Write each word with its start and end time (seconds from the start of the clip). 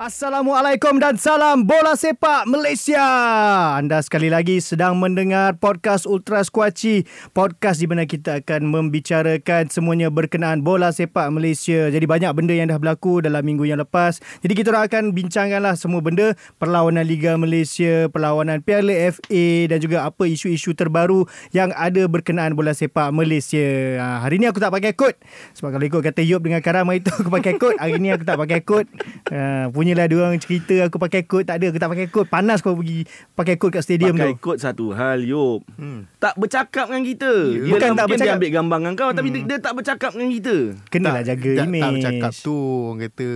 Assalamualaikum 0.00 0.96
dan 0.96 1.20
salam 1.20 1.68
bola 1.68 1.92
sepak 1.92 2.48
Malaysia. 2.48 3.04
Anda 3.76 4.00
sekali 4.00 4.32
lagi 4.32 4.56
sedang 4.56 4.96
mendengar 4.96 5.60
podcast 5.60 6.08
Ultra 6.08 6.40
Squatchy, 6.40 7.04
podcast 7.36 7.84
di 7.84 7.84
mana 7.84 8.08
kita 8.08 8.40
akan 8.40 8.72
membicarakan 8.72 9.68
semuanya 9.68 10.08
berkenaan 10.08 10.64
bola 10.64 10.88
sepak 10.88 11.28
Malaysia. 11.28 11.92
Jadi 11.92 12.08
banyak 12.08 12.32
benda 12.32 12.56
yang 12.56 12.72
dah 12.72 12.80
berlaku 12.80 13.20
dalam 13.20 13.44
minggu 13.44 13.68
yang 13.68 13.76
lepas. 13.76 14.24
Jadi 14.40 14.56
kita 14.56 14.72
orang 14.72 14.88
akan 14.88 15.04
bincangkanlah 15.12 15.76
semua 15.76 16.00
benda, 16.00 16.32
perlawanan 16.56 17.04
Liga 17.04 17.36
Malaysia, 17.36 18.08
perlawanan 18.08 18.64
Piala 18.64 19.12
FA 19.12 19.68
dan 19.68 19.84
juga 19.84 20.08
apa 20.08 20.24
isu-isu 20.24 20.72
terbaru 20.72 21.28
yang 21.52 21.76
ada 21.76 22.08
berkenaan 22.08 22.56
bola 22.56 22.72
sepak 22.72 23.12
Malaysia. 23.12 24.00
Ha, 24.00 24.24
hari 24.24 24.40
ni 24.40 24.48
aku 24.48 24.64
tak 24.64 24.72
pakai 24.72 24.96
kod. 24.96 25.12
Sebab 25.60 25.76
kalau 25.76 25.84
ikut 25.84 26.00
kata 26.00 26.24
Yop 26.24 26.40
dengan 26.40 26.64
Karama 26.64 26.96
itu 26.96 27.12
aku 27.12 27.28
pakai 27.28 27.60
kod. 27.60 27.76
Hari 27.76 28.00
ni 28.00 28.08
aku 28.08 28.24
tak 28.24 28.40
pakai 28.40 28.64
kod. 28.64 28.88
Ha, 29.28 29.68
punyalah 29.90 30.06
dia 30.06 30.16
orang 30.22 30.38
cerita 30.38 30.74
aku 30.86 31.02
pakai 31.02 31.26
kod. 31.26 31.42
Tak 31.42 31.58
ada, 31.58 31.66
aku 31.74 31.78
tak 31.82 31.90
pakai 31.90 32.06
kod. 32.06 32.26
Panas 32.30 32.62
kau 32.62 32.78
pergi 32.78 33.02
pakai 33.34 33.58
kod 33.58 33.74
kat 33.74 33.82
stadium 33.82 34.14
Pakai 34.14 34.38
tu. 34.38 34.38
kod 34.38 34.56
satu 34.62 34.94
hal 34.94 35.26
Yop 35.26 35.66
hmm. 35.74 36.06
Tak 36.22 36.38
bercakap 36.38 36.86
dengan 36.86 37.02
kita 37.02 37.32
Bukan 37.32 37.58
Dia 37.66 37.72
Bukan 37.74 37.90
tak 37.98 38.06
bercakap. 38.06 38.22
dia 38.22 38.36
ambil 38.38 38.50
gambar 38.54 38.78
dengan 38.78 38.94
kau 38.94 39.10
Tapi 39.10 39.28
dia, 39.34 39.42
dia 39.42 39.58
tak 39.58 39.72
bercakap 39.74 40.10
dengan 40.14 40.30
kita 40.30 40.56
Kenalah 40.86 41.22
jaga 41.26 41.52
tak, 41.58 41.66
image. 41.66 41.82
Tak 41.82 41.90
bercakap 41.98 42.32
tu 42.38 42.56
Orang 42.86 43.00
kata 43.02 43.28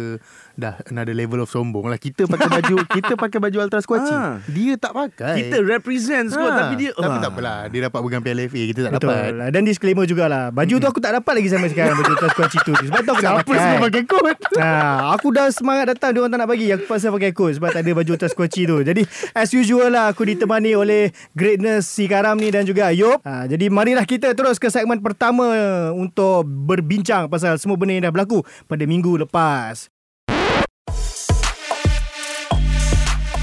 Dah 0.55 0.79
another 0.87 1.11
level 1.11 1.43
of 1.43 1.49
sombong 1.49 1.87
lah 1.87 1.97
Kita 1.97 2.25
pakai 2.25 2.47
baju 2.49 2.77
Kita 2.97 3.13
pakai 3.15 3.39
baju 3.39 3.57
Ultra 3.61 3.79
Squatchy 3.79 4.15
Ah. 4.15 4.39
Dia 4.47 4.75
tak 4.77 4.95
pakai 4.95 5.35
Kita 5.37 5.59
represent 5.61 6.31
squad 6.31 6.47
Ah, 6.47 6.59
Tapi 6.63 6.75
dia 6.79 6.91
Tapi 6.93 7.11
ah. 7.11 7.19
tak 7.19 7.31
apalah 7.31 7.59
Dia 7.67 7.81
dapat 7.85 7.99
pegang 8.01 8.23
Piala 8.23 8.43
FA 8.45 8.63
Kita 8.65 8.81
tak 8.81 8.93
Betul. 8.95 9.11
dapat 9.11 9.51
Dan 9.51 9.63
disclaimer 9.65 10.05
jugalah. 10.05 10.45
Baju 10.49 10.75
tu 10.77 10.87
aku 10.87 10.99
tak 10.99 11.13
dapat 11.13 11.33
lagi 11.35 11.49
sampai 11.49 11.69
sekarang. 11.69 11.97
Baju 11.97 12.13
tas 12.17 12.33
kunci 12.33 12.59
tu. 12.61 12.71
Sebab 12.73 13.01
tu 13.01 13.11
aku 13.11 13.19
tak 13.19 13.33
Siapa 13.33 13.43
pakai. 13.43 13.59
semua 13.59 13.79
pakai 13.83 14.03
kod 14.05 14.23
Ha, 14.55 14.71
aku 15.19 15.29
dah 15.31 15.47
semangat 15.51 15.85
datang 15.91 16.11
Dia 16.11 16.21
orang 16.21 16.31
tak 16.31 16.41
nak 16.41 16.49
bagi 16.49 16.67
Aku 16.71 16.85
pasal 16.87 17.11
pakai 17.11 17.31
kod 17.31 17.51
Sebab 17.53 17.71
tak 17.71 17.83
ada 17.83 17.91
baju 17.93 18.13
tas 18.15 18.33
kunci 18.33 18.63
tu 18.63 18.79
Jadi 18.81 19.03
as 19.33 19.51
usual 19.51 19.91
lah 19.91 20.15
Aku 20.15 20.23
ditemani 20.23 20.75
oleh 20.75 21.03
Greatness 21.35 21.89
Si 21.89 22.07
Karam 22.07 22.39
ni 22.39 22.49
Dan 22.49 22.63
juga 22.63 22.91
Yop 22.91 23.23
ha, 23.23 23.45
Jadi 23.45 23.67
marilah 23.69 24.05
kita 24.05 24.31
terus 24.33 24.57
ke 24.57 24.69
segmen 24.69 24.99
pertama 24.99 25.51
Untuk 25.91 26.47
berbincang 26.47 27.27
Pasal 27.27 27.59
semua 27.59 27.75
benda 27.75 27.93
yang 27.93 28.07
dah 28.07 28.15
berlaku 28.15 28.39
Pada 28.65 28.85
minggu 28.85 29.19
lepas 29.19 29.91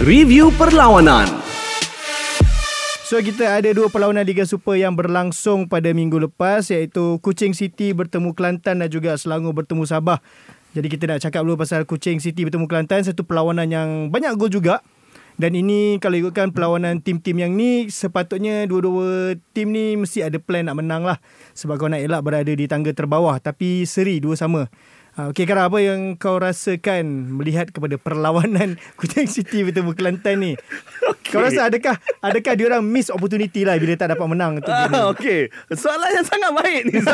Review 0.01 0.49
perlawanan 0.57 1.29
So 3.05 3.21
kita 3.21 3.61
ada 3.61 3.69
dua 3.69 3.85
perlawanan 3.85 4.25
Liga 4.25 4.49
Super 4.49 4.73
yang 4.73 4.97
berlangsung 4.97 5.69
pada 5.69 5.93
minggu 5.93 6.17
lepas 6.17 6.73
iaitu 6.73 7.21
Kuching 7.21 7.53
City 7.53 7.93
bertemu 7.93 8.33
Kelantan 8.33 8.81
dan 8.81 8.89
juga 8.89 9.13
Selangor 9.13 9.53
bertemu 9.53 9.85
Sabah. 9.85 10.17
Jadi 10.73 10.89
kita 10.89 11.05
nak 11.05 11.21
cakap 11.21 11.45
dulu 11.45 11.61
pasal 11.61 11.85
Kuching 11.85 12.17
City 12.17 12.49
bertemu 12.49 12.65
Kelantan 12.65 13.05
satu 13.05 13.21
perlawanan 13.21 13.69
yang 13.69 13.89
banyak 14.09 14.33
gol 14.41 14.49
juga. 14.49 14.81
Dan 15.37 15.53
ini 15.53 16.01
kalau 16.01 16.17
ikutkan 16.17 16.49
perlawanan 16.49 17.05
tim-tim 17.05 17.37
yang 17.37 17.53
ni 17.53 17.85
sepatutnya 17.93 18.65
dua-dua 18.65 19.37
tim 19.53 19.69
ni 19.69 20.01
mesti 20.01 20.25
ada 20.25 20.41
plan 20.41 20.65
nak 20.65 20.81
menang 20.81 21.05
lah. 21.05 21.21
Sebab 21.53 21.77
kau 21.77 21.85
nak 21.85 22.01
elak 22.01 22.25
berada 22.25 22.49
di 22.49 22.65
tangga 22.65 22.89
terbawah 22.89 23.37
tapi 23.37 23.85
seri 23.85 24.17
dua 24.17 24.33
sama. 24.33 24.65
Ha, 25.11 25.27
Okey 25.27 25.43
Kara, 25.43 25.67
apa 25.67 25.83
yang 25.83 26.15
kau 26.15 26.39
rasakan 26.39 27.35
melihat 27.35 27.67
kepada 27.67 27.99
perlawanan 27.99 28.79
Kuching 28.99 29.27
City 29.27 29.67
bertemu 29.67 29.91
Kelantan 29.91 30.39
ni? 30.39 30.55
Okay. 31.03 31.35
Kau 31.35 31.43
rasa 31.43 31.67
adakah 31.67 31.99
adakah 32.23 32.53
dia 32.55 32.65
orang 32.71 32.79
miss 32.87 33.11
opportunity 33.11 33.67
lah 33.67 33.75
bila 33.75 33.99
tak 33.99 34.15
dapat 34.15 34.23
menang 34.31 34.63
untuk 34.63 34.71
ni? 34.71 34.95
ah, 34.95 35.11
Okay 35.11 35.51
Soalan 35.75 36.15
yang 36.15 36.23
sangat 36.23 36.51
baik 36.55 36.81
ni. 36.87 36.95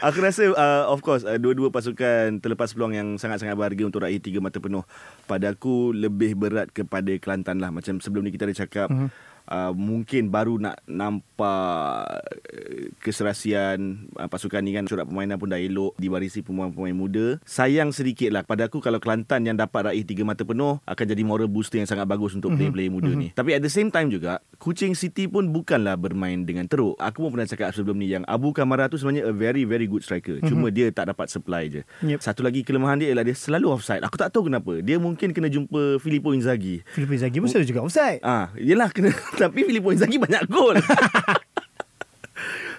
Aku 0.00 0.20
rasa 0.24 0.48
uh, 0.52 0.84
of 0.88 1.04
course 1.04 1.24
uh, 1.24 1.36
dua-dua 1.36 1.68
pasukan 1.68 2.40
terlepas 2.40 2.72
peluang 2.72 2.96
yang 2.96 3.08
sangat-sangat 3.20 3.56
berharga 3.56 3.84
untuk 3.84 4.00
raih 4.00 4.16
tiga 4.16 4.40
mata 4.40 4.56
penuh. 4.56 4.84
Pada 5.28 5.52
aku 5.52 5.92
lebih 5.92 6.32
berat 6.36 6.72
kepada 6.72 7.12
Kelantan 7.20 7.60
lah 7.60 7.68
macam 7.68 8.00
sebelum 8.00 8.24
ni 8.24 8.32
kita 8.32 8.48
ada 8.48 8.56
cakap 8.56 8.88
uh-huh. 8.88 9.12
Uh, 9.48 9.72
mungkin 9.72 10.28
baru 10.28 10.60
nak 10.60 10.82
nampak 10.84 12.20
uh, 12.50 12.88
keserasian 13.00 14.10
uh, 14.18 14.28
pasukan 14.28 14.60
ni 14.60 14.76
kan 14.76 14.84
corak 14.84 15.08
permainan 15.08 15.40
pun 15.40 15.48
dah 15.48 15.60
elok 15.60 15.96
diwarisi 15.96 16.44
pemain-pemain 16.44 16.96
muda. 16.96 17.38
Sayang 17.46 17.94
sedikit 17.94 18.34
lah 18.34 18.42
pada 18.44 18.68
aku 18.68 18.82
kalau 18.82 19.00
Kelantan 19.00 19.48
yang 19.48 19.56
dapat 19.56 19.92
raih 19.92 20.04
tiga 20.04 20.26
mata 20.26 20.44
penuh 20.44 20.82
akan 20.84 21.04
jadi 21.08 21.22
moral 21.24 21.48
booster 21.48 21.80
yang 21.80 21.88
sangat 21.88 22.04
bagus 22.04 22.36
untuk 22.36 22.52
uh-huh. 22.52 22.58
player-player 22.60 22.92
muda 22.92 23.10
uh-huh. 23.12 23.22
ni. 23.22 23.28
Tapi 23.32 23.56
at 23.56 23.62
the 23.64 23.72
same 23.72 23.88
time 23.88 24.12
juga 24.12 24.44
Kuching 24.60 24.92
City 24.92 25.24
pun 25.24 25.48
bukanlah 25.48 25.96
bermain 25.96 26.44
dengan 26.44 26.68
teruk. 26.68 27.00
Aku 27.00 27.24
pun 27.24 27.38
pernah 27.38 27.48
cakap 27.48 27.72
sebelum 27.72 27.96
ni 27.96 28.12
yang 28.12 28.26
Abu 28.28 28.52
Kamara 28.52 28.92
tu 28.92 29.00
sebenarnya 29.00 29.30
a 29.30 29.32
very 29.32 29.64
very 29.64 29.88
good 29.88 30.04
striker. 30.04 30.36
Mm-hmm. 30.36 30.50
Cuma 30.52 30.68
dia 30.68 30.92
tak 30.92 31.08
dapat 31.08 31.32
supply 31.32 31.72
je. 31.72 31.82
Yep. 32.04 32.20
Satu 32.20 32.44
lagi 32.44 32.60
kelemahan 32.60 33.00
dia 33.00 33.08
ialah 33.14 33.24
dia 33.24 33.36
selalu 33.36 33.72
offside. 33.72 34.04
Aku 34.04 34.20
tak 34.20 34.34
tahu 34.34 34.52
kenapa. 34.52 34.84
Dia 34.84 35.00
mungkin 35.00 35.32
kena 35.32 35.48
jumpa 35.48 35.96
Filippo 36.02 36.36
Inzaghi. 36.36 36.84
Filipin 36.92 37.16
Zaghi 37.16 37.38
pun 37.40 37.48
selalu 37.48 37.66
juga 37.72 37.80
offside. 37.86 38.20
Ah, 38.20 38.52
yelah 38.60 38.92
kena 38.92 39.14
tapi 39.40 39.64
Filippo 39.64 39.96
Inzaghi 39.96 40.20
banyak 40.20 40.44
gol. 40.52 40.76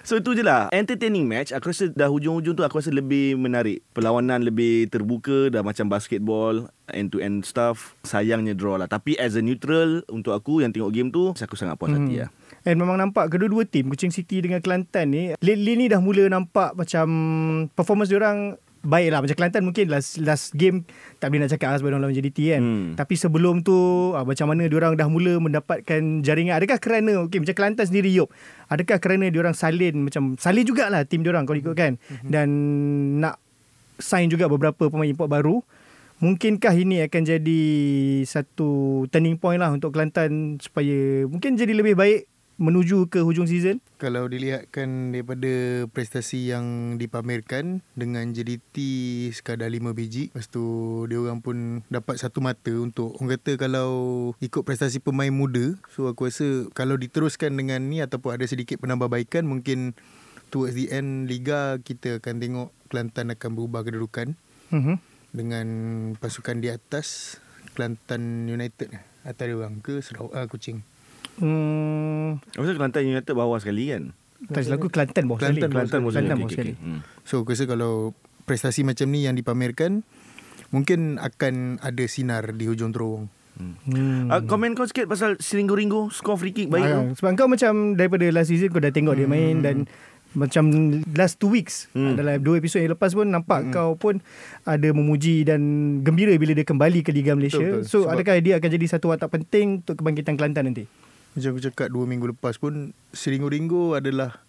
So 0.02 0.18
itu 0.18 0.34
je 0.34 0.42
lah. 0.42 0.66
Entertaining 0.74 1.30
match. 1.30 1.54
Aku 1.54 1.70
rasa 1.70 1.86
dah 1.86 2.10
hujung-hujung 2.10 2.58
tu 2.58 2.66
Aku 2.66 2.82
rasa 2.82 2.90
lebih 2.90 3.38
menarik. 3.38 3.86
Perlawanan 3.94 4.42
lebih 4.42 4.90
terbuka 4.90 5.46
Dah 5.46 5.62
macam 5.62 5.86
basketball 5.86 6.66
End-to-end 6.90 7.46
stuff. 7.46 7.94
Sayangnya 8.02 8.58
draw 8.58 8.74
lah. 8.82 8.90
Tapi 8.90 9.14
as 9.14 9.38
a 9.38 9.42
neutral 9.46 10.02
Untuk 10.10 10.34
aku 10.34 10.58
yang 10.58 10.74
tengok 10.74 10.90
game 10.90 11.14
tu 11.14 11.30
Aku 11.30 11.54
sangat 11.54 11.78
puas 11.78 11.94
hati 11.94 12.26
lah. 12.26 12.30
And 12.62 12.78
memang 12.78 12.98
nampak 12.98 13.30
kedua-dua 13.30 13.66
tim 13.66 13.90
Kuching 13.90 14.14
City 14.14 14.38
dengan 14.38 14.62
Kelantan 14.62 15.10
ni 15.10 15.34
lately 15.42 15.74
ni 15.74 15.90
dah 15.90 15.98
mula 15.98 16.30
nampak 16.30 16.78
macam 16.78 17.06
performance 17.74 18.06
diorang 18.06 18.54
baik 18.82 19.08
lah 19.08 19.22
macam 19.22 19.36
Kelantan 19.38 19.62
mungkin 19.62 19.86
last 19.86 20.18
last 20.18 20.50
game 20.52 20.82
tak 21.16 21.30
boleh 21.30 21.46
nak 21.46 21.54
cakap 21.54 21.70
lah 21.70 21.76
sebab 21.78 21.88
diorang 21.88 22.02
lawan 22.02 22.14
JDT 22.14 22.38
kan 22.50 22.62
Hmm. 22.62 22.86
tapi 22.98 23.14
sebelum 23.14 23.62
tu 23.62 23.74
ah, 24.12 24.26
macam 24.26 24.50
mana 24.50 24.66
diorang 24.66 24.98
dah 24.98 25.06
mula 25.06 25.38
mendapatkan 25.38 26.20
jaringan 26.20 26.58
adakah 26.58 26.82
kerana 26.82 27.22
okay, 27.22 27.38
macam 27.38 27.54
Kelantan 27.54 27.86
sendiri 27.86 28.10
Yop 28.10 28.34
adakah 28.66 28.98
kerana 28.98 29.30
diorang 29.30 29.54
salin 29.54 30.02
macam 30.02 30.34
salin 30.34 30.66
jugalah 30.66 31.06
tim 31.06 31.22
diorang 31.22 31.46
kalau 31.46 31.58
ikutkan 31.58 31.94
Hmm. 32.02 32.28
dan 32.28 32.48
nak 33.18 33.38
sign 33.96 34.26
juga 34.26 34.50
beberapa 34.50 34.90
pemain 34.90 35.06
import 35.06 35.30
baru 35.30 35.62
Mungkinkah 36.22 36.70
ini 36.78 37.02
akan 37.02 37.22
jadi 37.26 37.62
satu 38.22 39.02
turning 39.10 39.34
point 39.34 39.58
lah 39.58 39.74
untuk 39.74 39.90
Kelantan 39.90 40.54
supaya 40.62 41.26
mungkin 41.26 41.58
jadi 41.58 41.74
lebih 41.74 41.98
baik 41.98 42.30
menuju 42.62 43.10
ke 43.10 43.20
hujung 43.20 43.50
season? 43.50 43.82
Kalau 43.98 44.30
dilihatkan 44.30 45.10
daripada 45.10 45.84
prestasi 45.90 46.48
yang 46.48 46.96
dipamerkan 46.96 47.82
dengan 47.98 48.30
JDT 48.30 48.76
sekadar 49.34 49.68
5 49.68 49.92
biji 49.92 50.30
lepas 50.32 50.46
tu 50.46 50.62
dia 51.10 51.18
orang 51.18 51.42
pun 51.42 51.82
dapat 51.90 52.18
satu 52.18 52.38
mata 52.38 52.70
untuk 52.78 53.18
orang 53.18 53.36
kata 53.38 53.58
kalau 53.58 53.90
ikut 54.38 54.62
prestasi 54.62 55.02
pemain 55.02 55.34
muda 55.34 55.74
so 55.90 56.06
aku 56.06 56.30
rasa 56.30 56.70
kalau 56.72 56.94
diteruskan 56.94 57.54
dengan 57.54 57.82
ni 57.90 57.98
ataupun 58.00 58.38
ada 58.38 58.46
sedikit 58.46 58.78
penambahbaikan 58.78 59.42
mungkin 59.44 59.98
towards 60.54 60.78
the 60.78 60.88
end 60.94 61.26
liga 61.26 61.82
kita 61.82 62.22
akan 62.22 62.38
tengok 62.38 62.68
Kelantan 62.92 63.32
akan 63.32 63.50
berubah 63.56 63.82
kedudukan 63.88 64.36
Mm-hmm. 64.72 64.96
dengan 65.36 65.66
pasukan 66.16 66.64
di 66.64 66.72
atas 66.72 67.36
Kelantan 67.76 68.48
United 68.48 68.88
atas 69.20 69.44
dia 69.44 69.52
orang 69.52 69.84
ke 69.84 70.00
Sarawak 70.00 70.32
ah, 70.32 70.48
Kuching 70.48 70.80
Hmm, 71.42 72.38
Aku 72.54 72.62
rasa 72.62 72.72
Kelantan 72.72 73.02
United 73.04 73.34
bawah 73.34 73.58
sekali 73.58 73.90
kan 73.90 74.14
tak 74.44 74.62
silap 74.62 74.78
aku 74.78 74.90
Kelantan 74.90 75.24
bawah 75.24 75.38
sekali. 75.38 75.58
Kelantan 75.58 75.68
bawah 75.68 75.78
Kelantan 75.80 76.00
bawah 76.00 76.12
sekali 76.12 76.26
Kelantan 76.26 76.32
okay, 76.32 76.38
bawah 76.38 76.48
okay, 76.48 76.56
sekali. 76.56 76.72
okay. 76.72 76.86
Hmm. 76.88 77.00
So 77.22 77.34
aku 77.38 77.50
rasa 77.50 77.64
kalau 77.64 77.92
prestasi 78.42 78.80
macam 78.82 79.06
ni 79.06 79.20
yang 79.22 79.34
dipamerkan 79.34 79.92
mungkin 80.68 80.98
akan 81.16 81.54
ada 81.78 82.04
sinar 82.06 82.50
di 82.50 82.64
hujung 82.64 82.90
terowong. 82.90 83.26
Hmm. 83.52 84.26
Uh, 84.26 84.42
komen 84.42 84.72
kau 84.72 84.82
sikit 84.82 85.04
pasal 85.04 85.36
Siringgo-ringgo 85.36 86.08
Score 86.08 86.34
free 86.36 86.50
kick 86.50 86.66
baik 86.66 86.82
tu 86.82 86.96
Ah, 86.96 87.04
sebab 87.12 87.30
kau 87.36 87.46
macam 87.46 87.72
daripada 87.92 88.24
last 88.30 88.48
season 88.48 88.66
kau 88.66 88.80
dah 88.80 88.88
tengok 88.88 89.12
dia 89.12 89.28
main 89.28 89.60
dan 89.60 89.84
macam 90.32 90.72
last 91.12 91.36
two 91.36 91.46
weeks 91.46 91.92
Hmm. 91.92 92.02
hmm. 92.02 92.14
dalam 92.16 92.34
dua 92.40 92.56
episod 92.56 92.80
yang 92.80 92.96
lepas 92.96 93.12
pun 93.12 93.28
nampak 93.28 93.62
hmm. 93.62 93.70
kau 93.70 93.92
pun 93.94 94.24
ada 94.64 94.88
memuji 94.90 95.44
dan 95.44 95.60
gembira 96.00 96.32
bila 96.34 96.50
dia 96.50 96.64
kembali 96.64 97.04
ke 97.04 97.12
Liga 97.12 97.36
Malaysia. 97.36 97.60
Betul, 97.60 97.78
betul. 97.78 97.86
So 97.86 97.98
Sebab- 98.02 98.12
adakah 98.16 98.34
dia 98.40 98.54
akan 98.56 98.70
jadi 98.72 98.86
satu 98.88 99.06
watak 99.06 99.28
penting 99.30 99.66
untuk 99.78 99.94
kebangkitan 99.94 100.34
Kelantan 100.34 100.64
nanti? 100.66 100.84
Macam 101.32 101.48
aku 101.50 101.62
cakap 101.62 101.88
dua 101.88 102.04
minggu 102.04 102.28
lepas 102.28 102.56
pun 102.56 102.92
Siringo-Ringo 103.10 103.94
adalah 103.94 104.44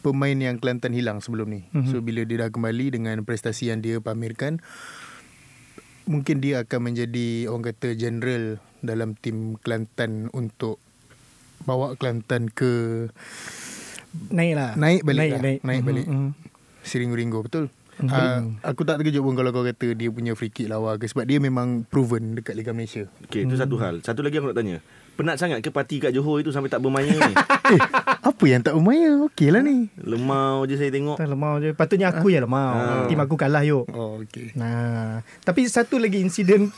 pemain 0.00 0.32
yang 0.32 0.56
Kelantan 0.56 0.90
hilang 0.90 1.20
sebelum 1.20 1.46
ni. 1.46 1.60
Mhm. 1.70 1.88
So 1.88 2.00
bila 2.00 2.22
dia 2.22 2.40
dah 2.40 2.48
kembali 2.48 2.90
dengan 2.90 3.20
prestasi 3.22 3.68
yang 3.68 3.80
dia 3.80 3.98
pamerkan 3.98 4.62
mungkin 6.06 6.38
dia 6.38 6.62
akan 6.62 6.80
menjadi 6.84 7.50
orang 7.50 7.66
kata 7.66 7.88
general 7.92 8.62
dalam 8.78 9.12
tim 9.14 9.58
Kelantan 9.58 10.30
untuk 10.30 10.78
bawa 11.62 11.98
Kelantan 11.98 12.48
ke 12.48 13.06
Naik 14.30 14.54
lah. 14.54 14.72
naik 14.74 15.04
balik 15.04 15.20
naik, 15.20 15.30
lah. 15.30 15.40
naik. 15.42 15.60
naik 15.60 15.80
Mhm, 15.80 15.86
balik. 15.86 16.06
mhm. 16.06 16.30
Siringo-Ringo 16.80 17.42
betul. 17.42 17.68
Uh, 17.96 18.52
aku 18.60 18.84
tak 18.84 19.00
terkejut 19.00 19.20
pun 19.20 19.32
kalau 19.34 19.50
kau 19.50 19.64
kata 19.64 19.92
dia 19.92 20.08
punya 20.08 20.32
free 20.32 20.52
kick 20.52 20.68
lawa 20.68 20.94
ke 20.94 21.08
sebab 21.08 21.24
dia 21.24 21.36
memang 21.36 21.82
proven 21.82 22.36
dekat 22.36 22.52
Liga 22.52 22.70
Malaysia. 22.70 23.08
Okey, 23.24 23.44
itu 23.44 23.56
satu 23.56 23.76
hal. 23.76 24.00
Satu 24.00 24.20
lagi 24.20 24.36
aku 24.36 24.52
nak 24.52 24.56
tanya. 24.56 24.78
Penat 25.16 25.40
sangat 25.40 25.64
ke 25.64 25.72
parti 25.72 25.96
kat 25.96 26.12
Johor 26.12 26.44
itu 26.44 26.52
sampai 26.52 26.68
tak 26.68 26.84
bermaya 26.84 27.08
ni? 27.08 27.32
eh, 27.72 27.80
apa 28.20 28.44
yang 28.44 28.60
tak 28.60 28.76
bermaya? 28.76 29.16
Okey 29.32 29.48
lah 29.48 29.64
ni. 29.64 29.88
Lemau 29.96 30.68
je 30.68 30.76
saya 30.76 30.92
tengok. 30.92 31.16
Tak 31.16 31.24
lemau 31.24 31.56
je. 31.56 31.72
Patutnya 31.72 32.12
aku 32.12 32.28
yang 32.28 32.44
lemau. 32.44 32.76
Ah. 32.76 33.08
Tim 33.08 33.16
aku 33.24 33.32
kalah 33.40 33.64
yuk. 33.64 33.88
Oh, 33.96 34.20
okey. 34.20 34.52
Nah, 34.60 35.24
tapi 35.40 35.64
satu 35.72 35.96
lagi 35.96 36.20
insiden 36.20 36.68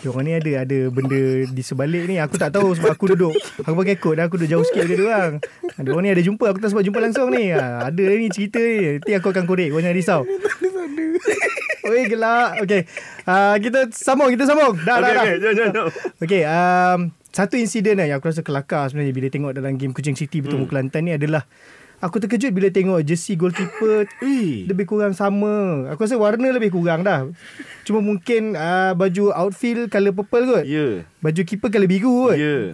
Diorang 0.00 0.24
ni 0.24 0.32
ada 0.32 0.64
ada 0.64 0.78
benda 0.88 1.20
di 1.44 1.60
sebalik 1.60 2.08
ni 2.08 2.16
Aku 2.16 2.40
tak 2.40 2.56
tahu 2.56 2.72
sebab 2.72 2.96
aku 2.96 3.12
duduk 3.12 3.36
Aku 3.60 3.76
pakai 3.76 4.00
kod 4.00 4.16
dah 4.16 4.32
Aku 4.32 4.40
duduk 4.40 4.48
jauh 4.48 4.64
sikit 4.64 4.88
dari 4.88 4.96
diorang 4.96 5.32
Diorang 5.76 6.04
ni 6.08 6.10
ada 6.16 6.24
jumpa 6.24 6.48
Aku 6.48 6.56
tak 6.56 6.72
sebab 6.72 6.80
jumpa 6.88 7.04
langsung 7.04 7.28
ni 7.28 7.52
ha, 7.52 7.84
Ada 7.84 8.02
ni 8.16 8.32
cerita 8.32 8.56
ni 8.56 8.96
Nanti 8.96 9.12
aku 9.12 9.28
akan 9.28 9.44
korek 9.44 9.68
Kau 9.68 9.84
jangan 9.84 9.96
risau 9.96 10.24
Oi 11.86 12.02
gelak 12.08 12.60
Okay 12.64 12.84
uh, 13.24 13.56
Kita 13.56 13.88
sambung 13.92 14.28
Kita 14.32 14.44
sambung 14.44 14.76
Dah 14.84 15.00
dah 15.00 15.10
Okey, 15.10 15.16
dah 15.16 15.24
okey, 15.24 15.36
jom, 15.40 15.52
jom, 15.56 15.68
jom. 15.72 15.86
Okay 16.20 16.42
um, 16.44 17.00
Satu 17.30 17.54
insiden 17.56 17.96
lah 17.96 18.06
Yang 18.08 18.18
aku 18.20 18.26
rasa 18.32 18.42
kelakar 18.44 18.84
sebenarnya 18.88 19.14
Bila 19.16 19.28
tengok 19.32 19.52
dalam 19.56 19.78
game 19.80 19.96
Kuching 19.96 20.18
City 20.18 20.44
Bertemu 20.44 20.66
Hmm. 20.66 20.70
Kelantan 20.70 21.02
ni 21.08 21.12
adalah 21.16 21.44
Aku 22.00 22.16
terkejut 22.16 22.56
bila 22.56 22.72
tengok 22.72 23.04
jersey 23.04 23.36
goalkeeper 23.36 24.08
lebih 24.64 24.88
kurang 24.88 25.12
sama. 25.12 25.84
Aku 25.92 26.08
rasa 26.08 26.16
warna 26.16 26.48
lebih 26.48 26.72
kurang 26.72 27.04
dah. 27.04 27.28
Cuma 27.84 28.00
mungkin 28.00 28.56
uh, 28.56 28.96
baju 28.96 29.36
outfield 29.36 29.92
colour 29.92 30.16
purple 30.16 30.48
kot. 30.48 30.64
Ya. 30.64 31.04
Baju 31.20 31.40
keeper 31.44 31.68
colour 31.68 31.84
biru 31.84 32.32
kot. 32.32 32.40
Ya. 32.40 32.72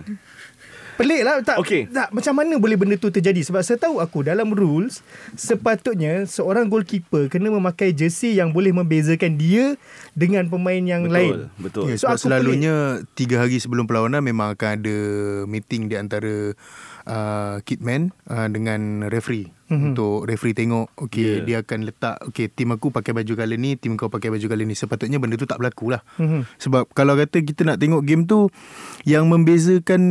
Pelik 0.96 1.22
lah. 1.22 1.44
Tak, 1.44 1.56
Okey. 1.60 1.92
tak, 1.92 2.08
macam 2.08 2.32
mana 2.34 2.56
boleh 2.56 2.76
benda 2.76 2.96
tu 2.96 3.08
terjadi? 3.08 3.44
Sebab 3.44 3.60
setahu 3.60 4.00
aku 4.00 4.24
dalam 4.24 4.48
rules, 4.50 5.04
sepatutnya 5.36 6.24
seorang 6.24 6.66
goalkeeper 6.66 7.28
kena 7.28 7.52
memakai 7.52 7.92
jersey 7.92 8.34
yang 8.34 8.50
boleh 8.50 8.72
membezakan 8.72 9.36
dia 9.36 9.76
dengan 10.16 10.48
pemain 10.48 10.80
yang 10.80 11.04
Betul, 11.04 11.14
lain. 11.14 11.36
betul. 11.60 11.84
Ya, 11.86 11.94
So, 11.96 12.08
sebab 12.08 12.16
aku 12.16 12.24
selalunya 12.24 12.74
tiga 13.12 13.44
hari 13.44 13.60
sebelum 13.60 13.84
perlawanan 13.84 14.24
memang 14.24 14.56
akan 14.56 14.68
ada 14.80 14.96
meeting 15.44 15.86
di 15.86 15.94
antara 15.94 16.56
uh, 17.06 17.62
kitman 17.62 18.10
uh, 18.26 18.46
dengan 18.46 19.06
referee 19.06 19.48
mm-hmm. 19.66 19.86
untuk 19.90 20.26
referee 20.26 20.52
tengok 20.52 20.90
okey 20.98 21.24
Yeah. 21.26 21.42
dia 21.42 21.56
akan 21.62 21.78
letak 21.86 22.16
okey 22.28 22.46
tim 22.46 22.70
aku 22.70 22.90
pakai 22.90 23.10
baju 23.10 23.32
colour 23.32 23.56
ni 23.56 23.74
tim 23.74 23.94
kau 23.94 24.06
pakai 24.06 24.28
baju 24.28 24.46
colour 24.46 24.62
ni 24.62 24.74
sepatutnya 24.74 25.16
benda 25.16 25.34
tu 25.34 25.46
tak 25.46 25.58
berlaku 25.58 25.94
lah 25.94 26.02
Mhm. 26.18 26.46
sebab 26.58 26.90
kalau 26.92 27.14
kata 27.14 27.40
kita 27.40 27.62
nak 27.62 27.78
tengok 27.78 28.02
game 28.02 28.26
tu 28.26 28.50
yang 29.02 29.26
membezakan 29.26 30.02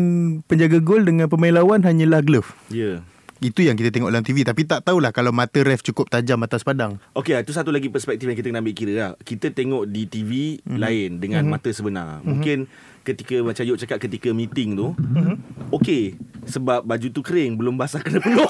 penjaga 0.44 0.80
gol 0.80 1.04
dengan 1.04 1.28
pemain 1.28 1.54
lawan 1.54 1.84
hanyalah 1.84 2.20
glove 2.20 2.52
Ya. 2.68 3.04
itu 3.40 3.62
yang 3.62 3.76
kita 3.76 3.92
tengok 3.92 4.10
dalam 4.10 4.24
TV 4.24 4.42
tapi 4.42 4.64
tak 4.64 4.82
tahulah 4.82 5.12
kalau 5.12 5.30
mata 5.30 5.60
ref 5.62 5.84
cukup 5.84 6.08
tajam 6.08 6.40
atas 6.42 6.64
padang 6.64 6.98
Okey, 7.14 7.36
itu 7.36 7.52
satu 7.52 7.70
lagi 7.70 7.92
perspektif 7.92 8.26
yang 8.26 8.36
kita 8.36 8.50
kena 8.50 8.64
ambil 8.64 8.76
kira 8.76 8.94
lah. 8.96 9.12
Kita 9.20 9.52
tengok 9.52 9.86
di 9.86 10.08
TV 10.08 10.32
mm-hmm. 10.64 10.80
lain 10.80 11.10
dengan 11.20 11.44
mm-hmm. 11.48 11.60
mata 11.60 11.70
sebenar. 11.72 12.08
Mm-hmm. 12.20 12.28
Mungkin 12.32 12.58
ketika 13.06 13.38
macam 13.40 13.64
Yuk 13.64 13.78
cakap 13.78 13.98
ketika 14.00 14.30
meeting 14.32 14.74
tu, 14.74 14.92
mm-hmm. 14.92 15.36
okey, 15.72 16.18
sebab 16.44 16.82
baju 16.82 17.08
tu 17.08 17.22
kering, 17.22 17.54
belum 17.54 17.78
basah 17.78 18.02
kena 18.02 18.18
peluh. 18.26 18.50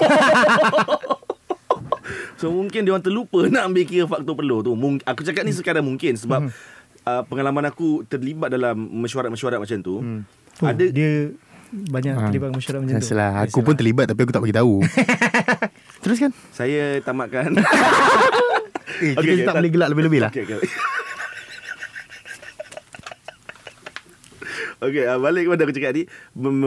so 2.36 2.48
mungkin 2.50 2.82
dia 2.82 2.92
orang 2.92 3.04
terlupa 3.04 3.44
nak 3.52 3.68
ambil 3.68 3.84
kira 3.84 4.06
faktor 4.06 4.34
peluh 4.34 4.60
tu. 4.62 4.72
Mung- 4.74 5.04
aku 5.04 5.22
cakap 5.22 5.44
ni 5.44 5.52
sekarang 5.52 5.84
mungkin 5.84 6.16
sebab 6.16 6.48
mm-hmm. 6.48 7.04
uh, 7.04 7.22
pengalaman 7.26 7.66
aku 7.66 8.04
terlibat 8.06 8.48
dalam 8.50 8.76
mesyuarat-mesyuarat 8.76 9.60
macam 9.60 9.78
tu. 9.78 10.00
Mm. 10.00 10.20
Oh, 10.56 10.72
Ada 10.72 10.88
dia 10.88 11.36
banyak 11.68 12.14
Ha. 12.14 12.22
terlibat 12.26 12.50
mesyuarat 12.50 12.80
macam 12.80 12.94
tu. 12.94 13.04
Biasalah 13.04 13.32
Aku 13.44 13.60
pun 13.60 13.76
terlibat 13.76 14.08
Tapi 14.08 14.24
aku 14.24 14.32
tak 14.32 14.40
bagi 14.40 14.56
tahu 14.56 14.80
Teruskan 16.06 16.32
saya 16.50 17.04
tamatkan. 17.04 17.52
Eh 18.96 19.12
kita 19.12 19.20
Okey, 19.20 19.28
okey, 19.28 19.36
tak 19.42 19.46
tak- 19.46 19.56
boleh 19.60 19.72
gelak 19.74 19.90
lebih-lebih 19.92 20.20
lah 20.22 20.32
Okey, 20.32 20.48
okey. 20.48 20.60
Okey, 24.84 25.08
uh, 25.08 25.20
balik 25.20 25.48
kepada 25.48 25.62
aku 25.64 25.74
cakap 25.76 25.90
tadi 25.96 26.04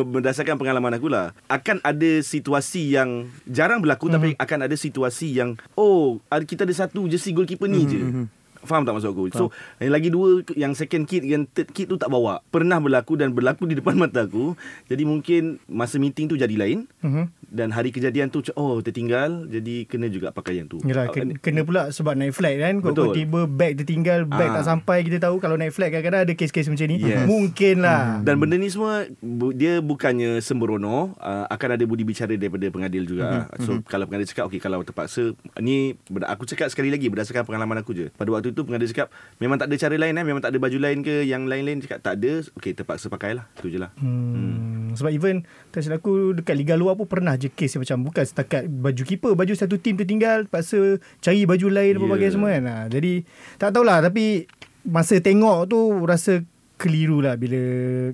Berdasarkan 0.08 0.56
pengalaman 0.56 0.96
aku 0.96 1.12
lah 1.12 1.36
Akan 1.48 1.82
ada 1.84 2.10
situasi 2.24 2.96
yang 2.96 3.28
Jarang 3.44 3.84
berlaku 3.84 4.08
mm-hmm. 4.08 4.16
Tapi 4.16 4.28
akan 4.40 4.58
ada 4.64 4.76
situasi 4.78 5.36
yang 5.36 5.60
Oh 5.76 6.22
ada- 6.32 6.48
Kita 6.48 6.64
ada 6.64 6.72
satu 6.72 7.04
jersey 7.04 7.36
goalkeeper 7.36 7.68
ni 7.68 7.84
mm-hmm. 7.84 8.24
je 8.24 8.37
Faham 8.68 8.84
tak 8.84 8.92
maksud 8.92 9.10
aku? 9.10 9.32
So 9.32 9.44
yang 9.78 9.90
lagi 9.90 10.08
dua 10.08 10.44
Yang 10.52 10.72
second 10.78 11.04
kit 11.04 11.24
Yang 11.24 11.48
third 11.50 11.68
kit 11.70 11.86
tu 11.86 11.96
tak 11.96 12.06
bawa 12.06 12.44
Pernah 12.46 12.76
berlaku 12.76 13.16
Dan 13.16 13.32
berlaku 13.32 13.64
di 13.64 13.74
depan 13.74 13.96
mata 13.98 14.22
aku 14.22 14.52
Jadi 14.84 15.02
mungkin 15.02 15.56
Masa 15.64 15.96
meeting 15.96 16.28
tu 16.28 16.36
jadi 16.36 16.52
lain 16.52 16.84
Mhm. 16.98 17.24
Dan 17.48 17.70
hari 17.70 17.88
kejadian 17.88 18.28
tu 18.28 18.44
Oh 18.52 18.78
tertinggal 18.78 19.48
Jadi 19.48 19.84
kena 19.84 20.06
juga 20.06 20.28
pakai 20.28 20.58
yang 20.58 20.66
tu 20.66 20.76
Yalah, 20.84 21.08
kena, 21.08 21.32
kena 21.38 21.62
pula 21.62 21.88
sebab 21.88 22.12
naik 22.12 22.32
flight 22.32 22.58
kan. 22.58 22.74
Kau 22.80 22.92
tiba 23.10 23.46
bag 23.46 23.72
tertinggal, 23.74 24.26
bag 24.26 24.50
Ah. 24.50 24.60
tak 24.60 24.66
sampai. 24.66 25.00
Kita 25.00 25.22
tahu 25.22 25.38
kalau 25.38 25.54
naik 25.54 25.70
flight 25.70 25.88
kadang-kadang 25.90 26.22
ada 26.22 26.34
kes-kes 26.34 26.66
macam 26.66 26.86
ni. 26.86 26.96
Yes. 26.98 27.24
Mungkin 27.24 27.80
lah. 27.80 28.18
Dan 28.20 28.36
benda 28.36 28.54
ni 28.54 28.68
semua 28.68 29.06
bu- 29.14 29.54
dia 29.54 29.78
bukannya 29.78 30.40
sembrono, 30.40 31.14
uh, 31.16 31.46
akan 31.46 31.68
ada 31.70 31.84
budi 31.84 32.02
bicara 32.02 32.34
daripada 32.34 32.66
pengadil 32.68 33.06
juga. 33.06 33.46
Mm-hmm. 33.48 33.62
So 33.62 33.70
kalau 33.84 34.04
pengadil 34.04 34.26
cakap 34.26 34.44
okey 34.48 34.58
kalau 34.58 34.82
terpaksa 34.82 35.32
ni 35.56 35.94
aku 36.24 36.44
cakap 36.44 36.68
sekali 36.68 36.88
lagi 36.88 37.06
berdasarkan 37.06 37.44
pengalaman 37.44 37.78
aku 37.78 37.94
je. 37.94 38.10
Pada 38.10 38.28
waktu 38.30 38.50
itu 38.58 38.66
pengadil 38.66 38.90
cakap 38.90 39.08
memang 39.38 39.54
tak 39.54 39.70
ada 39.70 39.78
cara 39.78 39.94
lain 39.94 40.10
eh, 40.12 40.26
memang 40.26 40.42
tak 40.42 40.50
ada 40.50 40.58
baju 40.58 40.74
lain 40.76 40.98
ke 41.00 41.22
yang 41.22 41.46
lain-lain 41.46 41.78
cakap 41.78 42.02
tak 42.02 42.18
ada, 42.18 42.42
okey 42.52 42.74
terpaksa 42.74 43.06
pakailah. 43.06 43.46
Itu 43.54 43.70
je 43.70 43.78
lah. 43.78 43.94
Hmm. 43.94 44.90
Sebab 44.90 45.14
even 45.14 45.46
tak 45.70 45.86
silap 45.86 46.02
aku 46.02 46.34
dekat 46.34 46.58
Liga 46.58 46.74
luar 46.74 46.98
pun 46.98 47.06
pernah 47.06 47.38
je 47.38 47.46
kes 47.46 47.70
yang 47.70 47.86
macam 47.86 47.98
bukan 48.02 48.24
setakat 48.24 48.66
baju 48.66 49.02
keeper, 49.04 49.32
baju 49.32 49.52
satu 49.54 49.78
tim 49.78 49.94
tertinggal, 49.94 50.42
terpaksa 50.42 50.98
cari 51.20 51.46
baju 51.46 51.66
lain 51.68 51.94
Yeah. 51.94 52.10
bagai 52.10 52.30
semua 52.30 52.50
kan. 52.50 52.64
Ha, 52.64 52.74
jadi 52.88 53.22
tak 53.54 53.70
tahulah 53.70 54.00
tapi 54.00 54.50
masa 54.82 55.14
tengok 55.18 55.68
tu 55.68 55.78
rasa 56.02 56.42
keliru 56.74 57.18
lah 57.18 57.34
bila 57.34 57.58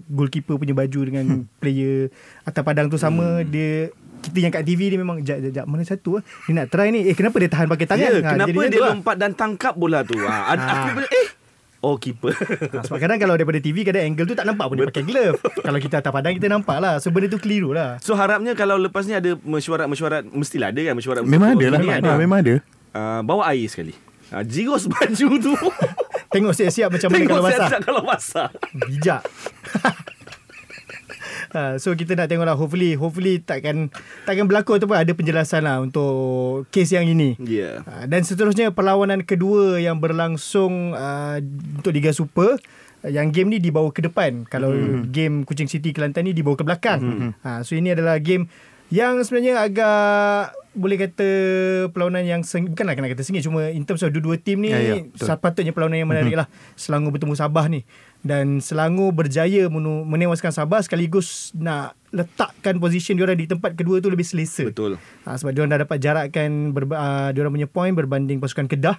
goalkeeper 0.07 0.57
punya 0.57 0.73
baju 0.73 1.01
dengan 1.05 1.27
player 1.61 2.09
atas 2.43 2.61
padang 2.61 2.89
tu 2.89 2.97
sama 2.97 3.41
Hmm. 3.41 3.49
dia 3.49 3.89
kita 4.25 4.39
yang 4.39 4.51
kat 4.51 4.63
TV 4.63 4.81
ni 4.87 4.97
memang 4.97 5.21
jap 5.21 5.39
jap 5.39 5.53
jap 5.53 5.65
mana 5.65 5.83
satu 5.83 6.17
ah 6.17 6.23
dia 6.43 6.53
nak 6.55 6.67
try 6.67 6.89
ni 6.89 7.03
eh 7.03 7.13
kenapa 7.13 7.37
dia 7.37 7.49
tahan 7.49 7.67
pakai 7.67 7.87
tangan 7.87 8.03
Ya, 8.07 8.11
Ha, 8.17 8.31
kenapa 8.33 8.49
jadi 8.49 8.57
macam 8.57 8.65
dia 8.65 8.75
tu 8.75 8.81
lah. 8.81 8.91
lompat 8.93 9.17
dan 9.17 9.31
tangkap 9.33 9.75
bola 9.75 10.01
tu? 10.01 10.17
Ha, 10.17 10.35
ad- 10.51 10.61
aku 10.61 10.89
Ah. 10.99 11.09
eh 11.13 11.29
Oh 11.81 11.97
keeper 11.97 12.33
Ha, 12.33 12.81
sebab 12.81 12.97
kadang 12.97 13.19
kalau 13.19 13.35
daripada 13.35 13.59
TV 13.59 13.83
kadang 13.83 14.01
angle 14.03 14.25
tu 14.25 14.33
tak 14.33 14.45
nampak 14.45 14.67
pun 14.67 14.75
dia 14.75 14.89
pakai 14.89 15.05
glove. 15.05 15.37
kalau 15.59 15.77
kita 15.77 16.01
atas 16.01 16.09
padang 16.11 16.33
kita 16.33 16.49
nampak 16.49 16.77
lah. 16.79 16.97
So 16.97 17.09
benda 17.09 17.29
tu 17.29 17.37
keliru 17.37 17.71
lah. 17.71 18.01
So 18.01 18.15
harapnya 18.15 18.53
kalau 18.53 18.77
lepas 18.77 19.05
ni 19.05 19.13
ada 19.13 19.37
mesyuarat-mesyuarat 19.37 20.25
Mestilah 20.27 20.69
ada 20.69 20.81
kan 20.83 20.95
mesyuarat 20.95 21.23
Memang 21.23 21.53
ada 21.53 21.67
lah 21.69 21.79
Memang 21.79 22.01
ha, 22.03 22.17
Memang 22.17 22.39
ada 22.41 22.55
uh, 22.91 23.21
Bawa 23.21 23.53
air 23.53 23.67
sekali 23.67 23.93
uh, 24.31 24.41
Jiros 24.43 24.89
baju 24.91 25.29
tu 25.37 25.53
Tengok 26.31 26.51
siap-siap 26.53 26.89
macam 26.89 27.09
mana 27.11 27.25
kalau 27.27 27.43
basah. 27.43 27.53
siap-siap 27.55 27.81
kalau 27.85 28.03
basah 28.03 28.49
Bijak. 28.73 29.23
Ha, 31.55 31.79
so 31.79 31.95
kita 31.95 32.19
nak 32.19 32.27
tengok 32.27 32.51
lah 32.51 32.59
hopefully 32.59 32.99
hopefully 32.99 33.39
takkan 33.39 33.87
takkan 34.27 34.51
berlaku 34.51 34.75
ataupun 34.75 34.99
ada 34.99 35.15
penjelasan 35.15 35.63
lah 35.63 35.79
untuk 35.79 36.67
kes 36.75 36.91
yang 36.91 37.07
ini. 37.07 37.39
Ya 37.39 37.47
yeah. 37.47 37.75
Ha, 37.87 38.11
dan 38.11 38.27
seterusnya 38.27 38.75
perlawanan 38.75 39.23
kedua 39.23 39.79
yang 39.79 40.03
berlangsung 40.03 40.99
uh, 40.99 41.39
untuk 41.79 41.95
Liga 41.95 42.11
Super 42.11 42.59
yang 43.07 43.31
game 43.31 43.55
ni 43.55 43.59
dibawa 43.63 43.93
ke 43.95 44.03
depan 44.03 44.49
kalau 44.51 44.75
mm-hmm. 44.75 45.15
game 45.15 45.37
Kuching 45.47 45.71
City 45.71 45.95
Kelantan 45.95 46.27
ni 46.27 46.35
dibawa 46.35 46.59
ke 46.59 46.67
belakang. 46.67 47.01
Mm-hmm. 47.01 47.31
Ha, 47.47 47.63
so 47.63 47.79
ini 47.79 47.95
adalah 47.95 48.19
game 48.19 48.51
yang 48.93 49.23
sebenarnya 49.23 49.65
agak 49.65 50.53
boleh 50.75 50.99
kata 50.99 51.29
perlawanan 51.95 52.27
yang 52.27 52.43
seng, 52.43 52.75
bukanlah 52.75 52.99
kena 52.99 53.07
kata 53.07 53.23
sengit 53.23 53.47
cuma 53.47 53.71
in 53.71 53.87
terms 53.87 54.03
of 54.03 54.11
dua-dua 54.11 54.37
tim 54.43 54.59
ni 54.59 54.75
Ya, 54.75 54.77
yeah, 54.77 54.83
ya, 54.83 54.95
yeah, 54.99 55.03
betul. 55.07 55.27
sepatutnya 55.31 55.71
perlawanan 55.71 56.03
yang 56.03 56.11
menarik 56.11 56.35
lah 56.35 56.51
Selangor 56.75 57.15
bertemu 57.15 57.35
Sabah 57.39 57.71
ni 57.71 57.87
dan 58.25 58.65
Selangor 58.65 59.13
berjaya 59.13 59.69
menewaskan 59.69 60.49
Sabah 60.49 60.81
sekaligus 60.81 61.53
nak 61.53 61.93
letakkan 62.09 62.81
position 62.81 63.21
diorang 63.21 63.37
di 63.37 63.45
tempat 63.45 63.77
kedua 63.77 64.01
tu 64.01 64.09
lebih 64.09 64.25
selesa 64.25 64.65
Betul 64.65 64.97
Ha, 65.29 65.37
sebab 65.37 65.53
diorang 65.53 65.77
dah 65.77 65.85
dapat 65.85 66.01
jarakkan 66.01 66.73
berba, 66.73 66.95
uh, 66.97 67.31
diorang 67.37 67.53
punya 67.53 67.69
point 67.69 67.93
berbanding 67.93 68.41
pasukan 68.41 68.65
Kedah. 68.65 68.97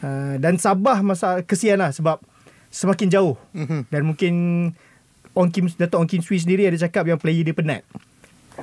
Uh, 0.00 0.40
dan 0.40 0.56
Sabah 0.56 1.04
masa 1.04 1.44
kesian 1.44 1.78
lah 1.78 1.92
sebab 1.92 2.18
semakin 2.72 3.12
jauh. 3.12 3.36
Mm-hmm. 3.52 3.80
Dan 3.92 4.02
mungkin 4.08 4.34
Ong 5.36 5.48
Kim 5.52 5.68
Dato' 5.68 6.00
Ong 6.00 6.08
Kim 6.08 6.24
Swee 6.24 6.40
sendiri 6.40 6.64
ada 6.64 6.76
cakap 6.80 7.04
yang 7.08 7.20
player 7.20 7.44
dia 7.44 7.54
penat. 7.56 7.84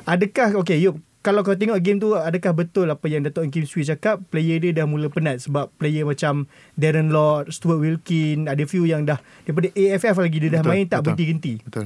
Adakah 0.05 0.57
okay 0.57 0.81
yuk 0.81 0.97
kalau 1.19 1.43
kau 1.43 1.51
tengok 1.51 1.83
game 1.83 1.99
tu 1.99 2.15
adakah 2.15 2.55
betul 2.55 2.87
apa 2.87 3.03
yang 3.11 3.27
Dato' 3.27 3.43
Ong 3.43 3.51
Kim 3.51 3.67
Swee 3.67 3.83
cakap? 3.83 4.23
Player 4.31 4.55
dia 4.63 4.71
dah 4.71 4.87
mula 4.87 5.11
penat 5.11 5.43
sebab 5.43 5.67
player 5.75 6.07
macam 6.07 6.47
Darren 6.79 7.11
Lord, 7.11 7.51
Stuart 7.51 7.83
Wilkin 7.83 8.47
ada 8.47 8.63
few 8.63 8.87
yang 8.87 9.03
dah 9.03 9.19
daripada 9.43 9.67
AFF 9.75 10.15
lagi 10.15 10.37
dia 10.39 10.49
dah 10.55 10.63
Betul, 10.63 10.71
main 10.71 10.85
tak 10.87 11.03
betul. 11.03 11.05
berhenti-henti. 11.11 11.53
Betul. 11.67 11.85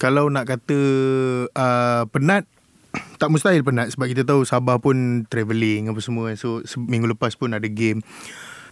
Kalau 0.00 0.32
nak 0.32 0.48
kata 0.48 0.78
uh, 1.52 2.08
Penat 2.08 2.48
Tak 3.20 3.28
mustahil 3.28 3.60
penat 3.60 3.92
Sebab 3.92 4.08
kita 4.08 4.24
tahu 4.24 4.48
Sabah 4.48 4.80
pun 4.80 5.28
travelling 5.28 5.92
Apa 5.92 6.00
semua. 6.00 6.32
So 6.40 6.64
minggu 6.80 7.04
lepas 7.04 7.36
pun 7.36 7.52
ada 7.52 7.68
game. 7.68 8.00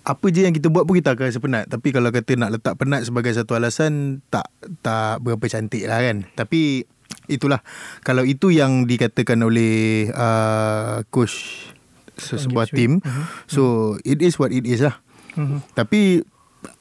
Apa 0.08 0.32
je 0.32 0.48
yang 0.48 0.56
kita 0.56 0.72
buat 0.72 0.88
pun 0.88 0.96
kita 0.96 1.12
akan 1.12 1.28
rasa 1.28 1.40
penat. 1.44 1.64
Tapi 1.68 1.92
kalau 1.92 2.08
kata 2.08 2.32
nak 2.40 2.56
letak 2.56 2.80
penat 2.80 3.04
sebagai 3.04 3.36
satu 3.36 3.60
alasan 3.60 4.24
Tak 4.32 4.48
tak 4.80 5.20
berapa 5.20 5.44
cantik 5.52 5.84
lah 5.84 6.00
kan. 6.00 6.24
Tapi 6.32 6.88
itulah 7.28 7.60
Kalau 8.04 8.24
itu 8.24 8.48
yang 8.48 8.88
dikatakan 8.88 9.40
oleh 9.44 10.08
uh, 10.12 11.04
Coach 11.12 11.68
sebuah 12.18 12.66
team. 12.74 12.98
Sweet. 12.98 13.46
So 13.46 13.62
it 14.02 14.18
is 14.24 14.36
what 14.36 14.50
it 14.50 14.66
is 14.66 14.82
lah. 14.82 14.98
Mhm. 15.38 15.62
Tapi 15.72 16.26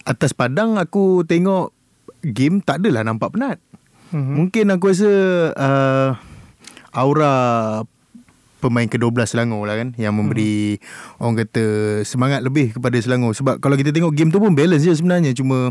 atas 0.07 0.33
padang 0.33 0.81
aku 0.81 1.21
tengok 1.27 1.71
game 2.25 2.59
tak 2.65 2.81
adalah 2.81 3.05
nampak 3.05 3.37
penat. 3.37 3.61
Mhm. 4.11 4.33
Mungkin 4.33 4.65
aku 4.73 4.89
rasa 4.89 5.11
uh, 5.53 6.09
aura 6.95 7.35
pemain 8.57 8.89
ke-12 8.89 9.13
Selangor 9.29 9.69
lah 9.69 9.77
kan 9.77 9.93
yang 10.01 10.17
memberi 10.17 10.81
hmm. 10.81 11.21
orang 11.21 11.45
kata 11.45 11.65
semangat 12.03 12.41
lebih 12.41 12.73
kepada 12.73 12.97
Selangor 12.97 13.37
sebab 13.37 13.61
kalau 13.61 13.77
kita 13.77 13.93
tengok 13.93 14.17
game 14.17 14.33
tu 14.33 14.41
pun 14.41 14.57
balance 14.57 14.81
je 14.81 14.93
sebenarnya 14.97 15.31
cuma 15.37 15.69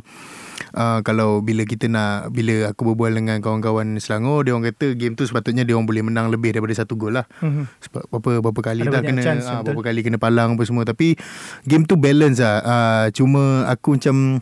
uh, 0.72 1.00
kalau 1.00 1.38
bila 1.38 1.62
kita 1.62 1.86
nak 1.86 2.30
bila 2.30 2.68
aku 2.68 2.86
berbual 2.86 3.12
dengan 3.12 3.38
kawan-kawan 3.38 3.96
Selangor 3.96 4.42
dia 4.42 4.52
orang 4.52 4.68
kata 4.68 4.92
game 4.92 5.12
tu 5.12 5.22
sepatutnya 5.22 5.62
dia 5.62 5.72
orang 5.72 5.84
boleh 5.84 6.02
menang 6.02 6.28
lebih 6.28 6.50
daripada 6.50 6.74
satu 6.74 6.94
gol 6.94 7.14
lah 7.14 7.26
Mhm. 7.38 7.64
sebab 7.80 8.02
berapa 8.10 8.30
berapa 8.42 8.60
kali 8.62 8.82
Ada 8.82 8.90
dah 8.90 9.02
kena 9.02 9.20
chance, 9.20 9.44
betul. 9.44 9.64
berapa 9.66 9.82
kali 9.84 10.00
kena 10.02 10.16
palang 10.16 10.54
apa 10.54 10.62
semua 10.62 10.82
tapi 10.82 11.16
game 11.62 11.82
tu 11.82 11.94
balance 11.94 12.38
lah 12.38 12.56
uh, 12.58 13.06
cuma 13.10 13.42
aku 13.66 13.96
macam 13.96 14.40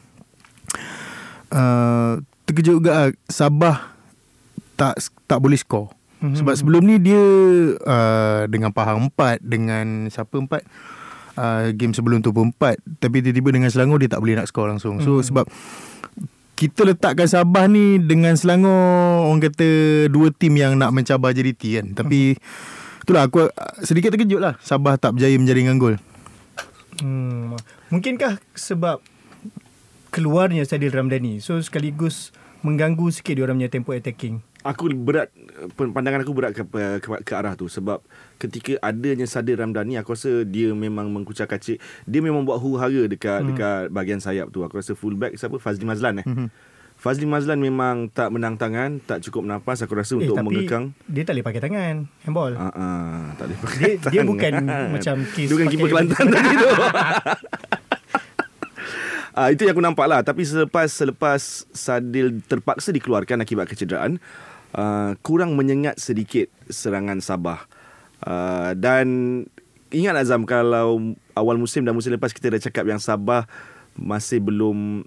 uh, 1.51 2.13
terkejut 2.45 2.79
juga 2.79 2.91
ah, 2.93 3.11
Sabah 3.27 3.95
tak 4.75 4.99
tak 5.25 5.39
boleh 5.39 5.57
skor 5.57 5.91
Mhm. 6.19 6.41
sebab 6.41 6.55
sebelum 6.57 6.83
ni 6.83 6.97
dia 6.99 7.21
uh, 7.85 8.49
dengan 8.49 8.73
Pahang 8.73 9.13
4 9.13 9.45
dengan 9.45 10.09
siapa 10.09 10.33
4 10.33 10.65
uh, 11.35 11.71
game 11.71 11.93
sebelum 11.93 12.21
tu 12.21 12.31
pun 12.31 12.51
4 12.51 12.79
tapi 12.99 13.21
tiba-tiba 13.21 13.51
dengan 13.51 13.69
Selangor 13.69 13.99
dia 13.99 14.09
tak 14.09 14.21
boleh 14.21 14.35
nak 14.35 14.47
skor 14.47 14.67
langsung 14.67 14.99
so 14.99 15.19
Mhm. 15.19 15.25
sebab 15.25 15.45
kita 16.55 16.87
letakkan 16.87 17.27
Sabah 17.27 17.67
ni 17.67 17.99
dengan 17.99 18.35
Selangor 18.35 19.27
orang 19.27 19.43
kata 19.43 19.69
dua 20.07 20.31
tim 20.31 20.55
yang 20.55 20.75
nak 20.75 20.91
mencabar 20.91 21.31
JDT 21.31 21.63
kan 21.75 21.87
tapi 21.95 22.39
itulah 23.01 23.27
aku 23.27 23.47
uh, 23.47 23.51
sedikit 23.81 24.15
terkejut 24.15 24.39
lah 24.39 24.55
Sabah 24.59 24.95
tak 24.95 25.15
berjaya 25.15 25.35
menjaringkan 25.37 25.77
gol 25.77 25.97
Hmm. 26.95 27.59
Mungkinkah 27.91 28.39
sebab 28.55 29.03
keluarnya 30.15 30.63
Sadil 30.63 30.95
Ramdhani 30.95 31.43
so 31.43 31.59
sekaligus 31.59 32.31
mengganggu 32.63 33.11
sikit 33.11 33.35
diorang 33.35 33.59
punya 33.59 33.67
tempo 33.67 33.91
attacking. 33.91 34.39
Aku 34.63 34.89
berat 34.95 35.29
pandangan 35.75 36.23
aku 36.23 36.33
berat 36.33 36.55
ke, 36.55 36.63
ke, 37.03 37.09
ke 37.21 37.33
arah 37.35 37.53
tu 37.53 37.67
sebab 37.67 37.99
ketika 38.39 38.77
adanya 38.83 39.25
Sadir 39.25 39.59
Ramdhani 39.59 39.97
aku 39.97 40.15
rasa 40.15 40.43
dia 40.45 40.75
memang 40.75 41.09
mengkucar 41.09 41.47
kacik 41.47 41.79
dia 42.05 42.21
memang 42.21 42.43
buat 42.43 42.59
huru-hara 42.59 43.07
dekat 43.07 43.41
hmm. 43.41 43.49
dekat 43.55 43.83
bahagian 43.95 44.21
sayap 44.21 44.51
tu. 44.51 44.63
Aku 44.67 44.77
rasa 44.79 44.93
fullback 44.93 45.39
siapa? 45.39 45.57
Fazli 45.59 45.85
Mazlan 45.87 46.23
eh? 46.23 46.27
Mhm. 46.27 46.49
Fazli 46.95 47.27
Mazlan 47.27 47.59
memang 47.59 48.09
tak 48.09 48.31
menang 48.31 48.55
tangan 48.55 49.03
tak 49.03 49.21
cukup 49.27 49.45
nafas 49.45 49.83
aku 49.83 49.99
rasa 49.99 50.15
untuk 50.15 50.35
eh, 50.35 50.41
tapi 50.41 50.47
mengekang. 50.47 50.85
dia 51.11 51.27
tak 51.27 51.35
boleh 51.37 51.45
pakai 51.45 51.61
tangan 51.61 51.95
handball. 52.23 52.53
Ah, 52.55 52.71
ah, 52.71 53.21
tak 53.35 53.45
boleh 53.51 53.59
pakai 53.61 53.77
Dia 53.77 53.91
dia 53.91 54.23
tangan. 54.23 54.27
bukan 54.31 54.53
macam 54.95 55.15
kes 55.35 55.49
Dia 55.51 55.57
bukan 55.59 55.89
Kelantan 55.91 56.27
tadi 56.31 56.53
tu. 56.55 56.69
Ah 59.35 59.51
itu 59.51 59.67
yang 59.67 59.75
aku 59.75 59.83
nampak 59.83 60.07
lah. 60.07 60.23
Tapi 60.23 60.47
selepas 60.47 60.87
Selepas 60.87 61.67
Sadil 61.75 62.39
terpaksa 62.47 62.95
dikeluarkan 62.95 63.43
Akibat 63.43 63.67
kecederaan 63.67 64.23
uh, 64.79 65.19
Kurang 65.27 65.59
menyengat 65.59 65.99
sedikit 65.99 66.47
Serangan 66.71 67.19
Sabah 67.19 67.67
uh, 68.25 68.73
Dan 68.77 69.07
Ingat 69.95 70.25
Azam 70.25 70.43
Kalau 70.49 71.17
Awal 71.37 71.57
musim 71.61 71.85
dan 71.85 71.95
musim 71.95 72.11
lepas 72.13 72.33
Kita 72.33 72.51
dah 72.51 72.61
cakap 72.61 72.85
yang 72.89 72.99
Sabah 72.99 73.47
Masih 73.95 74.43
belum 74.43 75.05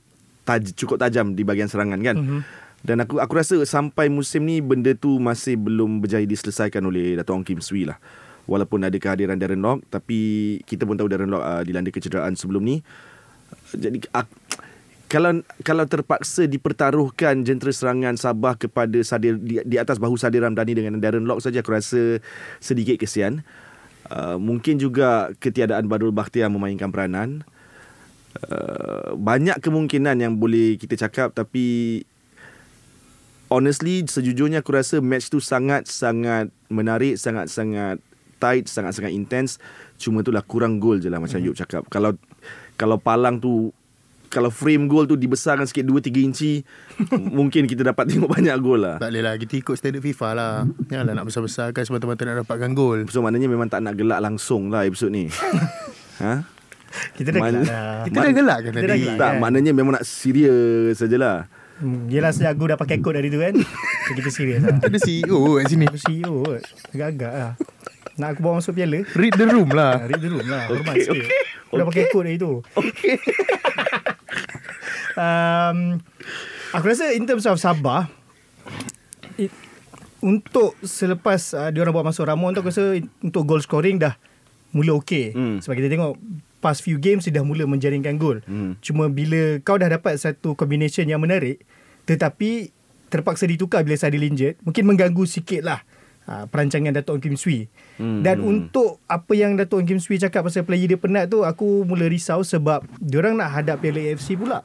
taj, 0.47 0.71
Cukup 0.77 1.01
tajam 1.01 1.33
Di 1.33 1.43
bahagian 1.43 1.67
serangan 1.67 2.00
kan? 2.00 2.15
Mhm. 2.17 2.39
Dan 2.86 3.03
aku 3.03 3.17
aku 3.19 3.33
rasa 3.36 3.57
Sampai 3.67 4.07
musim 4.07 4.45
ni 4.45 4.62
Benda 4.63 4.93
tu 4.93 5.17
masih 5.17 5.57
belum 5.57 6.00
Berjaya 6.00 6.24
diselesaikan 6.24 6.81
oleh 6.86 7.17
Dato' 7.17 7.36
Ong 7.36 7.43
Kim 7.43 7.59
Swee 7.59 7.83
lah. 7.89 8.00
Walaupun 8.47 8.79
ada 8.79 8.95
kehadiran 8.95 9.36
Darren 9.36 9.59
Lock 9.59 9.83
Tapi 9.91 10.19
Kita 10.63 10.88
pun 10.88 10.95
tahu 10.95 11.12
Darren 11.12 11.27
Lock 11.27 11.43
uh, 11.43 11.62
Dilanda 11.67 11.91
kecederaan 11.91 12.38
sebelum 12.39 12.63
ni. 12.63 12.79
Jadi 13.75 14.03
ak, 14.12 14.27
kalau 15.08 15.40
kalau 15.64 15.88
terpaksa 15.88 16.52
dipertaruhkan 16.52 17.48
jentera 17.48 17.72
serangan 17.72 18.20
Sabah 18.20 18.60
kepada 18.60 19.00
Sadir 19.08 19.40
di, 19.40 19.64
di 19.64 19.76
atas 19.80 20.04
bahu 20.04 20.20
Sadir 20.20 20.44
Ramdhani 20.44 20.76
dengan 20.76 21.00
Darren 21.00 21.24
Lock 21.24 21.40
saja 21.40 21.64
aku 21.64 21.72
rasa 21.72 22.20
sedikit 22.60 23.00
kesian. 23.00 23.44
Uh, 24.08 24.40
mungkin 24.40 24.80
juga 24.80 25.32
ketiadaan 25.40 25.88
Badrul 25.88 26.16
Bakhtiar 26.16 26.52
memainkan 26.52 26.92
peranan. 26.92 27.48
Uh, 28.38 29.16
banyak 29.16 29.58
kemungkinan 29.64 30.20
yang 30.20 30.38
boleh 30.38 30.78
kita 30.78 31.00
cakap 31.08 31.34
tapi 31.34 32.06
honestly 33.50 34.06
sejujurnya 34.06 34.62
aku 34.62 34.76
rasa 34.76 35.00
match 35.00 35.32
tu 35.32 35.40
sangat-sangat 35.40 36.52
menarik, 36.68 37.16
sangat-sangat 37.16 38.04
tight, 38.44 38.68
sangat-sangat 38.68 39.16
intense. 39.16 39.56
Cuma 39.96 40.20
itulah 40.20 40.44
kurang 40.44 40.84
gol 40.84 41.00
je 41.00 41.08
lah 41.08 41.24
macam 41.24 41.40
Yub 41.40 41.56
cakap. 41.56 41.88
Kalau 41.88 42.20
kalau 42.76 43.00
palang 43.00 43.40
tu 43.42 43.72
kalau 44.27 44.48
frame 44.48 44.86
gol 44.86 45.03
tu 45.03 45.13
dibesarkan 45.13 45.63
sikit 45.63 45.84
2 45.84 45.98
3 46.01 46.13
inci 46.22 46.62
mungkin 47.38 47.63
kita 47.63 47.84
dapat 47.84 48.07
tengok 48.10 48.27
banyak 48.29 48.55
gol 48.57 48.79
lah. 48.79 48.96
tak 48.98 49.10
boleh 49.10 49.22
lah 49.22 49.34
kita 49.36 49.53
ikut 49.57 49.74
standard 49.74 50.01
FIFA 50.01 50.29
lah 50.31 50.53
janganlah 50.86 51.13
nak 51.13 51.25
besar-besarkan 51.25 51.81
semata-mata 51.81 52.22
nak 52.24 52.43
dapatkan 52.43 52.72
gol 52.72 53.00
So 53.07 53.19
maknanya 53.19 53.48
memang 53.48 53.65
tak 53.65 53.79
nak 53.79 53.93
gelak 53.93 54.19
langsung 54.19 54.67
lah 54.67 54.84
episod 54.84 55.07
ni. 55.07 55.27
ha? 56.24 56.43
Kita 57.13 57.29
dah 57.29 57.39
Man- 57.39 57.53
gelak 57.57 57.67
dah. 57.67 57.96
kita 58.03 58.17
dah 58.17 58.34
gelak 58.34 58.57
kan 58.57 58.69
Kita 58.69 58.79
dah 58.79 58.89
tadi 58.89 59.01
gelak. 59.01 59.17
Tak, 59.17 59.29
kan? 59.29 59.39
maknanya 59.39 59.72
memang 59.72 59.93
nak 59.93 60.03
serius 60.03 60.96
sajalah. 60.96 61.38
Hmm, 61.77 62.07
yelah 62.07 62.31
sejak 62.31 62.51
aku 62.51 62.65
dah 62.65 62.75
pakai 62.75 62.98
kod 62.98 63.13
dari 63.13 63.27
tu 63.27 63.38
kan. 63.38 63.53
So, 63.53 64.12
kita 64.13 64.29
serius 64.29 64.60
lah. 64.60 64.81
ada 64.81 64.98
CEO 64.98 65.38
kat 65.55 65.69
sini 65.69 65.86
CEO 65.91 66.41
kot. 66.41 66.63
Agak-agak 66.89 67.31
lah. 67.31 67.51
Nak 68.17 68.27
aku 68.34 68.39
bawa 68.41 68.57
masuk 68.57 68.74
piala. 68.74 69.05
read 69.13 69.29
the 69.31 69.46
room 69.46 69.69
Ah, 69.69 69.77
lah 69.93 69.93
read 70.03 70.17
the 70.17 70.25
room 70.27 70.41
lah. 70.43 70.65
Hormat 70.65 70.89
Okay, 70.91 71.05
sikit. 71.05 71.22
okay, 71.22 71.41
Aku 71.63 71.75
dah 71.75 71.86
pakai 71.86 72.01
okay. 72.01 72.10
kod 72.10 72.24
dari 72.24 72.38
tu. 72.39 72.51
Okay. 72.74 73.15
Um, 75.17 75.97
aku 76.71 76.86
rasa 76.86 77.12
in 77.17 77.25
terms 77.25 77.50
of 77.50 77.57
Sabah 77.57 78.07
it, 79.36 79.51
untuk 80.21 80.77
selepas 80.86 81.53
uh, 81.57 81.69
dia 81.74 81.81
orang 81.81 81.93
buat 81.93 82.07
masuk 82.07 82.25
Ramon 82.25 82.53
tu 82.53 82.62
aku 82.62 82.69
rasa 82.69 82.97
untuk 83.21 83.43
goal 83.45 83.62
scoring 83.62 84.01
dah 84.01 84.17
mula 84.74 84.97
okey. 85.01 85.33
Hmm. 85.33 85.57
Sebab 85.57 85.75
kita 85.77 85.89
tengok 85.89 86.13
past 86.62 86.86
few 86.86 86.97
games 87.01 87.25
dia 87.25 87.41
dah 87.41 87.45
mula 87.45 87.65
menjaringkan 87.65 88.17
gol. 88.17 88.41
Hmm. 88.45 88.77
Cuma 88.81 89.09
bila 89.09 89.62
kau 89.62 89.77
dah 89.77 89.89
dapat 89.89 90.17
satu 90.17 90.53
combination 90.53 91.05
yang 91.09 91.21
menarik 91.21 91.65
tetapi 92.07 92.71
terpaksa 93.07 93.47
ditukar 93.47 93.83
bila 93.83 93.95
Sadil 93.95 94.24
injured, 94.24 94.59
mungkin 94.63 94.83
mengganggu 94.88 95.24
sikit 95.27 95.63
lah 95.63 95.79
uh, 96.27 96.45
perancangan 96.47 96.91
Dato' 96.91 97.19
Kim 97.19 97.39
Swee. 97.39 97.71
Hmm. 98.00 98.24
Dan 98.24 98.43
untuk 98.43 99.00
apa 99.07 99.31
yang 99.36 99.55
Dato' 99.55 99.79
Kim 99.83 100.00
Swee 100.00 100.19
cakap 100.19 100.47
pasal 100.47 100.67
player 100.67 100.88
dia 100.91 101.00
penat 101.00 101.31
tu, 101.31 101.43
aku 101.47 101.88
mula 101.88 102.07
risau 102.07 102.43
sebab 102.43 102.83
diorang 103.00 103.39
nak 103.39 103.55
hadap 103.55 103.79
Piala 103.79 104.03
AFC 104.12 104.36
pula. 104.36 104.63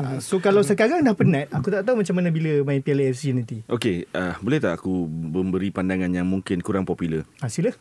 Uh, 0.00 0.16
so 0.18 0.38
kalau 0.38 0.60
sekarang 0.62 1.00
dah 1.00 1.12
penat, 1.12 1.46
aku 1.50 1.68
tak 1.68 1.84
tahu 1.84 2.00
macam 2.00 2.14
mana 2.14 2.28
bila 2.28 2.64
main 2.64 2.80
Piala 2.80 3.04
AFC 3.04 3.30
nanti. 3.30 3.60
Okay, 3.66 4.08
uh, 4.10 4.32
boleh 4.38 4.56
tak 4.56 4.74
aku 4.74 5.04
memberi 5.06 5.68
pandangan 5.68 6.08
yang 6.08 6.24
mungkin 6.24 6.58
kurang 6.58 6.82
popular? 6.82 7.28
Ha, 7.38 7.46
sila. 7.46 7.76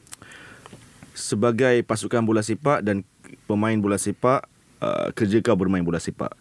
sebagai 1.11 1.83
pasukan 1.83 2.21
bola 2.21 2.39
sepak 2.39 2.79
dan 2.79 3.03
pemain 3.43 3.75
bola 3.75 3.95
sepak 3.95 4.47
uh, 4.79 5.11
kerja 5.11 5.39
kau 5.39 5.51
bermain 5.53 5.83
bola 5.83 5.99
sepak 5.99 6.31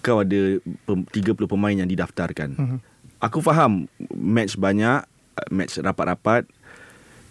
kau 0.00 0.20
ada 0.20 0.60
pem- 0.60 1.08
30 1.08 1.32
pemain 1.46 1.72
yang 1.72 1.88
didaftarkan 1.88 2.52
Mhm. 2.52 2.78
aku 3.18 3.40
faham 3.40 3.88
match 4.12 4.60
banyak 4.60 5.00
match 5.48 5.80
rapat-rapat 5.80 6.44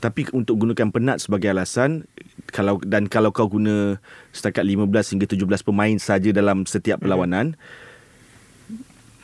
tapi 0.02 0.26
untuk 0.34 0.58
gunakan 0.58 0.90
penat 0.90 1.22
sebagai 1.22 1.54
alasan 1.54 2.10
kalau 2.50 2.82
dan 2.82 3.06
kalau 3.06 3.30
kau 3.30 3.46
guna 3.48 4.02
setakat 4.34 4.66
15 4.66 4.90
hingga 4.90 5.26
17 5.30 5.62
pemain 5.62 5.96
saja 6.02 6.34
dalam 6.34 6.66
setiap 6.66 7.00
perlawanan 7.00 7.54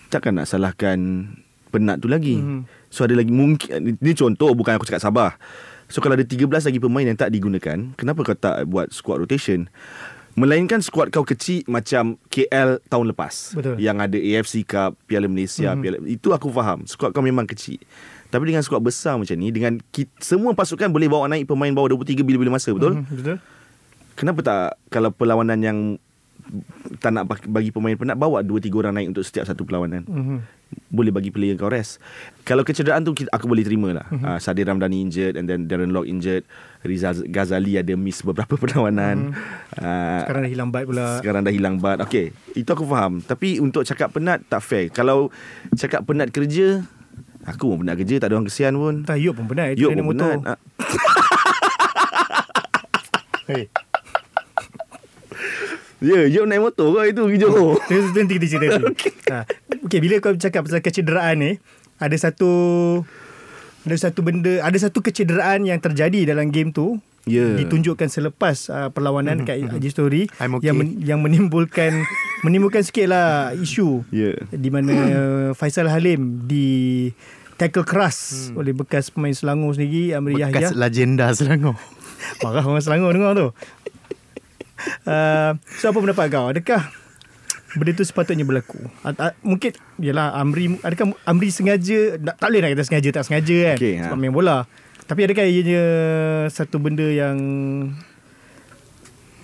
takkan 0.08 0.40
nak 0.40 0.48
salahkan 0.48 1.28
penat 1.70 2.00
tu 2.00 2.08
lagi. 2.08 2.40
Mhm. 2.40 2.64
So 2.88 3.04
ada 3.04 3.20
lagi 3.20 3.32
mungkin 3.34 4.00
ni 4.00 4.12
contoh 4.16 4.56
bukan 4.56 4.80
aku 4.80 4.88
cakap 4.88 5.04
Sabah. 5.04 5.36
So 5.92 6.00
kalau 6.00 6.16
ada 6.16 6.24
13 6.24 6.68
lagi 6.68 6.80
pemain 6.80 7.04
yang 7.08 7.16
tak 7.16 7.32
digunakan, 7.32 7.96
kenapa 7.96 8.20
kau 8.24 8.36
tak 8.36 8.68
buat 8.68 8.92
squad 8.92 9.24
rotation? 9.24 9.72
Melainkan 10.38 10.86
squad 10.86 11.10
kau 11.10 11.26
kecil 11.26 11.66
macam 11.66 12.22
KL 12.30 12.78
tahun 12.92 13.10
lepas. 13.10 13.58
Betul. 13.58 13.76
Yang 13.82 13.98
ada 14.06 14.18
AFC 14.22 14.54
Cup, 14.62 14.94
Piala 15.10 15.26
Malaysia, 15.26 15.74
Mhm. 15.74 15.82
Piala 15.82 15.98
itu 16.06 16.30
aku 16.30 16.54
faham. 16.54 16.86
Squad 16.86 17.12
kau 17.16 17.26
memang 17.26 17.48
kecil. 17.50 17.82
Tapi 18.28 18.44
dengan 18.46 18.60
squad 18.60 18.80
besar 18.80 19.16
macam 19.16 19.34
ni 19.34 19.50
dengan 19.50 19.80
ki- 19.86 20.12
semua 20.18 20.52
pasukan 20.52 20.88
boleh 20.88 21.08
bawa 21.08 21.28
naik 21.28 21.46
pemain 21.46 21.70
bawah 21.70 21.94
23 21.94 22.22
bila-bila 22.22 22.54
masa, 22.54 22.70
betul? 22.70 23.00
Mhm, 23.00 23.14
betul. 23.14 23.38
Kenapa 24.14 24.40
tak 24.42 24.60
kalau 24.88 25.10
perlawanan 25.10 25.60
yang 25.60 25.78
tak 26.98 27.12
nak 27.12 27.24
bagi- 27.46 27.70
pemain 27.70 27.92
penat 27.94 28.16
bawa 28.16 28.40
2 28.40 28.56
3 28.58 28.72
orang 28.78 28.94
naik 28.94 29.08
untuk 29.10 29.22
setiap 29.22 29.44
satu 29.44 29.62
perlawanan. 29.62 30.04
Mhm. 30.04 30.38
Boleh 30.90 31.12
bagi 31.12 31.28
player 31.28 31.56
kau 31.56 31.68
rest. 31.68 32.00
Kalau 32.42 32.64
kecederaan 32.64 33.00
tu 33.02 33.12
kita- 33.14 33.28
aku 33.30 33.46
boleh 33.46 33.64
terima 33.64 33.92
lah. 33.94 34.08
Mhm. 34.10 34.20
Uh, 34.22 34.38
Sadir 34.38 34.64
Ramdhani 34.66 35.00
injured 35.02 35.36
and 35.36 35.46
then 35.46 35.64
Darren 35.66 35.92
Lock 35.92 36.04
injured. 36.04 36.44
Riza 36.82 37.12
Ghazali 37.22 37.76
ada 37.76 37.92
miss 37.94 38.20
beberapa 38.22 38.56
perlawanan. 38.62 39.36
Uh, 39.74 40.20
Sekarang 40.22 40.42
dah 40.42 40.52
hilang 40.52 40.70
bat 40.70 40.84
pula. 40.84 41.20
sekarang 41.20 41.42
dah 41.42 41.54
hilang 41.54 41.76
bat. 41.78 42.00
Okay, 42.02 42.32
itu 42.54 42.68
aku 42.68 42.84
faham. 42.86 43.20
Tapi 43.20 43.60
untuk 43.60 43.84
cakap 43.84 44.12
penat 44.12 44.44
tak 44.46 44.60
fair. 44.60 44.88
Kalau 44.90 45.32
cakap 45.74 46.04
penat 46.04 46.32
kerja, 46.32 46.84
aku 47.48 47.72
pun 47.72 47.78
penat 47.82 47.96
kerja 47.96 48.20
tak 48.20 48.28
ada 48.30 48.36
orang 48.38 48.48
kesian 48.52 48.76
pun. 48.76 48.96
Tak, 49.08 49.18
Yop 49.24 49.40
pun 49.40 49.46
penat. 49.48 49.80
Yop 49.80 49.96
pun 49.96 50.06
motor. 50.12 50.32
penat. 50.44 50.60
Hey. 53.48 53.72
Ya, 56.04 56.28
Job 56.30 56.46
naik 56.46 56.62
motor 56.62 56.94
kau 56.94 57.06
itu 57.08 57.22
pergi 57.26 57.40
Johor. 57.42 57.80
Nanti 57.90 58.20
nanti 58.20 58.34
kita 58.38 58.48
cerita 58.52 58.76
tu. 58.78 58.88
okay. 58.92 59.12
Ha. 59.32 59.98
bila 60.04 60.16
kau 60.22 60.36
cakap 60.38 60.68
pasal 60.68 60.84
kecederaan 60.84 61.36
ni, 61.42 61.52
ada 61.98 62.14
satu 62.20 62.52
ada 63.88 63.96
satu 63.96 64.20
benda, 64.22 64.62
ada 64.62 64.78
satu 64.78 65.00
kecederaan 65.00 65.64
yang 65.64 65.80
terjadi 65.82 66.36
dalam 66.36 66.54
game 66.54 66.70
tu. 66.70 67.00
Ya. 67.28 67.60
Ditunjukkan 67.60 68.08
selepas 68.08 68.72
uh, 68.72 68.88
perlawanan 68.90 69.44
kat 69.44 69.60
IG 69.60 69.92
Story 69.92 70.32
I'm 70.40 70.56
okay. 70.58 70.72
yang 70.72 70.76
men, 70.80 70.90
yang 71.04 71.20
menimbulkan 71.20 72.08
menimbulkan 72.48 72.82
sikitlah 72.88 73.52
isu 73.60 74.08
Ya. 74.16 74.32
di 74.48 74.72
mana 74.72 74.96
Faisal 75.60 75.92
Halim 75.92 76.48
di 76.48 77.12
tackle 77.60 77.84
keras 77.84 78.50
oleh 78.56 78.72
bekas 78.72 79.12
pemain 79.12 79.34
Selangor 79.36 79.76
sendiri 79.76 80.16
Amri 80.16 80.40
Yahya. 80.40 80.72
Bekas 80.72 80.78
legenda 80.78 81.28
Selangor. 81.36 81.76
Marah 82.42 82.64
orang 82.64 82.80
Selangor 82.80 83.12
dengar 83.12 83.36
tu. 83.36 83.48
Uh, 85.10 85.58
so 85.82 85.90
apa 85.90 85.98
pendapat 85.98 86.26
kau? 86.30 86.48
Adakah 86.54 86.86
benda 87.76 87.92
tu 87.98 88.06
sepatutnya 88.06 88.46
berlaku? 88.46 88.78
A, 89.02 89.12
a, 89.18 89.28
mungkin 89.42 89.74
yalah 89.98 90.38
Amri 90.38 90.78
adakah 90.86 91.18
Amri 91.26 91.50
sengaja 91.50 92.16
tak, 92.22 92.36
tak 92.40 92.48
boleh 92.48 92.60
nak 92.62 92.70
kata 92.78 92.84
sengaja 92.86 93.10
tak 93.12 93.24
sengaja 93.26 93.58
kan 93.74 93.78
Okey, 93.82 93.94
sebab 94.06 94.18
ha. 94.18 94.22
main 94.22 94.34
bola. 94.34 94.58
Tapi 95.08 95.24
adakah 95.24 95.48
ianya 95.48 95.84
satu 96.52 96.84
benda 96.84 97.08
yang 97.08 97.40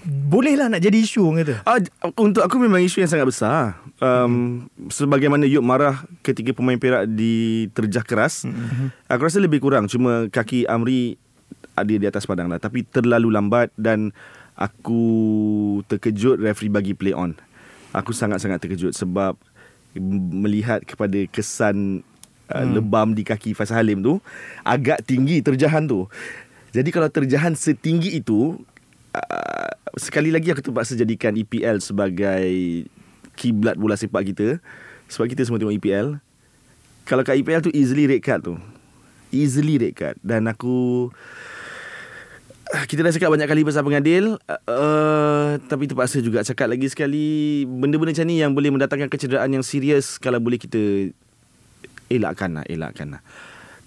bolehlah 0.03 0.67
nak 0.67 0.83
jadi 0.83 0.99
isu 0.99 1.23
orang 1.23 1.47
kata? 1.47 1.55
Ah, 1.63 1.79
untuk 2.19 2.43
aku 2.43 2.59
memang 2.59 2.83
isu 2.83 2.99
yang 2.99 3.07
sangat 3.07 3.27
besar. 3.31 3.79
Um, 4.03 4.67
sebagaimana 4.91 5.47
Yop 5.47 5.63
marah 5.63 6.03
ketika 6.19 6.51
pemain 6.51 6.75
Perak 6.75 7.07
diterjah 7.07 8.03
keras. 8.03 8.43
Aku 9.07 9.23
rasa 9.23 9.39
lebih 9.39 9.63
kurang 9.63 9.87
cuma 9.87 10.27
kaki 10.27 10.67
Amri 10.67 11.15
ada 11.73 11.89
di 11.89 12.05
atas 12.05 12.27
padang 12.27 12.51
lah 12.51 12.61
tapi 12.61 12.85
terlalu 12.85 13.33
lambat 13.33 13.73
dan 13.79 14.13
aku 14.53 15.01
terkejut 15.87 16.43
referee 16.43 16.69
bagi 16.69 16.93
play 16.93 17.15
on. 17.15 17.39
Aku 17.95 18.11
sangat-sangat 18.11 18.59
terkejut 18.59 18.91
sebab 18.91 19.39
melihat 20.33 20.83
kepada 20.83 21.23
kesan 21.29 22.03
uh, 22.51 22.65
lebam 22.67 23.15
di 23.15 23.23
kaki 23.23 23.55
Faisal 23.55 23.79
Halim 23.79 24.03
tu 24.03 24.19
agak 24.65 25.05
tinggi 25.07 25.39
terjahan 25.39 25.85
tu. 25.87 26.09
Jadi 26.73 26.89
kalau 26.89 27.07
terjahan 27.07 27.53
setinggi 27.53 28.17
itu 28.17 28.57
uh, 29.13 29.71
sekali 29.95 30.33
lagi 30.33 30.49
aku 30.49 30.65
terpaksa 30.65 30.97
jadikan 30.97 31.37
EPL 31.37 31.79
sebagai 31.79 32.49
kiblat 33.37 33.77
bola 33.77 33.93
sepak 33.93 34.33
kita 34.33 34.57
sebab 35.07 35.29
kita 35.29 35.45
semua 35.45 35.61
tengok 35.61 35.77
EPL. 35.77 36.07
Kalau 37.05 37.21
kat 37.21 37.37
EPL 37.37 37.61
tu 37.61 37.71
easily 37.75 38.09
red 38.09 38.23
card 38.25 38.41
tu. 38.41 38.55
Easily 39.33 39.81
red 39.81 39.93
card 39.97 40.17
dan 40.21 40.45
aku 40.49 41.09
kita 42.89 43.05
dah 43.05 43.13
cakap 43.13 43.29
banyak 43.29 43.45
kali 43.45 43.61
pasal 43.61 43.85
pengadil 43.85 44.41
uh, 44.49 45.49
tapi 45.69 45.85
terpaksa 45.85 46.17
juga 46.25 46.41
cakap 46.41 46.73
lagi 46.73 46.89
sekali 46.89 47.63
benda-benda 47.69 48.17
macam 48.17 48.25
ni 48.25 48.41
yang 48.41 48.51
boleh 48.57 48.73
mendatangkan 48.73 49.13
kecederaan 49.13 49.53
yang 49.53 49.61
serius 49.61 50.17
kalau 50.17 50.41
boleh 50.41 50.57
kita 50.57 51.13
elakkan 52.13 52.61
lah 52.61 52.63
elakkan 52.69 53.17
lah. 53.17 53.21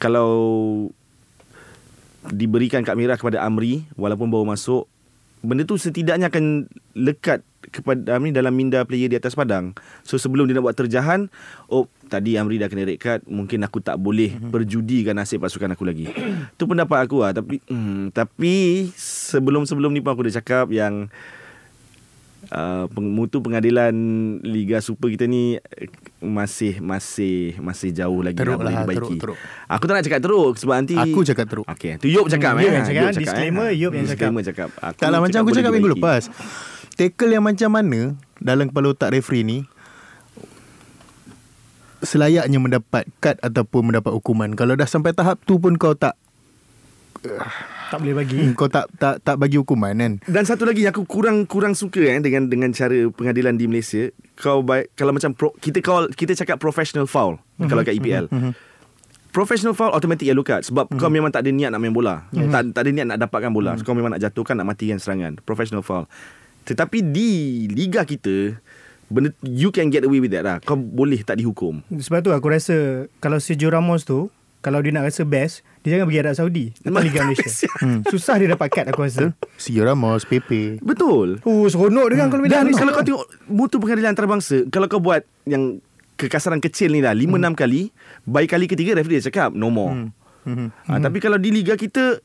Kalau 0.03 0.31
diberikan 2.35 2.83
kad 2.83 2.99
merah 2.99 3.15
kepada 3.15 3.43
Amri 3.47 3.87
walaupun 3.95 4.27
baru 4.27 4.43
masuk 4.43 4.91
benda 5.47 5.63
tu 5.63 5.79
setidaknya 5.79 6.27
akan 6.27 6.67
lekat 6.99 7.47
kepada 7.71 8.19
Amri 8.19 8.35
dalam 8.35 8.51
minda 8.55 8.83
player 8.83 9.07
di 9.07 9.19
atas 9.19 9.39
padang. 9.39 9.75
So 10.03 10.19
sebelum 10.19 10.51
dia 10.51 10.59
nak 10.59 10.67
buat 10.67 10.77
terjahan 10.79 11.31
oh 11.71 11.87
tadi 12.11 12.35
Amri 12.39 12.59
dah 12.59 12.67
kena 12.67 12.87
red 12.87 12.99
card 12.99 13.23
mungkin 13.31 13.63
aku 13.63 13.79
tak 13.83 13.99
boleh 13.99 14.35
mm-hmm. 14.35 14.51
perjudikan 14.51 15.15
nasib 15.15 15.43
pasukan 15.43 15.75
aku 15.75 15.87
lagi. 15.87 16.11
Tu 16.59 16.65
pendapat 16.67 17.07
aku 17.07 17.23
lah 17.23 17.31
tapi 17.31 17.63
hmm, 17.71 18.11
tapi 18.11 18.89
sebelum-sebelum 18.99 19.95
ni 19.95 20.03
pun 20.03 20.15
aku 20.15 20.27
dah 20.27 20.43
cakap 20.43 20.71
yang 20.75 21.11
Uh, 22.47 22.87
mutu 23.03 23.43
pengadilan 23.43 23.91
Liga 24.47 24.79
Super 24.79 25.11
kita 25.11 25.27
ni 25.27 25.59
eh, 25.59 25.91
masih 26.23 26.79
masih 26.79 27.59
masih 27.59 27.91
jauh 27.91 28.23
lagi 28.23 28.39
Teruk 28.39 28.63
nak 28.63 28.71
lah, 28.71 28.73
dibaiki. 28.87 29.19
teruk, 29.19 29.19
teruk. 29.19 29.39
Aku 29.67 29.85
tak 29.91 29.95
nak 29.99 30.05
cakap 30.07 30.21
teruk 30.23 30.55
sebab 30.55 30.75
nanti 30.79 30.95
Aku 30.95 31.27
cakap 31.27 31.47
teruk. 31.51 31.67
Okey, 31.67 31.99
tu 31.99 32.07
Yop 32.07 32.31
cakap 32.31 32.55
Hmm, 32.55 32.63
eh. 32.63 32.71
Yop 32.71 32.75
yang 32.79 32.87
cakap, 32.87 33.03
Yop 33.03 33.19
disclaimer, 33.19 33.67
eh. 33.67 33.75
Yop 33.83 33.93
yang 33.99 34.07
Disclaimer 34.07 34.43
cakap. 34.47 34.69
Aku 34.79 34.99
Tak 35.03 35.09
lah 35.11 35.19
macam 35.19 35.39
aku 35.43 35.51
cakap 35.51 35.71
minggu 35.75 35.91
lepas. 35.99 36.23
Tackle 36.95 37.35
yang 37.35 37.45
macam 37.45 37.71
mana 37.75 38.01
dalam 38.39 38.71
kepala 38.71 38.95
otak 38.95 39.11
referee 39.11 39.43
ni 39.43 39.59
selayaknya 42.07 42.63
mendapat 42.63 43.11
kad 43.19 43.43
ataupun 43.43 43.91
mendapat 43.91 44.15
hukuman. 44.15 44.55
Kalau 44.55 44.79
dah 44.79 44.87
sampai 44.87 45.11
tahap 45.11 45.43
tu 45.43 45.59
pun 45.59 45.75
kau 45.75 45.99
tak 45.99 46.15
Tak 47.87 48.03
boleh 48.03 48.15
bagi. 48.19 48.39
hmm, 48.43 48.55
kau 48.59 48.67
tak 48.67 48.91
tak 48.99 49.23
tak 49.23 49.37
bagi 49.39 49.63
hukuman 49.63 49.95
kan. 49.95 50.13
Dan 50.27 50.43
satu 50.43 50.67
lagi 50.67 50.83
yang 50.83 50.91
aku 50.91 51.07
kurang 51.07 51.47
kurang 51.47 51.79
suka 51.79 52.03
eh 52.03 52.19
dengan 52.19 52.51
dengan 52.51 52.75
cara 52.75 53.07
pengadilan 53.15 53.55
di 53.55 53.71
Malaysia. 53.71 54.11
Kau 54.35 54.67
baik 54.67 54.93
kalau 54.99 55.15
macam 55.15 55.31
pro, 55.33 55.55
kita 55.63 55.79
call 55.79 56.11
kita 56.11 56.35
cakap 56.35 56.59
professional 56.59 57.07
foul 57.07 57.39
mm-hmm. 57.39 57.69
kalau 57.71 57.83
kat 57.87 57.95
EPL. 57.95 58.27
Mm-hmm. 58.27 58.53
Professional 59.31 59.77
foul 59.77 59.93
automatic 59.95 60.27
yellow 60.27 60.43
card 60.43 60.67
sebab 60.67 60.91
mm-hmm. 60.91 60.99
kau 60.99 61.11
memang 61.13 61.31
tak 61.31 61.47
ada 61.47 61.51
niat 61.55 61.71
nak 61.71 61.79
main 61.79 61.95
bola. 61.95 62.27
Mm-hmm. 62.35 62.51
Tak 62.51 62.61
tak 62.75 62.83
ada 62.83 62.91
niat 62.91 63.07
nak 63.07 63.19
dapatkan 63.23 63.51
bola. 63.55 63.77
Mm-hmm. 63.77 63.87
So, 63.87 63.87
kau 63.87 63.95
memang 63.95 64.11
nak 64.19 64.23
jatuhkan 64.23 64.59
nak 64.59 64.67
matikan 64.67 64.99
serangan. 64.99 65.39
Professional 65.47 65.87
foul. 65.87 66.11
Tetapi 66.67 66.99
di 67.07 67.31
liga 67.71 68.03
kita 68.03 68.59
benda 69.07 69.31
you 69.47 69.71
can 69.71 69.87
get 69.95 70.03
away 70.03 70.19
with 70.19 70.35
that 70.35 70.43
lah. 70.43 70.59
Kau 70.59 70.75
boleh 70.75 71.23
tak 71.23 71.39
dihukum. 71.39 71.87
Sebab 71.87 72.27
tu 72.27 72.35
aku 72.35 72.51
rasa 72.51 73.07
kalau 73.23 73.39
Sergio 73.39 73.71
Ramos 73.71 74.03
tu 74.03 74.35
kalau 74.67 74.83
dia 74.83 74.91
nak 74.91 75.07
rasa 75.07 75.23
best, 75.23 75.63
dia 75.87 76.03
jangan 76.03 76.11
pergi 76.11 76.21
Arab 76.27 76.35
Saudi 76.35 76.65
atau 76.83 76.99
Liga 77.07 77.23
Malaysia. 77.23 77.71
hmm. 77.79 78.11
Susah 78.11 78.35
dia 78.43 78.51
dapat 78.51 78.75
kad 78.75 78.91
aku 78.91 79.07
rasa. 79.07 79.31
Si 79.55 79.71
Ramos, 79.79 80.27
Pepe. 80.27 80.83
Betul. 80.83 81.39
Oh, 81.47 81.71
seronok 81.71 82.11
dengan 82.11 82.27
kalau 82.27 82.43
Dan 82.51 82.75
kalau 82.75 82.91
kau 82.91 83.07
tengok 83.07 83.25
mutu 83.47 83.79
pengadilan 83.79 84.11
antarabangsa, 84.11 84.67
kalau 84.67 84.91
kau 84.91 84.99
buat 84.99 85.23
yang 85.47 85.79
kekasaran 86.19 86.59
kecil 86.59 86.91
ni 86.91 87.07
dah 87.07 87.15
5 87.15 87.23
6 87.23 87.55
kali, 87.55 87.95
baik 88.27 88.51
kali 88.51 88.67
ketiga 88.67 88.99
referee 88.99 89.23
dia 89.23 89.31
cakap 89.31 89.55
no 89.55 89.71
more. 89.71 89.95
Hmm. 89.95 90.11
Hmm. 90.43 90.69
Ha, 90.91 90.99
tapi 90.99 91.23
kalau 91.23 91.39
di 91.39 91.55
liga 91.55 91.79
kita 91.79 92.19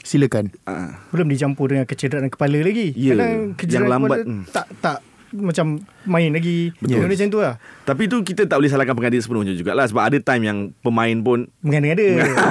Silakan. 0.00 0.48
ah, 0.64 0.96
belum 1.12 1.28
dicampur 1.28 1.72
dengan 1.72 1.84
kecederaan 1.88 2.28
kepala 2.28 2.60
lagi. 2.60 2.92
Ya, 2.96 3.16
Kadang 3.16 3.28
yang 3.32 3.44
kecederaan 3.56 3.88
lambat, 3.96 4.18
kepala 4.24 4.28
hmm. 4.28 4.44
tak 4.52 4.66
tak 4.80 4.98
macam 5.32 5.78
main 6.02 6.28
lagi. 6.28 6.74
Betul. 6.76 7.00
Benda 7.00 7.08
macam 7.08 7.28
tu 7.28 7.38
lah. 7.38 7.54
tapi 7.82 8.02
tu 8.04 8.18
kita 8.20 8.42
tak 8.44 8.56
boleh 8.56 8.66
salahkan 8.66 8.92
pengadil 8.92 9.18
sepenuhnya 9.18 9.52
jugalah 9.52 9.84
sebab 9.84 10.02
ada 10.04 10.18
time 10.18 10.42
yang 10.44 10.58
pemain 10.78 11.16
pun 11.16 11.46
Mengada-ngada. 11.60 12.06
ha, 12.34 12.46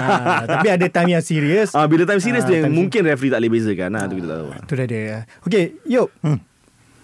tapi 0.54 0.68
ada 0.70 0.86
time 0.86 1.10
yang 1.12 1.22
serius. 1.22 1.72
ah 1.72 1.84
bila 1.84 2.04
time 2.04 2.18
serius 2.18 2.42
Ah, 2.42 2.48
tu 2.48 2.54
yang 2.54 2.66
time 2.66 2.76
mungkin 2.78 3.02
referee 3.06 3.30
tak 3.30 3.40
boleh 3.40 3.52
bezakan 3.52 3.90
nah 3.90 4.04
tu 4.04 4.16
kita 4.16 4.28
tak 4.28 4.38
tahu. 4.38 4.50
Tu 4.64 4.74
dah 4.74 4.86
ada. 4.86 5.02
Okey, 5.44 5.64
Yop. 5.86 6.08
Hmm. 6.22 6.40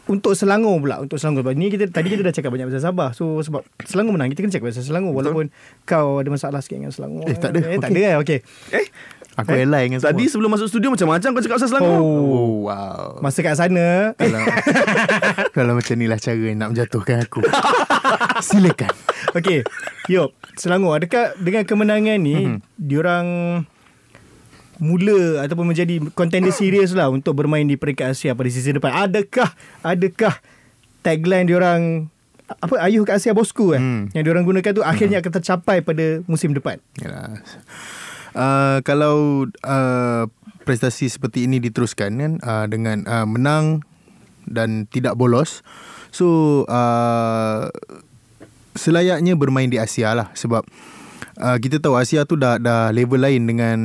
Untuk 0.05 0.37
Selangor 0.37 0.77
pula 0.77 1.01
Untuk 1.01 1.17
Selangor 1.17 1.41
Sebab 1.41 1.57
ni 1.57 1.65
kita 1.65 1.89
Tadi 1.89 2.13
kita 2.13 2.21
dah 2.21 2.29
cakap 2.29 2.53
banyak 2.53 2.69
pasal 2.69 2.93
Sabah 2.93 3.09
So 3.09 3.41
sebab 3.41 3.65
Selangor 3.81 4.13
menang 4.13 4.29
Kita 4.29 4.45
kena 4.45 4.53
cakap 4.53 4.69
pasal 4.69 4.85
Selangor 4.85 5.17
Walaupun 5.17 5.49
kau 5.81 6.21
ada 6.21 6.29
masalah 6.29 6.61
sikit 6.61 6.77
dengan 6.77 6.93
Selangor 6.93 7.25
Eh, 7.25 7.33
tak 7.33 7.49
ada. 7.49 7.65
eh, 7.65 7.81
Tak 7.81 7.89
Okey. 7.89 7.97
ada 7.97 8.01
eh 8.05 8.17
Okay 8.21 8.39
Eh, 8.69 8.85
Aku 9.35 9.51
eh? 9.51 9.63
ally 9.63 9.83
dengan 9.85 9.99
tadi 9.99 10.23
semua. 10.23 10.31
sebelum 10.31 10.49
masuk 10.55 10.67
studio 10.67 10.89
macam-macam 10.89 11.29
kau 11.29 11.41
cakap 11.41 11.55
pasal 11.59 11.69
Selangor. 11.69 11.99
Oh, 11.99 12.07
Oh, 12.25 12.51
wow. 12.65 13.19
Masa 13.19 13.39
kat 13.39 13.55
sana 13.55 14.15
Kalau, 14.15 14.41
kalau 15.55 15.73
macam 15.75 15.95
ni 15.95 16.07
lah 16.07 16.15
cara 16.15 16.39
nak 16.51 16.71
menjatuhkan 16.71 17.19
aku. 17.21 17.43
Silakan. 18.47 18.91
Okay 19.33 19.63
Yop 20.07 20.31
Selangor 20.55 20.95
Adakah 20.95 21.35
dengan 21.35 21.63
kemenangan 21.63 22.15
ni 22.15 22.35
mm-hmm. 22.37 22.59
Diorang 22.77 23.27
Mula 24.77 25.43
Ataupun 25.43 25.67
menjadi 25.67 25.99
Contender 26.11 26.51
serius 26.51 26.91
lah 26.91 27.07
Untuk 27.07 27.35
bermain 27.35 27.63
di 27.63 27.75
peringkat 27.75 28.11
Asia 28.11 28.31
Pada 28.31 28.47
season 28.47 28.79
depan 28.79 28.91
Adakah 28.93 29.51
Adakah 29.81 30.35
Tagline 30.99 31.47
diorang 31.47 32.07
Apa 32.47 32.79
Ayuh 32.79 33.03
kat 33.03 33.19
Asia 33.19 33.31
bosku 33.31 33.71
eh 33.71 33.79
Hmm. 33.79 34.11
Yang 34.11 34.23
diorang 34.27 34.45
gunakan 34.45 34.71
tu 34.71 34.83
Akhirnya 34.83 35.19
akan 35.19 35.31
tercapai 35.33 35.79
Pada 35.79 36.23
musim 36.25 36.51
depan 36.51 36.79
Yalah. 36.99 37.39
Uh, 38.35 38.83
kalau 38.83 39.47
uh, 39.63 40.27
prestasi 40.67 41.07
seperti 41.07 41.47
ini 41.47 41.63
diteruskan 41.63 42.11
kan 42.19 42.33
uh, 42.43 42.65
dengan 42.67 43.07
uh, 43.07 43.23
menang 43.23 43.85
dan 44.43 44.89
tidak 44.91 45.15
bolos. 45.15 45.63
So 46.11 46.63
uh, 46.67 47.69
selayaknya 48.75 49.39
bermain 49.39 49.71
di 49.71 49.79
Asia 49.79 50.11
lah 50.11 50.33
sebab 50.35 50.67
uh, 51.39 51.57
kita 51.61 51.79
tahu 51.79 51.95
Asia 51.95 52.27
tu 52.27 52.35
dah 52.35 52.59
dah 52.59 52.91
level 52.91 53.21
lain 53.23 53.47
dengan 53.47 53.79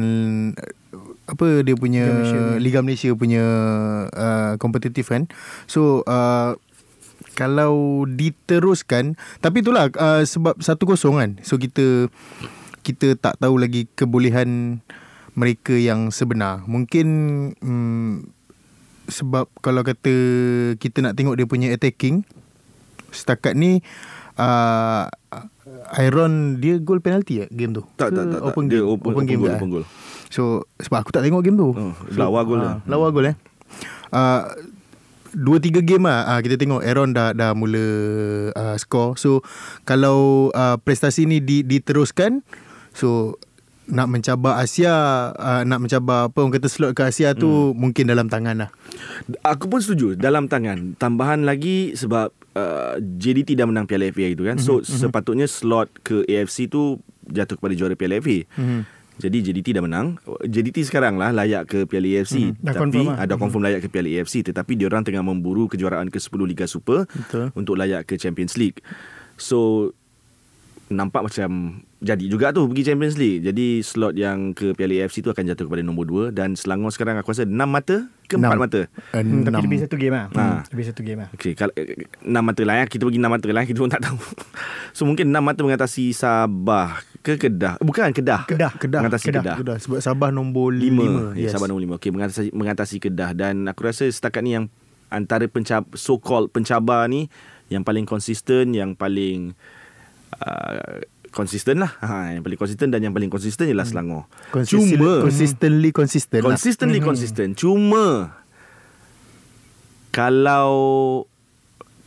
uh, 0.57 1.11
apa 1.31 1.63
dia 1.63 1.79
punya 1.79 2.11
Liga 2.11 2.15
Malaysia. 2.17 2.41
Liga 2.59 2.79
Malaysia 2.83 3.11
punya 3.15 3.45
uh, 4.11 4.53
kompetitif 4.59 5.15
kan. 5.15 5.31
So 5.71 6.03
uh, 6.11 6.59
kalau 7.39 8.05
diteruskan 8.11 9.15
tapi 9.39 9.63
itulah 9.63 9.89
uh, 9.95 10.27
sebab 10.27 10.59
1-0 10.59 10.77
kan. 11.15 11.31
So 11.47 11.57
kita 11.57 12.11
kita 12.81 13.17
tak 13.17 13.37
tahu 13.41 13.61
lagi 13.61 13.87
kebolehan 13.95 14.81
mereka 15.39 15.75
yang 15.77 16.11
sebenar. 16.11 16.65
Mungkin 16.67 17.07
hmm, 17.61 18.29
sebab 19.11 19.51
kalau 19.61 19.83
kata 19.83 20.15
kita 20.79 21.03
nak 21.03 21.19
tengok 21.19 21.37
dia 21.39 21.47
punya 21.47 21.69
attacking 21.75 22.23
setakat 23.11 23.59
ni 23.59 23.83
uh, 24.39 25.11
Iron 25.99 26.59
dia 26.59 26.79
gol 26.83 27.03
penalti 27.03 27.43
ya 27.43 27.47
game 27.51 27.75
tu. 27.75 27.83
Tak, 27.95 28.11
Ke 28.11 28.17
tak, 28.17 28.25
tak, 28.27 28.39
tak. 28.39 28.49
Open 28.51 28.65
Dia 28.67 28.83
game. 28.83 28.91
open- 28.91 29.13
open 29.15 29.25
game 29.27 29.41
goal, 29.43 29.51
ke? 29.51 29.59
open 29.59 29.71
goal. 29.71 29.85
So 30.31 30.43
sebab 30.83 31.07
aku 31.07 31.11
tak 31.15 31.23
tengok 31.27 31.43
game 31.43 31.59
tu. 31.59 31.75
Oh, 31.75 31.95
lawa 32.15 32.43
gol 32.47 32.63
ah, 32.63 32.83
dia. 32.83 32.91
Lawa 32.91 33.07
gol 33.11 33.31
eh. 33.31 33.37
uh, 34.15 34.43
dua 35.31 35.63
tiga 35.63 35.79
game 35.79 36.11
lah 36.11 36.27
uh, 36.27 36.41
kita 36.43 36.59
tengok 36.59 36.83
Aaron 36.83 37.15
dah 37.15 37.31
dah 37.35 37.55
mula 37.55 37.87
uh, 38.55 38.77
score. 38.79 39.15
So 39.19 39.47
kalau 39.87 40.51
uh, 40.55 40.79
prestasi 40.83 41.27
ni 41.27 41.39
di, 41.39 41.63
diteruskan 41.63 42.43
so 43.01 43.41
nak 43.91 44.07
mencabar 44.07 44.63
Asia 44.63 44.95
uh, 45.35 45.63
nak 45.67 45.83
mencabar 45.83 46.31
apa 46.31 46.37
orang 46.39 46.55
kata 46.55 46.69
slot 46.71 46.93
ke 46.95 47.03
Asia 47.09 47.35
tu 47.35 47.49
hmm. 47.49 47.75
mungkin 47.75 48.05
dalam 48.07 48.31
tangan 48.31 48.67
lah. 48.67 48.71
Aku 49.43 49.67
pun 49.67 49.83
setuju 49.83 50.15
dalam 50.15 50.47
tangan. 50.47 50.95
Tambahan 50.97 51.43
lagi 51.43 51.99
sebab 51.99 52.31
uh, 52.55 52.95
JDT 52.99 53.59
dah 53.59 53.67
menang 53.67 53.91
Piala 53.91 54.09
FA 54.15 54.31
itu 54.31 54.47
kan. 54.47 54.57
So 54.63 54.81
mm-hmm. 54.81 54.99
sepatutnya 55.07 55.47
slot 55.51 55.91
ke 56.07 56.23
AFC 56.27 56.71
tu 56.71 57.03
jatuh 57.27 57.59
kepada 57.59 57.75
juara 57.75 57.95
Piala 57.99 58.23
FA. 58.23 58.47
Mm-hmm. 58.47 58.81
Jadi 59.21 59.39
JDT 59.45 59.69
dah 59.77 59.85
menang. 59.85 60.17
JDT 60.47 60.89
sekarang 60.89 61.21
lah 61.21 61.35
layak 61.35 61.69
ke 61.69 61.79
Piala 61.85 62.09
AFC. 62.23 62.55
Mm-hmm. 62.55 62.63
Dah 62.63 62.73
tapi 62.73 62.81
confirm 62.81 63.07
lah. 63.11 63.17
ada 63.19 63.35
confirm 63.37 63.63
layak 63.67 63.81
ke 63.85 63.89
Piala 63.91 64.09
AFC 64.23 64.35
tetapi 64.47 64.73
diorang 64.79 65.03
tengah 65.03 65.27
memburu 65.27 65.67
kejuaraan 65.67 66.09
ke-10 66.09 66.41
Liga 66.47 66.67
Super 66.71 67.05
Betul. 67.11 67.51
untuk 67.59 67.75
layak 67.75 68.07
ke 68.07 68.15
Champions 68.17 68.55
League. 68.55 68.81
So 69.35 69.91
nampak 70.91 71.31
macam 71.31 71.83
jadi 72.01 72.25
juga 72.27 72.49
tu 72.49 72.65
pergi 72.65 72.83
Champions 72.83 73.15
League. 73.15 73.45
Jadi 73.45 73.81
slot 73.81 74.17
yang 74.17 74.51
ke 74.51 74.73
Piala 74.73 75.05
AFC 75.05 75.21
tu 75.21 75.29
akan 75.29 75.45
jatuh 75.45 75.69
kepada 75.69 75.85
nombor 75.85 76.09
2 76.09 76.33
dan 76.33 76.57
Selangor 76.57 76.89
sekarang 76.89 77.21
aku 77.21 77.29
rasa 77.29 77.45
6 77.45 77.53
mata 77.61 78.09
ke 78.25 78.35
4 78.35 78.41
Enam. 78.41 78.57
mata. 78.57 78.81
Uh, 79.13 79.21
Hmm, 79.21 79.45
tapi 79.45 79.69
lebih 79.69 79.79
satu 79.81 79.95
game 79.95 80.17
lah. 80.17 80.27
Ha. 80.31 80.41
Hmm. 80.41 80.61
Lebih 80.67 80.85
satu 80.89 81.01
game 81.03 81.21
lah. 81.21 81.29
Okey, 81.37 81.53
kalau 81.53 81.73
eh, 81.77 82.09
enam 82.23 82.41
mata 82.41 82.63
lah 82.63 82.75
ya. 82.81 82.85
Kita 82.87 83.05
bagi 83.05 83.21
enam 83.21 83.29
mata 83.29 83.45
lah. 83.47 83.63
Kita 83.63 83.79
pun 83.79 83.93
tak 83.93 84.01
tahu. 84.01 84.17
So 84.97 85.05
mungkin 85.05 85.29
enam 85.29 85.45
mata 85.45 85.61
mengatasi 85.61 86.11
Sabah 86.11 86.99
ke 87.21 87.37
Kedah. 87.37 87.77
Bukan 87.79 88.11
Kedah. 88.11 88.49
Kedah. 88.49 88.73
Kedah. 88.75 89.01
Mengatasi 89.05 89.27
Kedah. 89.29 89.55
Kedah. 89.55 89.77
Sebab 89.79 89.99
Sabah 90.01 90.33
nombor 90.33 90.73
Lima. 90.73 91.05
lima. 91.05 91.23
Ya, 91.37 91.53
Sabah 91.53 91.69
nombor 91.69 91.85
lima. 91.85 91.95
Okey, 91.95 92.11
mengatasi, 92.11 92.49
mengatasi 92.51 92.97
Kedah. 92.99 93.31
Dan 93.33 93.69
aku 93.69 93.85
rasa 93.85 94.09
setakat 94.09 94.41
ni 94.41 94.57
yang 94.57 94.73
antara 95.13 95.45
pencab, 95.47 95.85
so-called 95.93 96.49
pencabar 96.49 97.05
ni 97.07 97.29
yang 97.69 97.85
paling 97.85 98.03
konsisten, 98.03 98.73
yang 98.73 98.95
paling 98.95 99.53
uh, 100.41 101.03
konsisten 101.31 101.79
lah. 101.79 101.95
Ha, 102.03 102.35
yang 102.39 102.43
paling 102.43 102.59
konsisten 102.59 102.91
dan 102.91 103.01
yang 103.03 103.15
paling 103.15 103.31
konsisten 103.31 103.71
ialah 103.71 103.87
Selangor. 103.87 104.27
Consisten, 104.51 104.99
Cuma 104.99 105.23
consistently 105.23 105.91
consistent 105.95 106.43
lah. 106.43 106.55
Consistently 106.55 107.01
consistent. 107.01 107.51
Cuma 107.59 108.35
kalau 110.11 110.71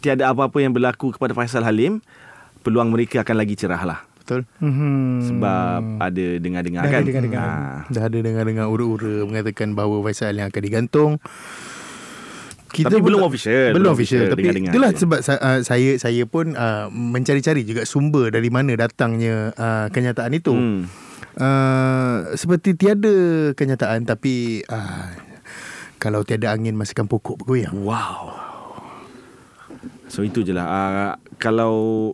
tiada 0.03 0.27
apa-apa 0.31 0.59
yang 0.59 0.75
berlaku 0.75 1.15
kepada 1.15 1.31
Faisal 1.31 1.63
Halim, 1.63 2.03
peluang 2.61 2.91
mereka 2.91 3.23
akan 3.23 3.35
lagi 3.39 3.55
cerah 3.55 3.83
lah. 3.87 3.99
Betul. 4.23 4.47
Hmm. 4.63 5.19
Sebab 5.19 5.99
ada 5.99 6.25
dengar-dengar 6.39 6.83
Dah 6.83 6.91
ada 6.91 6.95
kan. 6.95 7.03
dengar-dengar. 7.03 7.43
Ha. 7.43 7.91
Dah 7.91 8.03
ada 8.07 8.17
dengar-dengar 8.23 8.65
ura-ura 8.71 9.27
mengatakan 9.27 9.75
bahawa 9.75 9.99
Faisal 10.07 10.35
yang 10.35 10.47
akan 10.47 10.61
digantung. 10.63 11.11
Tapi 12.81 12.97
belum 12.97 13.21
official, 13.21 13.77
Belum 13.77 13.93
belum 13.93 13.93
official. 13.93 14.25
official, 14.25 14.33
Tapi 14.33 14.41
dengar-dengar 14.41 14.71
itulah 14.73 14.91
sebab 14.97 15.19
uh, 15.21 15.59
saya 15.61 15.89
saya 16.01 16.23
pun 16.25 16.57
uh, 16.57 16.89
mencari-cari 16.89 17.61
juga 17.61 17.85
sumber 17.85 18.33
dari 18.33 18.49
mana 18.49 18.73
datangnya 18.73 19.53
uh, 19.53 19.87
kenyataan 19.93 20.33
itu. 20.33 20.53
Hmm. 20.57 20.89
Uh, 21.37 22.33
seperti 22.33 22.77
tiada 22.77 23.13
kenyataan 23.53 24.05
tapi 24.05 24.65
uh, 24.69 25.13
kalau 26.01 26.25
tiada 26.25 26.49
angin 26.49 26.73
masihkan 26.73 27.05
pokok 27.05 27.45
bergoyang. 27.45 27.77
Wow. 27.77 28.33
So 30.09 30.25
itu 30.25 30.41
je 30.41 30.57
lah. 30.57 30.65
Uh, 30.65 31.11
kalau 31.37 32.13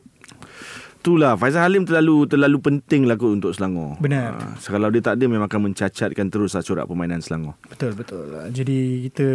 Itulah 1.00 1.40
Faizal 1.40 1.64
Halim 1.64 1.88
terlalu 1.88 2.28
terlalu 2.28 2.60
penting 2.60 3.08
lah 3.08 3.16
kot 3.16 3.32
untuk 3.32 3.56
Selangor. 3.56 3.96
Benar. 4.04 4.36
Uh, 4.36 4.54
so, 4.60 4.76
kalau 4.76 4.92
dia 4.92 5.00
tak 5.00 5.16
ada 5.16 5.32
memang 5.32 5.48
akan 5.48 5.72
mencacatkan 5.72 6.28
terus 6.28 6.60
lah 6.60 6.60
corak 6.60 6.92
permainan 6.92 7.24
Selangor. 7.24 7.56
Betul 7.72 7.96
betul. 7.96 8.28
Jadi 8.52 9.08
kita 9.08 9.28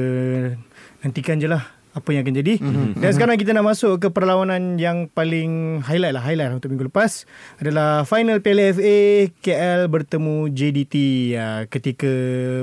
nantikan 1.05 1.37
je 1.37 1.47
lah 1.47 1.63
apa 1.95 2.11
yang 2.11 2.27
akan 2.27 2.35
jadi. 2.43 2.55
Mm-hmm. 2.59 2.99
Dan 2.99 3.11
sekarang 3.15 3.37
kita 3.39 3.55
nak 3.55 3.71
masuk 3.71 4.03
ke 4.03 4.11
perlawanan 4.11 4.83
yang 4.83 5.07
paling 5.07 5.79
highlight 5.87 6.11
lah 6.11 6.27
highlight 6.27 6.51
lah 6.51 6.59
untuk 6.59 6.75
minggu 6.75 6.91
lepas 6.91 7.23
adalah 7.63 8.03
final 8.03 8.43
Piala 8.43 8.75
FA 8.75 9.31
KL 9.39 9.87
bertemu 9.87 10.51
JDT. 10.51 10.95
Ya, 11.39 11.71
ketika 11.71 12.11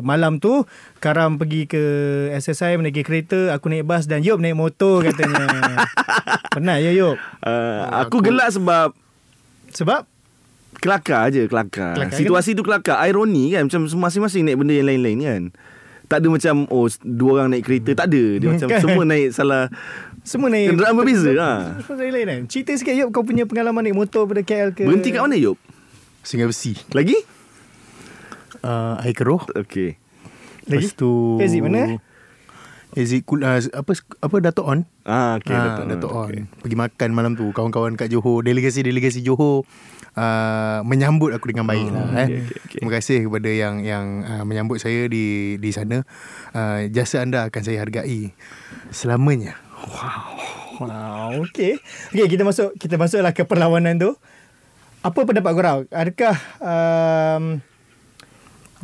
malam 0.04 0.44
tu 0.44 0.68
Karam 1.00 1.40
pergi 1.40 1.64
ke 1.64 1.84
SSI 2.36 2.76
menaiki 2.76 3.08
kereta, 3.08 3.56
aku 3.56 3.72
naik 3.72 3.88
bas 3.88 4.04
dan 4.04 4.20
Yop 4.20 4.44
naik 4.44 4.60
motor 4.60 5.00
katanya. 5.00 5.48
Penat 6.54 6.84
ya 6.84 6.92
Yop. 6.92 7.16
Uh, 7.40 7.88
aku, 8.04 8.20
gelak 8.20 8.52
sebab 8.52 8.92
Sebab 9.72 10.04
kelakar 10.84 11.32
je 11.32 11.48
kelakar. 11.48 11.96
Kelakar, 11.96 12.20
Situasi 12.20 12.52
tu 12.52 12.68
kelakar. 12.68 13.00
Ironi 13.08 13.56
kan 13.56 13.72
macam 13.72 13.88
masing-masing 13.88 14.44
naik 14.44 14.60
benda 14.60 14.76
yang 14.76 14.92
lain-lain 14.92 15.20
kan. 15.24 15.44
Tak 16.12 16.20
ada 16.20 16.28
macam 16.28 16.68
oh 16.68 16.92
dua 17.00 17.30
orang 17.40 17.56
naik 17.56 17.64
kereta 17.64 17.96
tak 17.96 18.12
ada. 18.12 18.24
Dia 18.36 18.48
macam 18.52 18.68
Kan? 18.68 18.82
semua 18.84 19.04
naik 19.08 19.28
salah 19.32 19.72
semua 20.22 20.52
naik 20.52 20.76
Kenderaan 20.76 20.94
berbeza, 20.94 21.32
ha. 21.34 21.52
Semua 21.80 22.04
lain 22.04 22.28
kan. 22.28 22.42
Cerita 22.46 22.76
sikit 22.76 22.94
Yop 22.94 23.10
kau 23.10 23.24
punya 23.24 23.48
pengalaman 23.48 23.82
naik 23.82 23.96
motor 23.96 24.28
pada 24.28 24.44
KL 24.44 24.76
ke. 24.76 24.84
berhenti 24.84 25.10
kat 25.10 25.24
mana 25.24 25.40
Yop? 25.40 25.56
Singgah 26.22 26.52
besi. 26.52 26.76
Lagi? 26.92 27.16
Uh, 28.62 29.00
air 29.02 29.16
keruh. 29.16 29.42
Okey. 29.56 29.96
Lagi? 30.68 30.86
Lepas 30.86 30.94
tu 30.94 31.40
Exit 31.40 31.64
mana? 31.64 31.98
Exit 32.92 33.24
kul, 33.24 33.42
uh, 33.42 33.56
apa 33.72 33.92
apa 34.20 34.36
Dato' 34.44 34.68
On. 34.68 34.84
Ah 35.02 35.40
okey 35.40 35.56
Ah, 35.56 35.64
Datuk. 35.74 35.86
Dato' 35.90 36.12
On. 36.12 36.28
Okey. 36.28 36.44
Pergi 36.60 36.76
makan 36.76 37.10
malam 37.16 37.32
tu 37.34 37.50
kawan-kawan 37.50 37.96
kat 37.96 38.12
Johor, 38.12 38.44
delegasi-delegasi 38.44 39.24
Johor 39.24 39.64
uh, 40.16 40.80
menyambut 40.84 41.32
aku 41.36 41.52
dengan 41.52 41.68
baik 41.68 41.88
lah 41.92 42.06
eh. 42.26 42.28
okey, 42.28 42.40
okey, 42.42 42.58
okey. 42.66 42.78
Terima 42.82 42.92
kasih 42.92 43.18
kepada 43.28 43.50
yang 43.52 43.76
yang 43.84 44.06
uh, 44.24 44.44
menyambut 44.44 44.82
saya 44.82 45.08
di 45.08 45.56
di 45.58 45.70
sana. 45.72 46.04
Uh, 46.52 46.88
jasa 46.92 47.24
anda 47.24 47.48
akan 47.48 47.62
saya 47.62 47.84
hargai 47.84 48.36
selamanya. 48.92 49.56
Wow, 50.82 51.46
okey. 51.48 51.78
Okey, 52.16 52.28
kita 52.28 52.44
masuk 52.44 52.76
kita 52.76 52.98
masuklah 52.98 53.32
ke 53.36 53.46
perlawanan 53.46 54.02
tu. 54.02 54.12
Apa 55.02 55.26
pendapat 55.26 55.52
korang? 55.58 55.78
Adakah 55.90 56.36
um, 56.62 57.44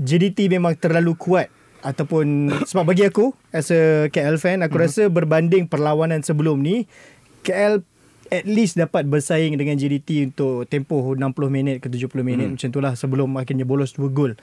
JDT 0.02 0.50
memang 0.50 0.78
terlalu 0.78 1.14
kuat 1.18 1.50
ataupun 1.86 2.50
sebab 2.70 2.90
bagi 2.90 3.06
aku 3.06 3.34
as 3.54 3.70
a 3.70 4.10
KL 4.10 4.42
fan 4.42 4.66
aku 4.66 4.78
mm-hmm. 4.78 4.84
rasa 4.84 5.04
berbanding 5.14 5.70
perlawanan 5.70 6.26
sebelum 6.26 6.62
ni 6.62 6.90
KL 7.46 7.86
at 8.30 8.46
least 8.46 8.78
dapat 8.78 9.08
bersaing 9.08 9.56
dengan 9.56 9.76
JDT 9.76 10.34
untuk 10.34 10.68
tempoh 10.68 11.16
60 11.16 11.24
minit 11.48 11.76
ke 11.80 11.88
70 11.88 12.12
minit 12.24 12.48
mm. 12.48 12.54
macam 12.56 12.70
itulah 12.70 12.94
sebelum 12.94 13.30
akhirnya 13.40 13.66
bolos 13.68 13.96
2 13.96 14.08
gol. 14.12 14.34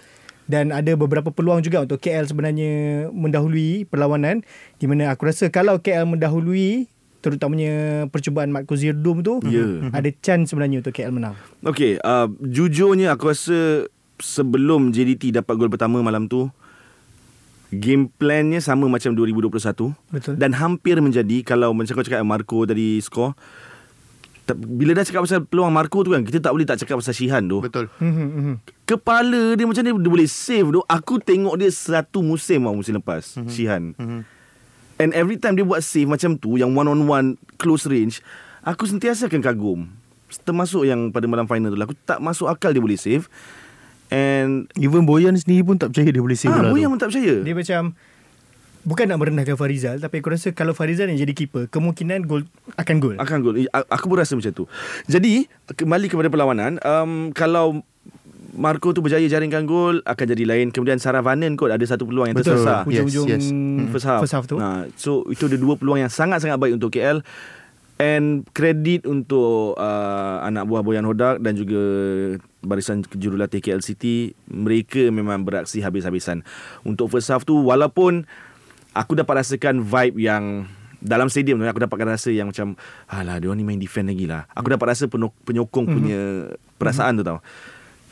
Dan 0.44 0.76
ada 0.76 0.92
beberapa 0.92 1.32
peluang 1.32 1.64
juga 1.64 1.80
untuk 1.88 1.96
KL 2.04 2.28
sebenarnya 2.28 2.72
mendahului 3.08 3.88
perlawanan 3.88 4.44
di 4.76 4.84
mana 4.84 5.08
aku 5.08 5.32
rasa 5.32 5.48
kalau 5.48 5.80
KL 5.80 6.04
mendahului 6.04 6.84
terutamanya 7.24 8.04
percubaan 8.12 8.52
Marco 8.52 8.76
Zirdum 8.76 9.24
tu 9.24 9.40
Ya. 9.48 9.88
ada 9.96 10.12
chance 10.20 10.52
sebenarnya 10.52 10.84
untuk 10.84 10.92
KL 10.92 11.16
menang. 11.16 11.32
Okey, 11.64 11.96
uh, 12.04 12.28
jujurnya 12.44 13.16
aku 13.16 13.32
rasa 13.32 13.88
sebelum 14.20 14.92
JDT 14.92 15.32
dapat 15.32 15.56
gol 15.56 15.72
pertama 15.72 16.04
malam 16.04 16.28
tu 16.28 16.52
game 17.74 18.06
plannya 18.06 18.62
sama 18.62 18.86
macam 18.86 19.16
2021 19.16 19.94
Betul. 20.14 20.34
dan 20.38 20.54
hampir 20.54 21.00
menjadi 21.02 21.42
kalau 21.42 21.74
macam 21.74 21.98
kau 21.98 22.06
cakap 22.06 22.22
Marco 22.22 22.62
tadi 22.62 23.02
skor 23.02 23.34
bila 24.46 24.92
dah 24.92 25.02
cakap 25.02 25.24
pasal 25.24 25.40
peluang 25.40 25.70
Marco 25.70 26.00
tu 26.00 26.10
kan 26.10 26.20
kita 26.20 26.36
tak 26.38 26.52
boleh 26.52 26.62
tak 26.62 26.76
cakap 26.76 27.00
pasal 27.00 27.12
Shihan 27.12 27.40
tu 27.42 27.58
Betul. 27.58 27.88
Mhm, 27.96 28.12
mhm. 28.28 28.54
kepala 28.84 29.54
dia 29.54 29.64
macam 29.64 29.80
dia, 29.80 29.90
dia 29.90 30.12
boleh 30.12 30.26
save 30.26 30.68
tu 30.68 30.80
aku 30.82 31.16
tengok 31.18 31.56
dia 31.56 31.68
satu 31.68 32.20
musim 32.20 32.60
tau 32.60 32.74
musim 32.74 32.92
lepas 32.92 33.24
Mhm. 33.34 33.48
Shihan 33.48 33.82
and 34.94 35.10
every 35.12 35.34
time 35.34 35.54
dia 35.54 35.62
buat 35.62 35.80
save 35.80 36.04
macam 36.04 36.36
tu 36.36 36.54
yang 36.54 36.70
one 36.70 36.84
on 36.84 37.00
one 37.02 37.26
close 37.56 37.84
range 37.84 38.20
aku 38.60 38.84
sentiasa 38.84 39.26
akan 39.26 39.40
kagum 39.40 39.80
termasuk 40.40 40.82
yang 40.82 41.08
pada 41.08 41.24
malam 41.24 41.44
final 41.44 41.68
tu 41.68 41.76
lah. 41.76 41.86
aku 41.86 41.96
tak 42.00 42.18
masuk 42.18 42.44
akal 42.44 42.68
dia 42.68 42.78
boleh 42.78 42.96
save 42.96 43.24
and 44.08 44.68
Even 44.76 45.02
Boyan 45.02 45.32
sendiri 45.32 45.64
pun 45.64 45.74
tak 45.74 45.88
percaya 45.88 46.10
dia 46.10 46.20
boleh 46.20 46.34
save 46.34 46.50
ah, 46.50 46.60
bola 46.60 46.68
Boyan 46.68 46.86
tu. 46.86 46.92
pun 46.92 46.98
tak 46.98 47.08
percaya 47.08 47.34
Dia 47.40 47.54
macam 47.54 47.80
bukan 48.84 49.08
nak 49.08 49.18
merendahkan 49.20 49.56
Farizal 49.56 49.96
tapi 49.98 50.20
aku 50.20 50.32
rasa 50.32 50.52
kalau 50.52 50.76
Farizal 50.76 51.08
yang 51.08 51.18
jadi 51.18 51.32
keeper 51.32 51.66
kemungkinan 51.72 52.28
gol 52.28 52.44
akan 52.76 52.96
gol. 53.00 53.16
akan 53.16 53.38
gol 53.40 53.56
aku 53.72 54.04
pun 54.06 54.16
rasa 54.20 54.36
macam 54.36 54.52
tu 54.52 54.64
jadi 55.08 55.48
kembali 55.72 56.06
kepada 56.12 56.28
perlawanan 56.28 56.76
um, 56.84 57.32
kalau 57.32 57.80
Marco 58.54 58.94
tu 58.94 59.02
berjaya 59.02 59.26
jaringkan 59.26 59.66
gol 59.66 59.98
akan 60.06 60.26
jadi 60.30 60.44
lain 60.46 60.70
kemudian 60.70 61.02
Sarah 61.02 61.26
Vanen 61.26 61.58
kot 61.58 61.74
ada 61.74 61.82
satu 61.82 62.06
peluang 62.06 62.30
yang 62.30 62.38
Betul. 62.38 62.54
tersesat 62.54 62.86
Hujung-hujung 62.86 63.26
Yes, 63.26 63.50
yes. 63.50 63.50
mm, 63.50 63.90
first 63.90 64.06
half. 64.06 64.20
first 64.22 64.34
half 64.38 64.46
tu. 64.46 64.62
Nah, 64.62 64.86
so 64.94 65.26
itu 65.26 65.50
ada 65.50 65.58
dua 65.58 65.74
peluang 65.74 66.06
yang 66.06 66.12
sangat-sangat 66.12 66.54
baik 66.62 66.78
untuk 66.78 66.94
KL 66.94 67.18
and 67.98 68.46
kredit 68.54 69.10
untuk 69.10 69.74
uh, 69.74 70.42
anak 70.46 70.66
buah 70.66 70.86
Boyan 70.86 71.02
Hodak 71.02 71.42
dan 71.42 71.58
juga 71.58 71.82
barisan 72.62 73.02
jurulatih 73.06 73.58
KL 73.58 73.82
City 73.82 74.34
mereka 74.46 75.10
memang 75.10 75.42
beraksi 75.42 75.82
habis-habisan. 75.82 76.46
Untuk 76.86 77.10
first 77.10 77.34
half 77.34 77.42
tu 77.42 77.58
walaupun 77.58 78.26
aku 78.94 79.12
dapat 79.14 79.42
rasakan 79.42 79.82
vibe 79.82 80.16
yang 80.18 80.64
dalam 81.04 81.28
stadium 81.28 81.60
tu 81.60 81.66
aku 81.66 81.84
dapat 81.84 82.16
rasa 82.16 82.32
yang 82.32 82.48
macam 82.48 82.72
alah 83.04 83.36
dia 83.36 83.52
orang 83.52 83.60
ni 83.60 83.66
main 83.66 83.76
defend 83.76 84.08
lagi 84.08 84.24
lah. 84.24 84.48
Aku 84.54 84.72
dapat 84.72 84.96
rasa 84.96 85.04
penyok- 85.04 85.36
penyokong 85.44 85.84
Mhm. 85.84 85.92
punya 85.92 86.20
perasaan 86.74 87.20
tu 87.20 87.24
tau. 87.26 87.44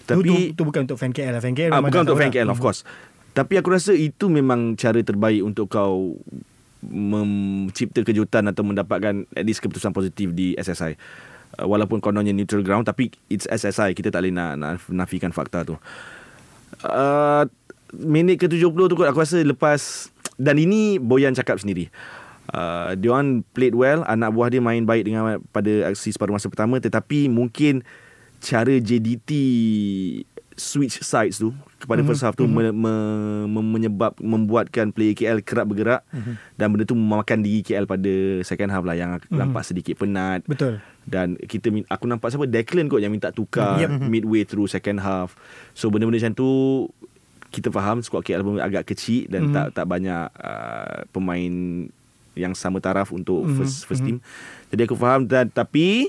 Tapi 0.03 0.19
Tapi 0.19 0.29
tu, 0.29 0.35
tu, 0.35 0.53
tu 0.53 0.63
bukan 0.67 0.81
untuk 0.85 0.99
fan 0.99 1.09
KL 1.09 1.33
lah. 1.33 1.41
Fan 1.41 1.55
KL 1.55 1.73
Ah, 1.73 1.81
bukan 1.81 2.05
untuk 2.05 2.19
fan 2.19 2.29
lah. 2.29 2.35
KL 2.37 2.51
of 2.51 2.61
course. 2.61 2.85
Tapi 3.33 3.57
aku 3.57 3.73
rasa 3.73 3.97
itu 3.97 4.29
memang 4.29 4.77
cara 4.77 5.01
terbaik 5.01 5.41
untuk 5.41 5.73
kau 5.73 6.21
mencipta 6.85 8.03
kejutan 8.03 8.45
atau 8.45 8.61
mendapatkan 8.61 9.25
at 9.31 9.45
least 9.47 9.63
keputusan 9.63 9.91
positif 9.91 10.35
di 10.35 10.53
SSI. 10.55 10.99
Uh, 11.53 11.65
walaupun 11.65 12.01
kononnya 12.01 12.33
neutral 12.33 12.61
ground 12.61 12.83
tapi 12.83 13.09
it's 13.29 13.45
SSI 13.47 13.93
kita 13.93 14.09
tak 14.09 14.21
boleh 14.21 14.33
nak, 14.33 14.51
nak 14.57 14.73
nafikan 14.89 15.31
fakta 15.31 15.65
tu. 15.65 15.77
Uh, 16.81 17.45
minit 17.95 18.37
ke-70 18.37 18.73
tu 18.83 18.95
kot 18.95 19.07
aku 19.07 19.21
rasa 19.21 19.39
lepas 19.39 20.09
dan 20.37 20.57
ini 20.61 20.97
Boyan 21.01 21.37
cakap 21.37 21.61
sendiri. 21.61 21.93
Uh, 22.51 22.99
dia 22.99 23.15
orang 23.15 23.47
played 23.55 23.73
well, 23.73 24.03
anak 24.05 24.35
buah 24.35 24.51
dia 24.51 24.59
main 24.59 24.83
baik 24.83 25.07
dengan 25.07 25.39
pada 25.55 25.89
aksi 25.89 26.11
separuh 26.11 26.35
masa 26.35 26.51
pertama 26.51 26.83
tetapi 26.83 27.31
mungkin 27.31 27.87
cara 28.43 28.83
JDT 28.83 29.31
switch 30.59 31.01
sides 31.01 31.41
tu 31.41 31.55
kepada 31.81 32.03
mm-hmm. 32.03 32.09
first 32.13 32.23
half 32.23 32.35
tu 32.37 32.45
mm-hmm. 32.45 32.75
me, 32.75 33.49
me, 33.49 33.61
menyebab 33.63 34.13
membuatkan 34.21 34.93
player 34.93 35.17
KL 35.17 35.41
kerap 35.41 35.67
bergerak 35.71 36.03
mm-hmm. 36.13 36.35
dan 36.59 36.67
benda 36.69 36.85
tu 36.85 36.97
memakan 36.99 37.41
diri 37.41 37.65
KL 37.65 37.89
pada 37.89 38.13
second 38.45 38.71
half 38.71 38.85
lah 38.85 38.97
yang 38.99 39.17
mm-hmm. 39.19 39.39
nampak 39.39 39.63
sedikit 39.65 39.99
penat. 39.99 40.45
Betul. 40.45 40.83
Dan 41.03 41.35
kita 41.41 41.73
aku 41.91 42.05
nampak 42.07 42.31
siapa 42.31 42.47
Declan 42.47 42.87
kot 42.87 43.03
yang 43.03 43.11
minta 43.11 43.35
tukar 43.35 43.83
yep. 43.83 43.91
midway 43.99 44.47
through 44.47 44.71
second 44.71 45.03
half. 45.03 45.35
So 45.75 45.91
benda-benda 45.91 46.23
macam 46.23 46.35
tu 46.37 46.51
kita 47.53 47.69
faham 47.69 48.01
squad 48.01 48.25
KL 48.25 48.41
pun 48.41 48.57
agak 48.57 48.89
kecil 48.89 49.29
dan 49.29 49.53
mm-hmm. 49.53 49.57
tak 49.57 49.67
tak 49.77 49.87
banyak 49.87 50.33
uh, 50.41 51.05
pemain 51.13 51.53
yang 52.33 52.57
sama 52.57 52.81
taraf 52.81 53.13
untuk 53.13 53.45
mm-hmm. 53.45 53.57
first 53.61 53.85
first 53.85 54.01
mm-hmm. 54.01 54.19
team. 54.19 54.73
Jadi 54.73 54.81
aku 54.89 54.97
faham 54.97 55.29
dan 55.29 55.53
tapi 55.53 56.09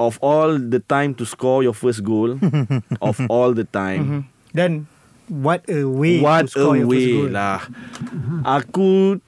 of 0.00 0.16
all 0.24 0.56
the 0.56 0.80
time 0.80 1.12
to 1.12 1.28
score 1.28 1.60
your 1.60 1.76
first 1.76 2.00
goal 2.00 2.40
of 3.04 3.20
all 3.28 3.52
the 3.52 3.68
time. 3.68 4.00
Mm-hmm. 4.00 4.22
Dan 4.56 4.70
what 5.28 5.60
a 5.68 5.84
way 5.84 6.24
what 6.24 6.48
to 6.48 6.56
score 6.56 6.74
a 6.74 6.80
your 6.80 6.88
way 6.88 6.96
first 6.96 7.12
goal. 7.12 7.30
lah. 7.36 7.60
Aku 8.48 9.20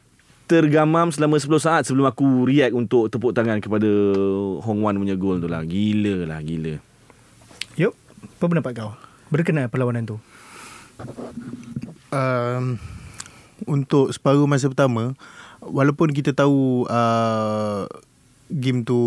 tergamam 0.44 1.08
selama 1.08 1.40
10 1.40 1.48
saat 1.60 1.82
sebelum 1.88 2.04
aku 2.08 2.44
react 2.44 2.76
untuk 2.76 3.08
tepuk 3.08 3.32
tangan 3.32 3.60
kepada 3.64 3.88
Hong 4.60 4.84
Wan 4.84 4.96
punya 4.96 5.16
gol 5.16 5.40
tu 5.40 5.48
lah. 5.48 5.64
Gila 5.64 6.28
lah, 6.28 6.40
gila. 6.44 6.76
Yup, 7.80 7.96
apa 8.40 8.44
pendapat 8.44 8.72
kau? 8.76 8.92
Berkenaan 9.32 9.72
perlawanan 9.72 10.04
tu. 10.04 10.16
Um, 12.10 12.78
untuk 13.64 14.10
separuh 14.10 14.44
masa 14.44 14.66
pertama 14.66 15.14
walaupun 15.60 16.10
kita 16.10 16.32
tahu 16.32 16.84
uh, 16.86 17.88
game 18.46 18.82
tu 18.82 18.98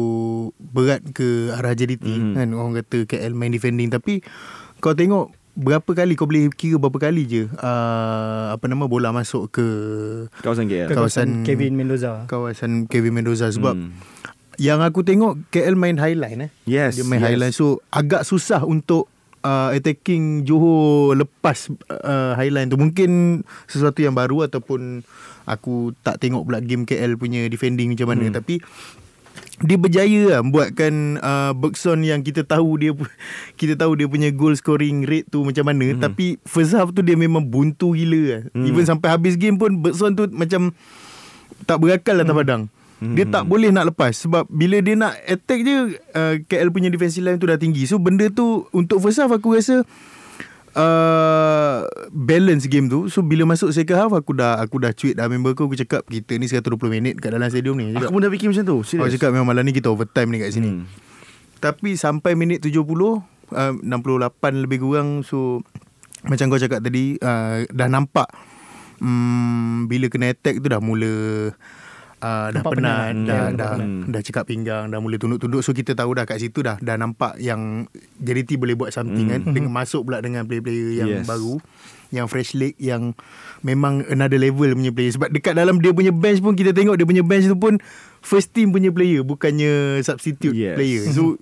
berat 0.57 1.03
ke 1.07 1.53
arah 1.53 1.71
JDT 1.71 2.03
Mhm. 2.03 2.21
mm. 2.23 2.35
kan 2.35 2.47
orang 2.51 2.73
kata 2.75 2.97
KL 3.05 3.31
main 3.31 3.53
defending 3.53 3.87
tapi 3.87 4.25
kau 4.79 4.91
tengok 4.91 5.29
berapa 5.53 5.87
kali 5.87 6.13
kau 6.13 6.25
boleh 6.25 6.49
kira 6.51 6.77
berapa 6.77 6.99
kali 6.99 7.25
je 7.25 7.43
uh, 7.51 8.45
apa 8.51 8.65
nama 8.65 8.85
bola 8.85 9.09
masuk 9.09 9.49
ke 9.51 9.65
Kawasan 10.39 10.65
KL. 10.65 10.85
Kawasan 10.87 10.97
Kawasan- 11.33 11.43
Kevin 11.43 11.73
Mendoza. 11.73 12.25
kawasan 12.25 12.71
Kevin 12.85 13.13
Mendoza 13.13 13.49
sebab 13.49 13.73
Hmm. 13.73 13.93
yang 14.57 14.81
aku 14.81 15.01
tengok 15.01 15.37
KL 15.47 15.73
main 15.73 15.97
highline 15.97 16.39
eh 16.43 16.51
Yes, 16.63 16.93
dia 16.93 17.05
main 17.05 17.19
yes. 17.19 17.27
highline 17.27 17.53
so 17.53 17.81
agak 17.89 18.21
susah 18.21 18.61
untuk 18.63 19.09
uh, 19.43 19.69
attacking 19.73 20.45
Johor 20.47 21.17
lepas 21.17 21.69
uh, 21.91 22.33
highline 22.37 22.71
tu 22.71 22.77
mungkin 22.79 23.41
sesuatu 23.67 23.99
yang 24.01 24.15
baru 24.15 24.47
ataupun 24.47 25.03
aku 25.47 25.93
tak 26.01 26.21
tengok 26.23 26.47
pula 26.47 26.59
game 26.63 26.87
KL 26.87 27.15
punya 27.19 27.45
defending 27.47 27.93
macam 27.93 28.07
mana 28.13 28.31
hmm. 28.31 28.35
tapi 28.35 28.55
dia 29.57 29.73
berjaya 29.73 30.37
lah 30.37 30.41
buatkan 30.45 31.17
uh, 31.17 31.51
Bergson 31.57 32.05
yang 32.05 32.21
kita 32.21 32.45
tahu 32.45 32.77
dia 32.77 32.93
kita 33.59 33.73
tahu 33.73 33.97
dia 33.97 34.05
punya 34.05 34.29
goal 34.29 34.53
scoring 34.53 35.09
rate 35.09 35.29
tu 35.33 35.41
macam 35.41 35.65
mana 35.65 35.97
hmm. 35.97 36.01
tapi 36.01 36.37
first 36.45 36.77
half 36.77 36.93
tu 36.93 37.01
dia 37.01 37.17
memang 37.17 37.41
buntu 37.41 37.97
gila 37.97 38.21
lah. 38.29 38.41
Hmm. 38.53 38.65
even 38.69 38.85
sampai 38.85 39.09
habis 39.09 39.33
game 39.33 39.57
pun 39.57 39.81
Bergson 39.81 40.13
tu 40.13 40.29
macam 40.29 40.73
tak 41.65 41.81
berakal 41.81 42.21
atas 42.21 42.37
padang 42.37 42.69
dia 42.97 43.23
Hmm. 43.23 43.31
tak 43.31 43.43
boleh 43.45 43.69
nak 43.69 43.93
lepas 43.93 44.09
sebab 44.09 44.49
bila 44.49 44.81
dia 44.81 44.97
nak 44.97 45.13
attack 45.23 45.61
je 45.61 45.75
uh, 46.17 46.41
KL 46.41 46.73
punya 46.73 46.89
defensive 46.89 47.21
line 47.21 47.37
tu 47.37 47.45
dah 47.45 47.53
tinggi 47.55 47.85
so 47.85 48.01
benda 48.01 48.25
tu 48.27 48.65
untuk 48.71 48.97
first 48.97 49.21
half 49.21 49.29
aku 49.29 49.53
rasa 49.53 49.85
uh, 50.73 51.85
balance 52.09 52.65
game 52.65 52.87
tu 52.87 53.05
so 53.05 53.21
bila 53.21 53.45
masuk 53.45 53.69
second 53.69 53.97
half 53.97 54.11
aku 54.13 54.33
dah 54.33 54.57
aku 54.57 54.81
dah 54.81 54.93
tweet 54.93 55.13
dah 55.13 55.25
member 55.25 55.53
aku 55.53 55.65
aku 55.65 55.77
cakap 55.77 56.05
kita 56.05 56.37
ni 56.37 56.45
120 56.45 56.73
minit 56.87 57.13
kat 57.17 57.33
dalam 57.33 57.45
stadium 57.47 57.77
ni 57.77 57.93
Aku 57.93 58.09
pun 58.09 58.21
dah 58.21 58.31
fikir 58.31 58.49
macam 58.49 58.65
tu. 58.65 58.77
Aku 58.79 58.87
Serius. 58.87 59.13
cakap 59.13 59.29
memang 59.29 59.45
malam 59.47 59.61
ni 59.61 59.73
kita 59.73 59.89
overtime 59.89 60.29
ni 60.29 60.37
kat 60.39 60.53
sini. 60.53 60.69
Hmm. 60.71 60.81
Hmm. 60.81 61.05
Tapi 61.57 61.97
sampai 61.97 62.37
minit 62.37 62.61
70, 62.61 62.85
uh, 62.93 63.73
68 63.81 63.85
lebih 64.57 64.77
kurang 64.79 65.21
so 65.21 65.65
macam 66.25 66.49
kau 66.49 66.57
cakap 66.57 66.81
tadi 66.81 67.17
uh, 67.17 67.61
dah 67.69 67.87
nampak 67.87 68.25
um, 68.99 69.85
bila 69.85 70.09
kena 70.09 70.33
attack 70.33 70.57
tu 70.57 70.67
dah 70.67 70.81
mula 70.81 71.53
Uh, 72.17 72.49
dah 72.49 72.61
penat, 72.63 72.73
penat. 72.73 72.89
dah, 72.89 73.13
Ya, 73.13 73.13
dah, 73.13 73.37
nampak 73.45 73.53
dah, 73.53 73.71
penat. 73.77 74.09
dah 74.09 74.21
cekap 74.21 74.43
pinggang, 74.43 74.83
dah 74.87 74.97
mula 74.97 75.15
tunduk-tunduk. 75.15 75.61
So 75.61 75.69
kita 75.69 75.93
tahu 75.93 76.11
dah 76.11 76.25
kat 76.25 76.39
situ 76.39 76.59
dah 76.59 76.75
dah 76.77 76.95
nampak 76.95 77.37
yang 77.37 77.85
JDT 78.17 78.57
boleh 78.57 78.73
buat 78.73 78.89
something 78.89 79.21
Hmm. 79.23 79.33
kan. 79.37 79.41
Dengan 79.51 79.69
masuk 79.71 80.01
pula 80.03 80.17
dengan 80.17 80.43
player-player 80.43 80.97
yang 80.97 81.09
Yes. 81.15 81.25
baru, 81.25 81.61
yang 82.09 82.25
fresh 82.25 82.53
leg, 82.53 82.73
yang 82.75 83.13
memang 83.61 84.01
another 84.07 84.35
level 84.35 84.65
punya 84.71 84.89
player. 84.89 85.13
Sebab 85.13 85.29
dekat 85.29 85.53
dalam 85.53 85.77
dia 85.77 85.91
punya 85.91 86.09
bench 86.09 86.39
pun 86.39 86.53
kita 86.53 86.71
tengok 86.71 86.95
dia 86.95 87.05
punya 87.05 87.21
bench 87.21 87.45
tu 87.45 87.53
pun 87.53 87.77
first 88.19 88.49
team 88.49 88.69
punya 88.69 88.89
player, 88.89 89.21
bukannya 89.21 90.01
substitute 90.01 90.53
Yes. 90.53 90.73
player. 90.73 91.03
So 91.07 91.37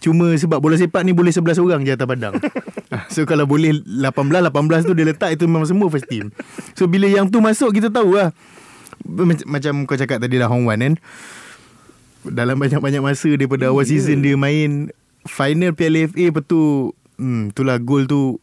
Cuma 0.00 0.32
sebab 0.32 0.58
bola 0.58 0.74
sepak 0.74 1.04
ni 1.04 1.12
boleh 1.12 1.28
11 1.28 1.60
orang 1.60 1.84
je 1.84 1.92
atas 1.92 2.08
padang. 2.08 2.32
So 3.06 3.22
kalau 3.22 3.44
boleh 3.44 3.84
18 3.84 4.08
18 4.48 4.82
tu 4.82 4.96
dia 4.96 5.04
letak 5.04 5.30
itu 5.30 5.44
memang 5.44 5.62
semua 5.62 5.86
first 5.86 6.08
team. 6.08 6.32
So 6.72 6.88
bila 6.88 7.04
yang 7.04 7.28
tu 7.28 7.38
masuk 7.38 7.68
kita 7.70 7.86
tahu 7.86 8.16
lah. 8.16 8.32
Mac- 9.04 9.44
Macam 9.44 9.84
kau 9.84 9.94
cakap 9.94 10.18
tadi 10.18 10.36
lah 10.36 10.46
Hong 10.46 10.64
Wan 10.64 10.78
kan. 10.78 10.94
Dalam 12.20 12.54
banyak-banyak 12.54 13.00
masa 13.00 13.26
daripada 13.30 13.66
awal 13.66 13.82
Yeah. 13.82 13.96
season 13.96 14.20
dia 14.20 14.34
main 14.34 14.90
final 15.24 15.72
Piala 15.72 16.06
FA 16.06 16.28
tu 16.42 16.90
hmm, 17.16 17.50
itulah 17.50 17.76
gol 17.78 18.04
tu 18.04 18.36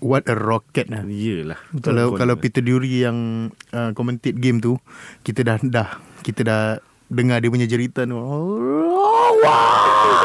what 0.00 0.24
a 0.24 0.32
rocket 0.32 0.88
lah. 0.88 1.04
Yelah. 1.04 1.58
Kalau 1.78 2.12
Betul. 2.12 2.18
kalau 2.18 2.34
Peter 2.36 2.60
Dury 2.60 3.02
yang 3.02 3.50
uh, 3.70 3.90
commentate 3.92 4.34
game 4.34 4.58
tu 4.58 4.76
kita 5.20 5.40
dah 5.42 5.56
dah 5.60 5.88
kita 6.20 6.40
dah 6.40 6.60
dengar 7.08 7.40
dia 7.40 7.48
punya 7.48 7.64
jeritan 7.64 8.12
oh, 8.16 9.32
wow. 9.38 10.18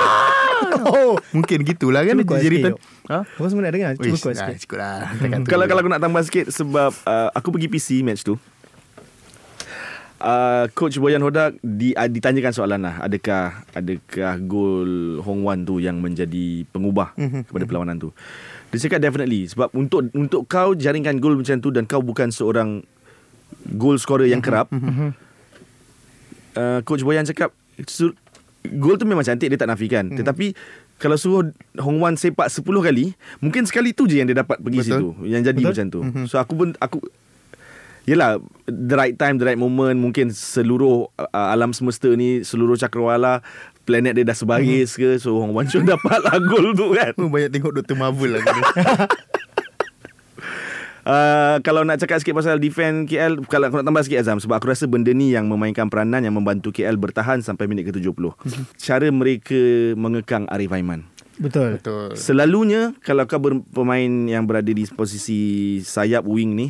Mungkin 1.32 1.64
gitulah 1.64 2.04
kan 2.04 2.16
jeritan. 2.38 2.76
sikit, 2.76 2.92
Ha? 3.04 3.18
Kau 3.36 3.48
semua 3.48 3.68
nak 3.68 3.74
dengar? 3.74 3.92
Uish, 4.00 4.16
dah, 4.16 4.34
sikit. 4.34 4.56
cukup 4.64 4.78
lah. 4.80 5.12
Tu. 5.12 5.44
Kalau 5.44 5.66
kalau 5.68 5.80
aku 5.80 5.92
nak 5.92 6.00
tambah 6.00 6.24
sikit 6.24 6.46
sebab 6.50 6.92
uh, 7.04 7.30
aku 7.36 7.52
pergi 7.52 7.68
PC 7.68 7.88
match 8.00 8.24
tu. 8.24 8.40
Uh, 10.24 10.72
coach 10.72 10.96
Boyan 10.96 11.20
Hodak 11.20 11.60
di, 11.60 11.92
uh, 11.92 12.08
ditanyakan 12.08 12.50
soalan 12.50 12.80
lah 12.80 12.96
adakah 12.98 13.60
adakah 13.70 14.40
gol 14.40 14.92
Hong 15.20 15.44
Wan 15.44 15.68
tu 15.68 15.78
yang 15.78 16.00
menjadi 16.00 16.64
pengubah 16.66 17.12
Mhm. 17.14 17.44
kepada 17.46 17.64
perlawanan 17.66 18.00
tu. 18.00 18.16
Dia 18.72 18.80
cakap 18.80 19.04
definitely 19.04 19.44
sebab 19.46 19.68
untuk 19.74 20.08
untuk 20.12 20.48
kau 20.48 20.72
jaringkan 20.72 21.20
gol 21.20 21.36
macam 21.36 21.60
tu 21.60 21.70
dan 21.70 21.84
kau 21.84 22.00
bukan 22.00 22.32
seorang 22.32 22.88
goal 23.70 24.00
scorer 24.00 24.26
yang 24.26 24.40
kerap. 24.40 24.72
Uh, 26.54 26.80
coach 26.82 27.02
Boyan 27.02 27.26
cakap 27.26 27.52
su- 27.84 28.16
gol 28.64 28.96
tu 28.96 29.04
memang 29.04 29.22
cantik 29.22 29.50
dia 29.50 29.58
tak 29.58 29.68
nafikan. 29.68 30.08
Mhm. 30.08 30.18
Tetapi 30.18 30.56
kalau 30.96 31.18
suruh 31.18 31.52
Hong 31.76 32.00
Wan 32.00 32.14
sepak 32.14 32.48
10 32.48 32.64
kali, 32.80 33.12
mungkin 33.40 33.66
sekali 33.66 33.92
tu 33.92 34.06
je 34.06 34.22
yang 34.22 34.30
dia 34.30 34.38
dapat 34.38 34.56
pergi 34.58 34.80
Betul. 34.80 34.88
situ. 34.88 35.08
Yang 35.26 35.42
jadi 35.50 35.60
Betul. 35.60 35.72
macam 35.74 35.86
tu. 35.90 36.00
Mhm. 36.02 36.24
So 36.26 36.38
aku 36.38 36.54
pun 36.54 36.68
aku 36.78 37.04
Yelah 38.04 38.36
The 38.64 38.96
right 38.96 39.16
time 39.16 39.40
The 39.40 39.48
right 39.48 39.56
moment 39.56 39.96
Mungkin 39.96 40.30
seluruh 40.30 41.08
uh, 41.16 41.48
Alam 41.50 41.72
semesta 41.72 42.12
ni 42.12 42.44
Seluruh 42.44 42.76
cakrawala 42.76 43.40
Planet 43.84 44.12
dia 44.14 44.24
dah 44.24 44.36
sebaris 44.36 44.94
ke 44.94 45.16
So 45.18 45.40
Hong 45.40 45.52
Wan 45.52 45.68
Chun 45.68 45.84
dapat 45.84 46.20
lah 46.20 46.36
gol 46.38 46.72
tu 46.74 46.92
kan 46.92 47.16
Oh, 47.16 47.28
Banyak 47.28 47.52
tengok 47.52 47.72
Dr. 47.74 47.96
Marvel 47.96 48.36
lah. 48.36 48.44
uh, 51.04 51.56
Kalau 51.60 51.84
nak 51.84 52.00
cakap 52.00 52.20
sikit 52.20 52.36
pasal 52.36 52.60
Defend 52.60 53.08
KL 53.08 53.44
Kalau 53.46 53.68
aku 53.68 53.80
nak 53.80 53.88
tambah 53.88 54.04
sikit 54.04 54.20
Azam 54.20 54.40
Sebab 54.40 54.60
aku 54.60 54.68
rasa 54.68 54.84
benda 54.84 55.12
ni 55.12 55.32
Yang 55.32 55.48
memainkan 55.48 55.88
peranan 55.88 56.24
Yang 56.24 56.36
membantu 56.36 56.70
KL 56.72 56.96
bertahan 56.96 57.40
Sampai 57.40 57.68
minit 57.68 57.88
ke-70 57.88 58.36
Cara 58.78 59.08
mereka 59.10 59.60
Mengekang 59.96 60.44
Arif 60.48 60.72
Aiman 60.72 61.08
Betul. 61.34 61.80
Betul. 61.80 62.14
Selalunya 62.14 62.94
Kalau 63.00 63.26
kau 63.26 63.40
ber- 63.40 63.64
pemain 63.66 64.12
Yang 64.28 64.44
berada 64.44 64.72
di 64.72 64.84
posisi 64.88 65.42
Sayap 65.80 66.24
wing 66.24 66.54
ni 66.54 66.68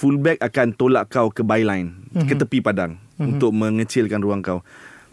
Fullback 0.00 0.40
akan 0.40 0.72
tolak 0.72 1.12
kau 1.12 1.28
ke 1.28 1.44
byline 1.44 1.92
mm-hmm. 1.92 2.24
Ke 2.24 2.34
tepi 2.40 2.64
padang 2.64 2.96
mm-hmm. 2.96 3.36
Untuk 3.36 3.52
mengecilkan 3.52 4.24
ruang 4.24 4.40
kau 4.40 4.64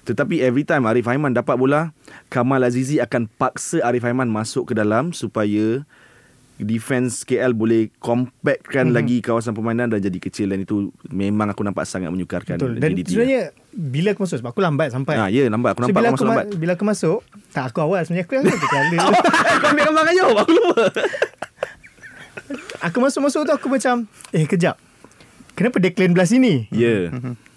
Tetapi 0.07 0.39
every 0.39 0.63
time 0.63 0.87
Arif 0.87 1.03
Aiman 1.11 1.35
dapat 1.35 1.59
bola 1.59 1.91
Kamal 2.31 2.63
Azizi 2.63 3.03
akan 3.03 3.27
paksa 3.27 3.83
Arif 3.83 4.07
Aiman 4.07 4.31
masuk 4.31 4.71
ke 4.71 4.73
dalam 4.79 5.11
Supaya 5.11 5.83
Defense 6.57 7.21
KL 7.21 7.53
boleh 7.53 7.93
compactkan 8.01 8.89
mm-hmm. 8.89 8.97
lagi 8.97 9.21
kawasan 9.21 9.53
permainan 9.53 9.93
dan 9.93 10.01
jadi 10.01 10.17
kecil 10.17 10.49
dan 10.49 10.65
itu 10.65 10.89
memang 11.05 11.53
aku 11.53 11.61
nampak 11.61 11.85
sangat 11.85 12.09
menyukarkan 12.09 12.57
Betul. 12.57 12.81
Dan 12.81 12.97
JDT. 12.97 13.13
sebenarnya 13.13 13.41
bila 13.77 14.17
aku 14.17 14.25
masuk 14.25 14.41
sebab 14.41 14.51
aku 14.57 14.61
lambat 14.65 14.89
sampai. 14.89 15.21
Ah, 15.21 15.29
ya 15.29 15.45
nampak 15.53 15.77
aku 15.77 15.85
So, 15.85 15.93
nampak 15.93 16.01
bila 16.01 16.09
kau 16.09 16.09
aku, 16.09 16.17
masuk 16.17 16.25
ma- 16.25 16.33
lambat. 16.33 16.57
bila 16.57 16.71
aku 16.73 16.85
masuk, 16.89 17.19
tak 17.53 17.63
aku 17.69 17.79
awal 17.85 18.01
sebenarnya 18.01 18.25
aku 18.25 18.33
yang 18.41 18.45
kala. 18.73 18.97
Kau 19.61 19.69
ambil 19.69 19.85
gambar 19.85 20.13
jauh 20.17 20.33
aku 20.33 20.51
lupa. 20.57 20.85
Aku 22.85 23.01
masuk-masuk 23.01 23.45
tu 23.45 23.53
aku 23.53 23.67
macam 23.67 24.05
Eh 24.31 24.45
kejap 24.45 24.77
Kenapa 25.57 25.81
Declan 25.81 26.13
belah 26.13 26.29
sini 26.29 26.69
Ya. 26.69 27.09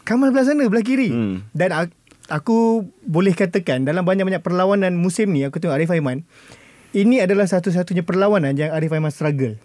Kamal 0.08 0.32
belah 0.32 0.48
sana 0.48 0.64
Belah 0.66 0.84
kiri 0.84 1.12
Hmm. 1.12 1.44
Dan 1.52 1.70
aku, 1.70 1.92
aku 2.32 2.56
Boleh 3.04 3.36
katakan 3.36 3.84
Dalam 3.84 4.02
banyak-banyak 4.02 4.40
perlawanan 4.40 4.96
musim 4.96 5.30
ni 5.30 5.44
Aku 5.44 5.60
tengok 5.60 5.76
Arif 5.76 5.92
Aiman 5.92 6.24
Ini 6.90 7.28
adalah 7.28 7.44
satu-satunya 7.44 8.02
perlawanan 8.02 8.56
Yang 8.56 8.70
Arif 8.72 8.90
Aiman 8.90 9.12
struggle 9.12 9.60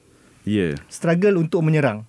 Ya. 0.46 0.78
Struggle 0.92 1.40
untuk 1.42 1.64
menyerang 1.66 2.04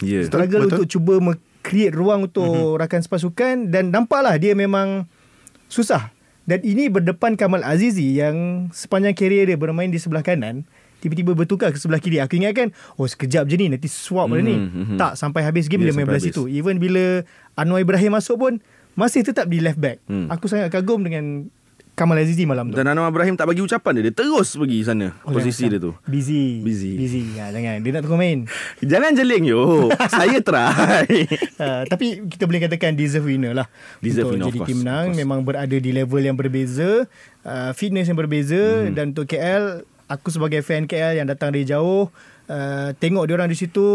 Ya. 0.00 0.24
Struggle 0.24 0.66
betul. 0.66 0.70
untuk 0.80 0.86
cuba 0.88 1.12
Create 1.60 1.92
ruang 1.92 2.24
untuk 2.24 2.48
mm-hmm. 2.48 2.80
rakan 2.80 3.00
sepasukan 3.04 3.54
Dan 3.68 3.92
nampaklah 3.92 4.40
dia 4.40 4.56
memang 4.56 5.04
Susah 5.68 6.08
Dan 6.48 6.64
ini 6.64 6.88
berdepan 6.88 7.36
Kamal 7.36 7.60
Azizi 7.60 8.16
Yang 8.16 8.66
sepanjang 8.72 9.12
karier 9.12 9.44
dia 9.44 9.60
Bermain 9.60 9.92
di 9.92 10.00
sebelah 10.00 10.24
kanan 10.24 10.64
Tiba-tiba 11.00 11.32
bertukar 11.32 11.68
ke 11.68 11.76
sebelah 11.76 11.96
kiri 11.96 12.18
Aku 12.18 12.34
ingatkan 12.34 12.68
Oh 12.94 13.04
sekejap 13.04 13.44
je 13.44 13.56
ni 13.56 13.66
Nanti 13.66 13.86
swap 13.86 14.28
mm-hmm. 14.28 14.44
ni 14.44 14.54
Mhm. 14.54 14.96
Tak 14.96 15.16
sampai 15.16 15.42
habis 15.42 15.66
game 15.66 15.80
Ya, 15.80 15.88
Dia 15.88 15.94
main 15.94 16.04
belah 16.04 16.16
habis. 16.16 16.30
situ 16.30 16.44
Even 16.46 16.76
bila 16.76 17.24
Anwar 17.54 17.80
Ibrahim 17.80 18.12
masuk 18.12 18.36
pun 18.38 18.52
Masih 18.92 19.20
tetap 19.20 19.44
di 19.44 19.58
left 19.58 19.76
back 19.76 19.98
Hmm. 20.04 20.28
Aku 20.28 20.44
sangat 20.44 20.68
kagum 20.68 21.00
dengan 21.00 21.48
Kamal 21.90 22.16
Azizi 22.16 22.44
malam 22.44 22.68
tu 22.68 22.74
Dan 22.74 22.86
Anwar 22.86 23.08
Ibrahim 23.08 23.34
tak 23.34 23.44
bagi 23.44 23.60
ucapan 23.60 23.92
dia. 23.94 24.08
Dia 24.08 24.14
terus 24.16 24.52
pergi 24.52 24.80
sana. 24.82 25.12
Oh, 25.20 25.30
Posisi 25.30 25.68
dia 25.68 25.76
tu. 25.76 25.92
Busy 26.02 26.60
Busy. 26.60 26.96
Busy 26.96 27.20
ha, 27.36 27.48
Jangan 27.48 27.76
Dia 27.78 27.90
nak 27.92 28.02
tengok 28.02 28.16
main 28.16 28.38
Jangan 28.90 29.12
jeling 29.12 29.44
yo. 29.46 29.88
Saya 30.10 30.40
try. 30.40 31.04
Uh, 31.54 31.82
tapi 31.84 32.24
kita 32.24 32.44
boleh 32.44 32.60
katakan 32.62 32.92
deserve 32.94 33.28
winner 33.28 33.52
lah 33.52 33.68
Deserve 33.98 34.32
winner, 34.32 34.48
jadi 34.48 34.58
course, 34.58 34.68
tim 34.70 34.78
menang 34.80 35.12
memang 35.12 35.40
berada 35.40 35.76
di 35.76 35.90
level 35.90 36.22
yang 36.22 36.34
berbeza 36.34 37.04
uh, 37.42 37.70
fitness 37.72 38.06
yang 38.06 38.16
berbeza 38.16 38.56
Mhm. 38.80 38.92
dan 38.92 39.04
untuk 39.10 39.26
KL 39.26 39.84
aku 40.10 40.34
sebagai 40.34 40.66
fan 40.66 40.90
KL 40.90 41.22
yang 41.22 41.30
datang 41.30 41.54
dari 41.54 41.62
jauh 41.62 42.10
uh, 42.50 42.90
tengok 42.98 43.30
dia 43.30 43.34
orang 43.38 43.46
di 43.46 43.54
situ 43.54 43.86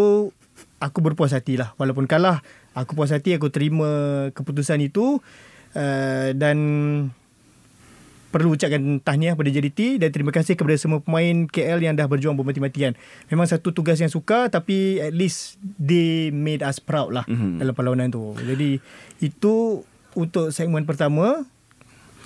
aku 0.80 0.98
berpuas 1.04 1.36
hati 1.36 1.60
lah 1.60 1.76
walaupun 1.76 2.08
kalah 2.08 2.40
aku 2.72 2.96
puas 2.96 3.12
hati 3.12 3.36
aku 3.36 3.52
terima 3.52 4.32
keputusan 4.32 4.80
itu 4.80 5.20
uh, 5.76 6.30
dan 6.32 6.58
perlu 8.36 8.52
ucapkan 8.52 9.00
tahniah 9.00 9.32
pada 9.32 9.48
JDT 9.48 9.96
dan 9.96 10.12
terima 10.12 10.36
kasih 10.36 10.60
kepada 10.60 10.76
semua 10.76 11.00
pemain 11.00 11.48
KL 11.48 11.80
yang 11.80 11.96
dah 11.96 12.04
berjuang 12.04 12.36
bermati-matian. 12.36 12.92
Memang 13.32 13.48
satu 13.48 13.72
tugas 13.72 13.96
yang 13.96 14.12
sukar 14.12 14.52
tapi 14.52 15.00
at 15.00 15.16
least 15.16 15.56
they 15.80 16.36
made 16.36 16.60
us 16.60 16.84
proud 16.84 17.16
lah 17.16 17.24
Mhm. 17.32 17.32
mm-hmm. 17.32 17.58
dalam 17.64 17.72
perlawanan 17.72 18.12
tu. 18.12 18.36
Jadi 18.36 18.84
itu 19.24 19.88
untuk 20.20 20.52
segmen 20.52 20.84
pertama. 20.84 21.48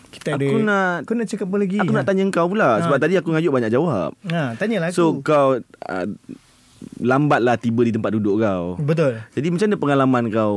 Kita 0.10 0.34
ada 0.34 0.44
Aku 0.44 0.58
nak- 0.60 1.00
Kau 1.04 1.14
nak 1.14 1.26
cakap 1.26 1.46
apa 1.46 1.58
lagi? 1.58 1.78
Aku 1.78 1.92
nak 1.92 2.04
tanya 2.04 2.24
kau 2.28 2.46
pula 2.46 2.82
sebab 2.82 2.98
Ha. 2.98 3.02
tadi 3.02 3.14
aku 3.16 3.30
ngajuk 3.30 3.52
banyak 3.52 3.72
jawab. 3.72 4.10
Ha, 4.26 4.54
tanyalah 4.56 4.90
aku. 4.90 4.96
So 4.96 5.04
kau 5.20 5.58
uh, 5.62 6.06
lambatlah 6.98 7.56
tiba 7.56 7.82
di 7.82 7.92
tempat 7.92 8.12
duduk 8.12 8.40
kau. 8.40 8.76
Betul. 8.78 9.22
Jadi 9.32 9.48
macam 9.50 9.66
mana 9.66 9.78
pengalaman 9.78 10.24
kau? 10.30 10.56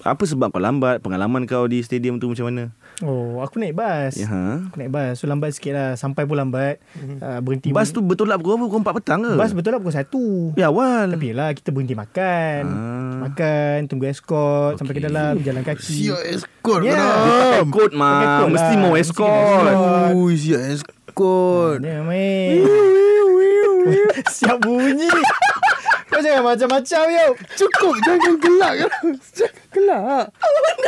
Apa 0.00 0.24
sebab 0.24 0.48
kau 0.48 0.58
lambat? 0.58 1.00
Pengalaman 1.00 1.44
kau 1.44 1.64
di 1.64 1.80
stadium 1.80 2.16
tu 2.16 2.28
macam 2.28 2.48
mana? 2.48 2.72
Oh, 3.02 3.42
aku 3.42 3.58
naik 3.58 3.74
bas. 3.74 4.14
Ya, 4.14 4.30
ha? 4.30 4.62
Aku 4.70 4.78
naik 4.78 4.94
bas. 4.94 5.18
So 5.18 5.26
lambat 5.26 5.58
sikit 5.58 5.74
lah. 5.74 5.90
Sampai 5.98 6.30
pun 6.30 6.38
lambat. 6.38 6.78
Mm-hmm. 6.94 7.18
Uh, 7.18 7.40
berhenti. 7.42 7.68
Bas 7.74 7.90
tu 7.90 7.98
betul 7.98 8.30
lah 8.30 8.38
pukul 8.38 8.54
apa? 8.54 8.64
Pukul 8.70 8.80
4 8.86 8.98
petang 9.02 9.20
ke? 9.26 9.32
Bas 9.34 9.50
betul 9.50 9.70
lah 9.74 9.80
pukul 9.82 10.54
1. 10.54 10.60
Ya 10.60 10.70
awal. 10.70 11.10
Tapi 11.10 11.34
lah 11.34 11.50
kita 11.50 11.74
berhenti 11.74 11.98
makan. 11.98 12.62
Ah. 12.70 13.18
Makan, 13.26 13.78
tunggu 13.90 14.06
escort 14.06 14.78
okay. 14.78 14.86
sampai 14.86 14.94
ke 14.94 15.02
dalam 15.02 15.32
jalan 15.42 15.62
kaki. 15.66 15.82
Siap 16.06 16.22
escort 16.30 16.82
Ya. 16.86 16.94
yeah. 16.94 17.60
Pakai 17.64 17.70
kod 17.72 17.90
Pakai 17.92 17.98
mah. 17.98 18.38
kod 18.44 18.50
Mesti 18.54 18.74
lah. 18.74 18.80
mau 18.80 18.92
Mesti 18.94 19.02
escort. 19.02 19.74
Oh 20.14 20.28
siap 20.30 20.60
escort 20.62 21.78
main. 21.82 22.62
Siap 24.34 24.58
bunyi. 24.64 25.10
Kau 26.14 26.22
jangan 26.22 26.46
macam-macam 26.46 27.04
yo. 27.10 27.26
Cukup 27.58 27.94
jangan 28.06 28.34
gelak. 28.38 28.74
Jangan 29.34 29.66
gelak. 29.74 30.24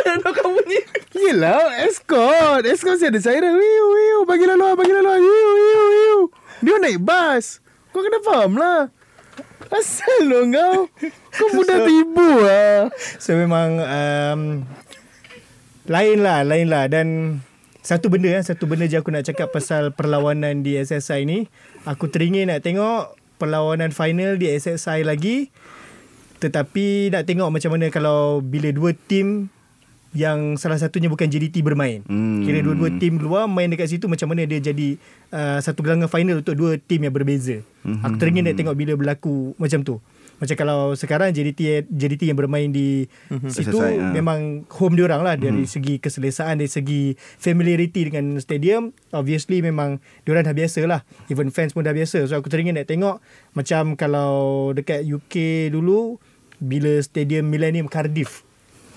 Mana 0.07 0.29
kau 0.31 0.55
bunyi? 0.55 0.81
Yelah 1.19 1.83
escort. 1.83 2.63
Escort 2.63 2.95
mesti 2.95 3.11
ada 3.11 3.19
siren. 3.19 3.59
Wiu 3.59 3.85
wiu. 3.91 4.19
Bagi 4.23 4.47
laluan 4.47 4.79
Bagi 4.79 4.95
laluan 4.95 5.19
Wiu 5.19 5.51
wiu 5.59 5.83
wiu. 5.91 6.19
Dia 6.63 6.79
naik 6.79 7.03
bas. 7.03 7.59
Kau 7.91 8.07
kena 8.07 8.23
faham 8.23 8.55
lah. 8.55 8.87
Asal 9.67 10.31
lo 10.31 10.47
kau? 10.47 10.87
Kau 11.35 11.49
mudah 11.59 11.79
tibu 11.83 12.31
lah 12.47 12.87
So 13.19 13.35
memang 13.35 13.83
um, 13.83 14.41
lain 15.91 16.23
lah, 16.23 16.47
lain 16.47 16.71
lah. 16.71 16.87
Dan 16.87 17.07
satu 17.83 18.15
benda 18.15 18.31
eh, 18.31 18.47
satu 18.47 18.71
benda 18.71 18.87
je 18.87 19.03
aku 19.03 19.11
nak 19.11 19.27
cakap 19.27 19.51
pasal 19.51 19.91
perlawanan 19.91 20.63
di 20.63 20.79
SSI 20.79 21.27
ni. 21.27 21.51
Aku 21.83 22.07
teringin 22.07 22.47
nak 22.47 22.63
tengok 22.63 23.26
perlawanan 23.37 23.93
final 23.93 24.37
di 24.41 24.53
SSI 24.53 25.05
lagi. 25.05 25.49
Tetapi 26.37 27.13
nak 27.13 27.25
tengok 27.25 27.49
macam 27.49 27.71
mana 27.73 27.89
kalau 27.89 28.45
bila 28.45 28.69
dua 28.69 28.93
tim 28.93 29.49
yang 30.17 30.57
salah 30.57 30.81
satunya 30.81 31.13
bukan 31.13 31.29
JDT 31.29 31.61
bermain. 31.61 32.01
Hmm. 32.09 32.41
Kira 32.41 32.65
dua-dua 32.65 32.89
tim 32.97 33.21
luar 33.21 33.45
main 33.45 33.69
dekat 33.69 33.93
situ 33.93 34.09
macam 34.09 34.33
mana 34.33 34.49
dia 34.49 34.61
jadi 34.65 34.97
uh, 35.29 35.61
satu 35.61 35.85
gelanggang 35.85 36.09
final 36.09 36.41
untuk 36.41 36.57
dua 36.57 36.81
tim 36.81 37.05
yang 37.05 37.13
berbeza. 37.13 37.61
Mhm. 37.85 38.01
Aku 38.01 38.17
teringin 38.17 38.49
nak 38.49 38.57
tengok 38.57 38.75
bila 38.75 38.93
berlaku 38.97 39.53
macam 39.61 39.85
tu. 39.85 40.01
Macam 40.37 40.57
kalau 40.57 40.81
sekarang 40.95 41.35
JDT 41.35 41.91
JDT 41.91 42.31
yang 42.31 42.39
bermain 42.39 42.71
di 42.71 43.11
situ 43.49 43.77
SSI, 43.77 43.99
ah. 43.99 44.13
memang 44.15 44.69
home 44.69 44.95
diorang 44.95 45.27
lah. 45.27 45.35
Dari 45.35 45.67
segi 45.67 45.99
keselesaan 45.99 46.61
dari 46.61 46.71
segi 46.71 47.17
familiarity 47.19 48.09
dengan 48.09 48.39
stadium 48.39 48.95
obviously 49.11 49.65
memang 49.65 49.99
diorang 50.23 50.47
dah 50.47 50.55
biasa 50.55 50.87
lah. 50.87 51.03
Even 51.33 51.51
fans 51.51 51.75
pun 51.75 51.83
dah 51.83 51.97
biasa. 51.97 52.23
So 52.31 52.39
aku 52.39 52.47
teringin 52.47 52.79
nak 52.79 52.87
tengok 52.87 53.19
macam 53.59 53.99
kalau 53.99 54.71
dekat 54.73 55.03
UK 55.03 55.69
dulu 55.75 56.23
bila 56.63 57.01
stadium 57.05 57.53
Millennium 57.53 57.91
Cardiff 57.91 58.46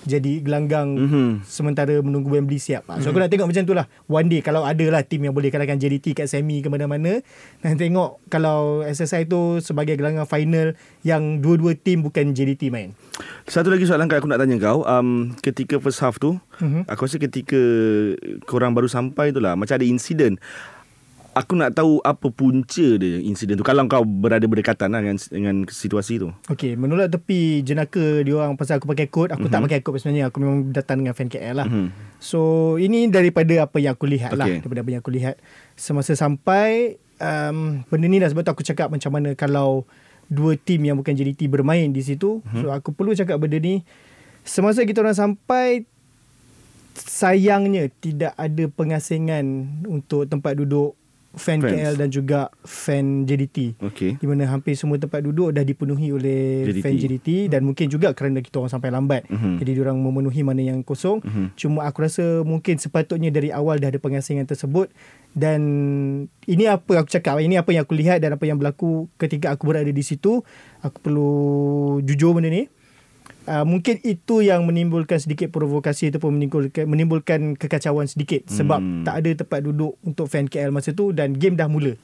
jadi 0.02 0.40
gelanggang 0.40 0.88
Mhm. 0.96 1.30
sementara 1.42 1.98
menunggu 1.98 2.30
Wembley 2.30 2.56
siap. 2.56 2.88
So 2.98 3.10
aku 3.10 3.18
nak 3.18 3.28
tengok 3.28 3.46
macam 3.46 3.62
tu 3.62 3.72
lah. 3.72 3.84
One 4.06 4.26
day 4.26 4.40
kalau 4.40 4.62
ada 4.62 4.82
lah 4.86 5.00
tim 5.00 5.20
yang 5.20 5.32
boleh 5.32 5.48
kalahkan 5.48 5.76
JDT 5.76 6.12
kat 6.14 6.26
semi 6.26 6.58
ke 6.58 6.68
mana-mana. 6.68 7.20
Dan 7.58 7.76
tengok 7.76 8.20
kalau 8.26 8.80
SSI 8.82 9.24
tu 9.24 9.60
sebagai 9.60 9.94
gelanggang 9.94 10.24
final 10.24 10.72
yang 11.00 11.38
dua-dua 11.38 11.74
tim 11.74 12.00
bukan 12.00 12.32
JDT 12.32 12.68
main. 12.68 12.96
Satu 13.44 13.68
lagi 13.68 13.84
soalan 13.84 14.06
yang 14.06 14.16
aku 14.16 14.28
nak 14.28 14.40
tanya 14.40 14.56
kau 14.56 14.80
um, 14.82 15.36
Ketika 15.38 15.76
first 15.76 16.00
half 16.00 16.16
tu 16.16 16.40
Mhm. 16.56 16.88
Aku 16.88 17.04
rasa 17.04 17.16
ketika 17.16 17.60
Korang 18.44 18.72
baru 18.72 18.86
sampai 18.86 19.28
tu 19.28 19.38
lah 19.38 19.52
Macam 19.52 19.76
ada 19.76 19.84
insiden 19.84 20.40
Aku 21.30 21.54
nak 21.54 21.78
tahu 21.78 22.02
Apa 22.02 22.26
punca 22.34 22.98
dia 22.98 23.22
Insiden 23.22 23.54
tu 23.54 23.62
Kalau 23.62 23.86
kau 23.86 24.02
berada 24.02 24.42
berdekatan 24.50 24.90
lah 24.90 24.98
Dengan, 24.98 25.18
dengan 25.30 25.56
situasi 25.70 26.18
tu 26.18 26.34
Okay, 26.50 26.74
menolak 26.74 27.14
tepi 27.14 27.62
jenaka 27.62 28.26
dia 28.26 28.34
orang 28.34 28.58
pasal 28.58 28.82
aku 28.82 28.90
pakai 28.90 29.06
kod. 29.06 29.30
Aku 29.30 29.46
mm-hmm. 29.46 29.52
tak 29.52 29.60
pakai 29.66 29.80
kod 29.84 29.96
sebenarnya. 30.02 30.24
Aku 30.28 30.42
memang 30.42 30.74
datang 30.74 31.00
dengan 31.00 31.14
fan 31.14 31.30
KL 31.30 31.54
lah. 31.62 31.66
Mhm. 31.68 31.88
So, 32.18 32.74
ini 32.76 33.06
daripada 33.06 33.66
apa 33.66 33.78
yang 33.78 33.94
aku 33.94 34.10
lihat 34.10 34.34
lah. 34.34 34.46
Okay. 34.50 34.60
Daripada 34.64 34.80
apa 34.82 34.90
yang 34.90 35.00
aku 35.00 35.12
lihat. 35.14 35.34
Semasa 35.78 36.12
sampai, 36.18 36.98
um, 37.22 37.86
benda 37.86 38.06
ni 38.10 38.18
lah 38.18 38.28
sebab 38.28 38.42
tu 38.42 38.52
aku 38.52 38.64
cakap 38.66 38.90
macam 38.90 39.10
mana 39.14 39.32
kalau 39.38 39.86
dua 40.30 40.58
tim 40.58 40.82
yang 40.82 40.98
bukan 40.98 41.14
JDT 41.14 41.46
bermain 41.46 41.90
di 41.90 42.02
situ. 42.02 42.42
Mm-hmm. 42.42 42.60
So, 42.60 42.66
aku 42.74 42.90
perlu 42.92 43.14
cakap 43.14 43.38
benda 43.38 43.56
ni. 43.62 43.86
Semasa 44.42 44.82
kita 44.82 45.04
orang 45.04 45.16
sampai, 45.16 45.86
sayangnya 46.98 47.88
tidak 48.02 48.34
ada 48.34 48.64
pengasingan 48.68 49.46
untuk 49.86 50.26
tempat 50.26 50.58
duduk 50.58 50.99
fan 51.34 51.62
Fans. 51.62 51.70
KL 51.70 51.94
dan 51.94 52.08
juga 52.10 52.50
fan 52.66 53.22
JDT 53.22 53.78
Okay 53.78 54.10
di 54.20 54.26
mana 54.28 54.44
hampir 54.50 54.76
semua 54.76 55.00
tempat 55.00 55.24
duduk 55.24 55.54
dah 55.54 55.64
dipenuhi 55.64 56.12
oleh 56.12 56.66
JDT. 56.68 56.82
Fan 56.82 56.94
JDT 56.98 57.28
dan 57.48 57.64
mungkin 57.64 57.86
juga 57.88 58.12
kerana 58.12 58.42
kita 58.44 58.60
orang 58.60 58.72
sampai 58.72 58.90
lambat. 58.92 59.22
Mhm. 59.26 59.32
Mm-hmm. 59.32 59.54
Jadi 59.62 59.70
diorang 59.72 59.96
memenuhi 59.96 60.40
mana 60.44 60.60
yang 60.60 60.84
kosong. 60.84 61.22
Mhm. 61.22 61.28
Mm-hmm. 61.30 61.46
Cuma 61.56 61.80
aku 61.88 61.98
rasa 62.04 62.24
mungkin 62.44 62.76
sepatutnya 62.76 63.30
dari 63.32 63.48
awal 63.48 63.80
dah 63.80 63.88
ada 63.88 64.00
pengasingan 64.02 64.44
tersebut 64.44 64.92
dan 65.32 65.60
ini 66.44 66.64
apa 66.66 67.00
aku 67.00 67.08
cakap, 67.08 67.38
ini 67.38 67.56
apa 67.56 67.70
yang 67.70 67.86
aku 67.86 67.94
lihat 67.94 68.18
dan 68.20 68.34
apa 68.34 68.44
yang 68.44 68.58
berlaku 68.58 69.06
ketika 69.16 69.54
aku 69.54 69.70
berada 69.70 69.88
di 69.88 70.04
situ. 70.04 70.42
Aku 70.82 70.98
perlu 71.00 71.32
jujur 72.04 72.34
benda 72.34 72.50
ni. 72.50 72.66
Uh, 73.50 73.66
mungkin 73.66 73.98
itu 74.00 74.40
yang 74.40 74.62
menimbulkan 74.62 75.18
sedikit 75.18 75.50
provokasi 75.50 76.14
ataupun 76.14 76.38
menimbulkan, 76.38 76.86
menimbulkan 76.86 77.58
kekacauan 77.58 78.06
sedikit 78.06 78.46
sebab 78.46 78.78
Hmm. 78.78 79.02
tak 79.02 79.18
ada 79.18 79.30
tempat 79.36 79.60
duduk 79.60 79.98
untuk 80.00 80.30
fan 80.30 80.46
KL 80.46 80.70
masa 80.70 80.94
tu 80.94 81.10
dan 81.10 81.34
game 81.34 81.58
dah 81.58 81.66
mula. 81.66 81.98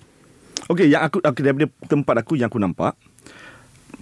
Okay 0.66 0.88
yang 0.88 1.04
aku, 1.04 1.22
aku 1.22 1.38
Daripada 1.38 1.68
tempat 1.86 2.14
aku 2.16 2.34
Yang 2.34 2.48
aku 2.48 2.58
nampak 2.58 2.92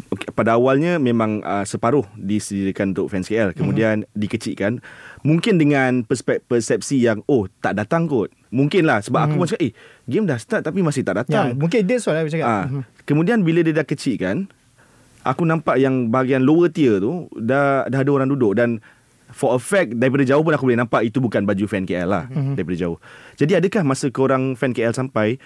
okay, 0.09 0.30
Pada 0.30 0.55
awalnya 0.55 0.97
Memang 0.97 1.42
uh, 1.42 1.66
separuh 1.66 2.07
Disediakan 2.14 2.95
untuk 2.95 3.11
fans 3.11 3.26
KL 3.26 3.53
Kemudian 3.53 4.07
mm-hmm. 4.07 4.16
dikecilkan 4.16 4.72
Mungkin 5.20 5.59
dengan 5.59 6.07
perspek- 6.07 6.40
persepsi 6.40 7.03
yang 7.03 7.20
Oh 7.26 7.51
tak 7.59 7.76
datang 7.76 8.07
kot 8.07 8.30
Mungkin 8.49 8.86
lah 8.86 9.03
Sebab 9.03 9.12
mm-hmm. 9.18 9.34
aku 9.34 9.42
pun 9.42 9.49
cakap 9.51 9.62
Eh 9.62 9.72
game 10.07 10.24
dah 10.24 10.38
start 10.38 10.62
Tapi 10.62 10.80
masih 10.80 11.03
tak 11.03 11.14
Ya, 11.14 11.20
datang 11.26 11.59
mungkin 11.59 11.80
dia 11.84 11.99
soal 11.99 12.22
aku 12.22 12.32
cakap. 12.32 12.47
Ah, 12.47 12.64
Mhm. 12.64 12.82
kemudian 13.05 13.38
bila 13.42 13.61
dia 13.61 13.74
dah 13.74 13.84
kecilkan, 13.84 14.49
aku 15.24 15.42
nampak 15.42 15.76
yang 15.76 16.06
bahagian 16.06 16.40
lower 16.40 16.68
tier 16.68 17.00
tu 17.00 17.26
dah 17.34 17.84
dah 17.84 17.98
ada 17.98 18.10
orang 18.12 18.28
duduk 18.28 18.52
dan 18.52 18.78
for 19.28 19.50
a 19.50 19.58
fact 19.58 19.96
daripada 19.96 20.22
jauh 20.22 20.40
pun 20.40 20.52
aku 20.52 20.64
boleh 20.64 20.78
nampak 20.78 21.02
itu 21.02 21.18
bukan 21.18 21.42
baju 21.42 21.64
fan 21.64 21.82
KL 21.82 22.06
lah 22.06 22.24
Mhm. 22.24 22.34
mm-hmm. 22.34 22.54
daripada 22.54 22.76
jauh. 22.78 22.98
Jadi 23.34 23.52
adakah 23.56 23.82
masa 23.82 24.06
korang 24.08 24.54
fan 24.54 24.70
KL 24.70 24.92
sampai 24.92 25.40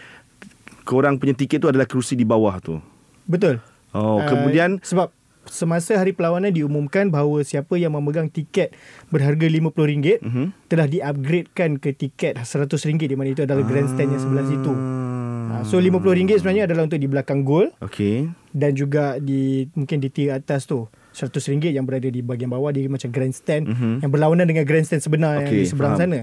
korang 0.82 1.16
punya 1.16 1.32
tiket 1.32 1.58
tu 1.58 1.68
adalah 1.68 1.84
kerusi 1.84 2.12
di 2.12 2.24
bawah 2.24 2.58
tu? 2.58 2.76
Betul. 3.24 3.60
Oh, 3.90 4.20
Ah, 4.20 4.28
kemudian 4.28 4.80
sebab 4.82 5.08
semasa 5.48 5.94
hari 5.94 6.12
perlawanan 6.12 6.48
diumumkan 6.48 7.08
bahawa 7.08 7.40
siapa 7.40 7.74
yang 7.74 7.90
memegang 7.90 8.26
tiket 8.26 8.72
berharga 9.08 9.44
RM50 9.44 10.20
Mhm. 10.20 10.44
telah 10.66 10.86
di-upgradekan 10.86 11.76
ke 11.76 11.92
tiket 11.92 12.36
RM100 12.36 12.78
di 13.02 13.14
mana 13.14 13.28
itu 13.28 13.42
adalah 13.42 13.62
grandstand 13.62 14.08
yang 14.08 14.20
sebelah 14.20 14.44
situ. 14.44 14.70
Ah. 14.70 15.06
Ha, 15.48 15.64
so 15.64 15.76
RM50 15.76 16.36
sebenarnya 16.36 16.64
adalah 16.64 16.84
untuk 16.84 16.96
di 16.96 17.08
belakang 17.08 17.40
gol 17.40 17.72
Okey. 17.78 18.28
dan 18.50 18.72
juga 18.72 19.16
di 19.16 19.64
mungkin 19.72 19.96
di 19.96 20.08
tier 20.08 20.32
atas 20.34 20.64
tu 20.64 20.84
RM100 21.10 21.72
yang 21.72 21.82
berada 21.82 22.04
di 22.04 22.20
bahagian 22.20 22.48
bawah 22.48 22.68
dia 22.68 22.84
macam 22.86 23.08
grandstand 23.08 23.64
Mhm. 23.64 23.72
mm-hmm. 23.72 23.94
yang 24.00 24.10
berlawanan 24.10 24.44
dengan 24.44 24.62
grandstand 24.62 25.00
sebenar 25.00 25.40
yang 25.40 25.48
Okey, 25.48 25.58
di 25.58 25.66
seberang 25.66 25.96
faham. 25.96 26.04
sana. 26.04 26.20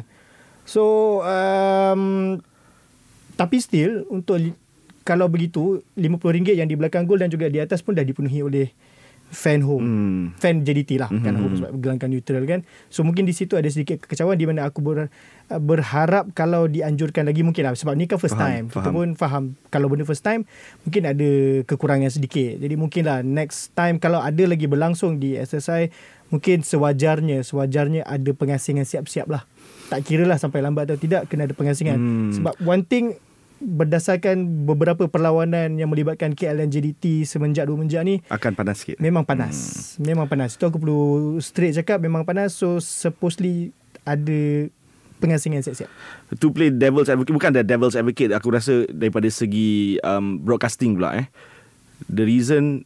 So 0.63 0.83
um, 1.21 2.03
tapi 3.33 3.57
still 3.59 4.05
untuk 4.07 4.37
kalau 5.01 5.25
begitu 5.25 5.81
RM50 5.93 6.55
yang 6.55 6.65
di 6.65 6.73
belakang 6.73 7.03
gol 7.03 7.17
dan 7.17 7.27
juga 7.27 7.45
di 7.45 7.57
atas 7.57 7.81
pun 7.81 7.93
dah 7.93 8.01
dipenuhi 8.01 8.41
oleh 8.41 8.73
fan 9.35 9.59
home. 9.59 9.83
Hmm. 9.83 10.23
Fan 10.39 10.63
JDT 10.63 10.95
lah 10.95 11.11
kan 11.11 11.35
Mhm. 11.35 11.41
home 11.43 11.55
sebab 11.59 11.71
gelangkan 11.77 12.07
neutral 12.07 12.47
kan. 12.47 12.63
So 12.87 13.03
mungkin 13.03 13.27
di 13.27 13.35
situ 13.35 13.53
ada 13.53 13.67
sedikit 13.67 13.99
kekecauan 13.99 14.39
di 14.39 14.47
mana 14.47 14.63
aku 14.63 14.79
ber, 14.79 15.11
berharap 15.51 16.31
kalau 16.31 16.65
dianjurkan 16.65 17.27
lagi 17.27 17.43
mungkin 17.43 17.67
lah 17.67 17.75
sebab 17.75 17.93
ni 17.93 18.07
kan 18.07 18.17
first 18.17 18.33
Faham, 18.33 18.47
time. 18.47 18.65
Kita 18.71 18.79
faham. 18.81 18.93
pun 18.95 19.07
faham 19.13 19.43
kalau 19.67 19.91
benda 19.91 20.01
first 20.01 20.23
time 20.23 20.47
mungkin 20.81 21.03
ada 21.05 21.29
kekurangan 21.63 22.09
sedikit. 22.09 22.57
Jadi 22.57 22.73
mungkinlah 22.73 23.21
next 23.21 23.75
time 23.75 23.99
kalau 23.99 24.17
ada 24.17 24.43
lagi 24.47 24.65
berlangsung 24.65 25.19
di 25.19 25.35
SSI 25.35 25.91
mungkin 26.25 26.65
sewajarnya 26.65 27.43
sewajarnya 27.43 28.01
ada 28.01 28.31
pengasingan 28.31 28.81
siap-siap 28.81 29.27
lah. 29.27 29.45
Tak 29.85 30.01
kira 30.01 30.25
lah 30.25 30.39
sampai 30.39 30.63
lambat 30.63 30.89
atau 30.89 30.97
tidak 30.97 31.29
kena 31.29 31.45
ada 31.45 31.53
pengasingan. 31.53 31.99
Hmm. 31.99 32.31
Sebab 32.33 32.55
one 32.63 32.81
thing 32.81 33.13
berdasarkan 33.63 34.67
beberapa 34.67 35.07
perlawanan 35.07 35.79
yang 35.79 35.87
melibatkan 35.87 36.35
KL 36.35 36.59
dan 36.59 36.69
JDT 36.69 37.23
semenjak 37.23 37.71
dua 37.71 37.79
menjak 37.79 38.03
ni 38.03 38.19
Akan 38.27 38.51
panas 38.51 38.83
sikit. 38.83 38.99
Memang 38.99 39.23
panas. 39.23 39.55
Hmm. 39.95 40.11
Memang 40.11 40.27
panas. 40.27 40.59
Itu 40.59 40.67
aku 40.67 40.79
perlu 40.83 40.99
straight 41.39 41.75
cakap 41.79 42.03
memang 42.03 42.27
panas. 42.27 42.55
So 42.55 42.83
supposedly 42.83 43.71
ada 44.03 44.67
pengasingan 45.23 45.63
siap-siap. 45.63 45.89
To 46.35 46.51
play 46.51 46.69
devil's 46.69 47.07
advocate 47.07 47.35
bukan 47.35 47.49
ada 47.55 47.63
devil's 47.63 47.95
advocate 47.95 48.35
aku 48.35 48.47
rasa 48.51 48.83
daripada 48.91 49.31
segi 49.31 49.97
um, 50.03 50.43
broadcasting 50.43 50.99
pula 50.99 51.15
eh. 51.15 51.27
The 52.11 52.27
reason 52.27 52.83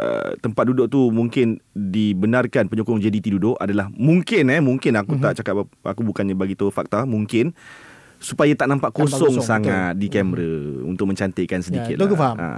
uh, 0.00 0.36
tempat 0.40 0.72
duduk 0.72 0.88
tu 0.88 1.12
mungkin 1.12 1.60
dibenarkan 1.72 2.72
penyokong 2.72 3.04
JDT 3.04 3.36
duduk 3.36 3.56
adalah 3.60 3.92
mungkin 3.92 4.52
eh 4.52 4.60
mungkin 4.64 4.96
aku 4.96 5.16
mm-hmm. 5.16 5.24
tak 5.24 5.44
cakap 5.44 5.68
aku 5.84 6.00
bukannya 6.04 6.32
bagi 6.32 6.56
tahu 6.56 6.72
fakta 6.72 7.04
mungkin 7.04 7.52
supaya 8.18 8.52
tak 8.52 8.66
nampak 8.66 8.88
Nampak 8.88 9.06
kosong, 9.06 9.34
kosong, 9.34 9.44
sangat 9.44 9.92
di 9.94 10.06
kamera 10.06 10.48
untuk 10.82 11.06
mencantikkan 11.06 11.60
sedikit 11.60 11.92
itu 11.92 12.02
aku 12.02 12.12
lah. 12.12 12.20
faham. 12.22 12.36
Ha. 12.36 12.48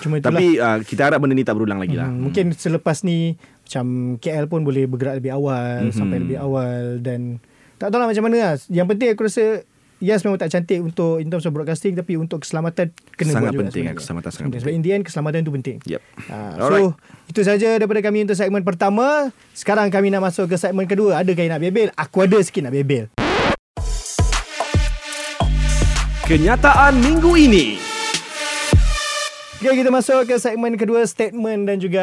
Cuma 0.00 0.14
itulah. 0.16 0.32
Tapi 0.32 0.44
uh, 0.56 0.78
kita 0.80 1.00
harap 1.04 1.18
benda 1.18 1.32
ni 1.32 1.42
tak 1.42 1.54
berulang 1.54 1.78
lagi 1.78 1.94
lah. 1.94 2.06
Hmm, 2.06 2.22
mungkin 2.22 2.50
selepas 2.50 3.00
ni 3.02 3.34
macam 3.60 3.84
KL 4.16 4.46
pun 4.46 4.62
boleh 4.62 4.84
bergerak 4.84 5.18
lebih 5.18 5.32
awal 5.32 5.86
Mhm. 5.86 5.92
sampai 5.92 6.16
lebih 6.18 6.38
awal 6.38 6.98
dan 7.00 7.38
tak 7.76 7.88
tahu 7.88 7.98
lah 7.98 8.08
macam 8.08 8.24
mana 8.24 8.36
lah. 8.36 8.54
Yang 8.66 8.86
penting 8.88 9.08
aku 9.10 9.22
rasa 9.24 9.44
Yes 9.96 10.20
memang 10.20 10.36
tak 10.36 10.52
cantik 10.52 10.76
untuk 10.78 11.16
in 11.16 11.32
terms 11.32 11.40
of 11.42 11.52
broadcasting 11.52 11.92
tapi 11.92 12.14
untuk 12.14 12.44
keselamatan 12.44 12.92
kena 13.10 13.32
Sangat 13.32 13.48
buat 13.48 13.48
juga 13.48 13.62
penting, 13.64 13.72
sebenarnya. 13.80 13.96
keselamatan 13.96 14.28
sangat 14.28 14.60
Sebab 14.60 14.68
in 14.70 14.82
the 14.82 14.90
end 14.92 15.02
keselamatan 15.02 15.40
tu 15.40 15.48
penting. 15.50 15.76
Yep. 15.82 16.00
Ha, 16.28 16.36
Alright. 16.54 16.84
so 16.84 17.00
itu 17.26 17.40
saja 17.40 17.68
daripada 17.74 18.00
kami 18.00 18.28
untuk 18.28 18.36
segmen 18.36 18.60
pertama. 18.60 19.32
Sekarang 19.50 19.88
kami 19.88 20.12
nak 20.12 20.20
masuk 20.22 20.52
ke 20.52 20.60
segmen 20.60 20.84
kedua. 20.84 21.16
Adakah 21.16 21.40
yang 21.40 21.56
nak 21.56 21.64
bebel? 21.64 21.88
Aku 21.96 22.20
ada 22.20 22.36
sikit 22.38 22.60
nak 22.60 22.76
bebel. 22.76 23.08
Kenyataan 26.26 26.98
minggu 26.98 27.38
ini. 27.38 27.78
Okay, 29.62 29.78
kita 29.78 29.94
masuk 29.94 30.26
ke 30.26 30.34
segmen 30.42 30.74
kedua 30.74 31.06
statement 31.06 31.70
dan 31.70 31.78
juga 31.78 32.02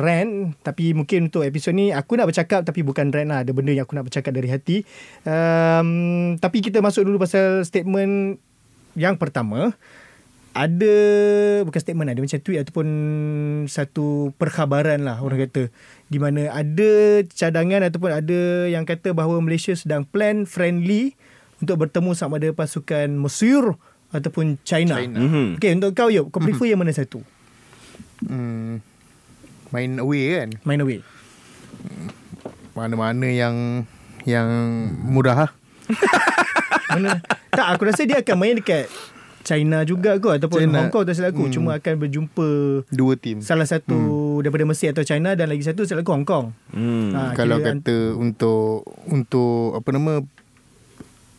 rant. 0.00 0.56
Tapi 0.64 0.96
mungkin 0.96 1.28
untuk 1.28 1.44
episod 1.44 1.76
ni 1.76 1.92
aku 1.92 2.16
nak 2.16 2.32
bercakap 2.32 2.64
tapi 2.64 2.80
bukan 2.80 3.12
rant 3.12 3.28
lah. 3.28 3.44
Ada 3.44 3.52
benda 3.52 3.76
yang 3.76 3.84
aku 3.84 3.92
nak 3.92 4.08
bercakap 4.08 4.32
dari 4.32 4.48
hati. 4.48 4.88
Um, 5.20 6.40
tapi 6.40 6.64
kita 6.64 6.80
masuk 6.80 7.12
dulu 7.12 7.20
pasal 7.20 7.60
statement 7.68 8.40
yang 8.96 9.20
pertama. 9.20 9.76
Ada 10.56 10.96
bukan 11.68 11.80
statement 11.84 12.08
ada 12.08 12.24
macam 12.24 12.40
tweet 12.40 12.64
ataupun 12.64 12.88
satu 13.68 14.32
perkhabaran 14.40 15.04
lah 15.04 15.20
orang 15.20 15.44
kata 15.44 15.68
di 16.08 16.16
mana 16.16 16.48
ada 16.56 17.20
cadangan 17.36 17.84
ataupun 17.84 18.16
ada 18.16 18.64
yang 18.64 18.88
kata 18.88 19.12
bahawa 19.12 19.44
Malaysia 19.44 19.76
sedang 19.76 20.08
plan 20.08 20.48
friendly 20.48 21.20
untuk 21.58 21.76
bertemu 21.78 22.10
sama 22.12 22.36
ada 22.36 22.50
pasukan 22.50 23.08
Mesir 23.10 23.62
ataupun 24.08 24.56
China. 24.62 24.96
China. 24.96 25.18
Mhm. 25.18 25.46
Okay, 25.56 25.74
untuk 25.74 25.92
kau 25.92 26.08
Yop, 26.08 26.28
kau 26.28 26.38
prefer 26.38 26.70
yang 26.70 26.80
mana 26.80 26.90
satu? 26.90 27.20
Hmm, 28.20 28.80
main 29.68 29.92
away 29.96 30.22
kan. 30.36 30.48
Main 30.62 30.80
away. 30.80 31.00
Mana-mana 32.72 33.26
yang 33.26 33.84
yang 34.22 34.48
murah 35.02 35.46
lah. 35.46 35.50
Mana? 36.90 37.20
tak, 37.50 37.66
aku 37.74 37.82
rasa 37.84 38.04
dia 38.04 38.18
akan 38.18 38.36
main 38.38 38.54
dekat 38.54 38.86
China 39.42 39.80
juga 39.82 40.16
kot 40.16 40.36
ataupun 40.36 40.60
China. 40.62 40.78
Hong 40.78 40.90
Kong 40.90 41.04
tak 41.04 41.14
silap 41.14 41.32
aku. 41.32 41.48
Hmm. 41.48 41.52
Cuma 41.52 41.70
akan 41.74 41.94
berjumpa 41.98 42.48
Dua 42.88 43.14
tim. 43.16 43.40
salah 43.40 43.64
satu 43.64 43.96
Hmm. 43.96 44.40
daripada 44.40 44.64
Mesir 44.64 44.92
atau 44.92 45.02
China 45.02 45.32
dan 45.32 45.48
lagi 45.48 45.64
satu 45.64 45.82
silap 45.82 46.04
aku 46.04 46.12
Hong 46.12 46.26
Kong. 46.26 46.46
Hmm. 46.70 47.12
Ha, 47.12 47.32
Kalau 47.32 47.56
kira- 47.56 47.76
kata 47.76 47.96
untuk 48.14 48.84
untuk 49.06 49.74
apa 49.74 49.88
nama 49.90 50.12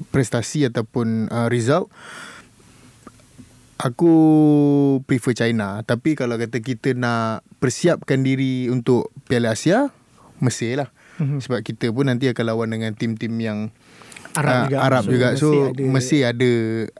prestasi 0.08 0.64
ataupun 0.64 1.28
uh, 1.28 1.48
result 1.48 1.92
aku 3.76 4.14
prefer 5.04 5.32
China 5.34 5.80
tapi 5.82 6.14
kalau 6.14 6.36
kata 6.36 6.60
kita 6.60 6.92
nak 6.94 7.42
persiapkan 7.58 8.20
diri 8.20 8.68
untuk 8.68 9.12
Piala 9.24 9.54
Asia 9.54 9.92
Mesir 10.40 10.80
lah 10.80 10.90
Mhm. 11.16 11.44
sebab 11.44 11.60
kita 11.62 11.92
pun 11.92 12.08
nanti 12.08 12.28
akan 12.28 12.46
lawan 12.46 12.72
dengan 12.72 12.96
tim-tim 12.96 13.36
yang 13.36 13.76
Arab 14.32 14.56
ah, 14.56 14.64
juga. 14.66 14.78
Arab 14.80 15.04
So, 15.04 15.12
juga 15.12 15.28
so 15.36 15.48
Mesir 15.48 15.60
ada- 15.66 15.92
Mesir 15.92 16.22
ada 16.26 16.52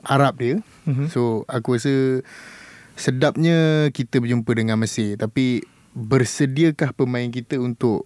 Arab 0.04 0.34
dia 0.36 0.56
Mhm. 0.84 1.06
so 1.08 1.20
aku 1.46 1.68
rasa 1.72 2.20
sedapnya 2.96 3.56
kita 3.88 4.20
berjumpa 4.20 4.52
dengan 4.52 4.76
Mesir 4.76 5.16
tapi 5.16 5.64
bersediakah 5.90 6.92
pemain 6.92 7.24
kita 7.26 7.56
untuk 7.56 8.04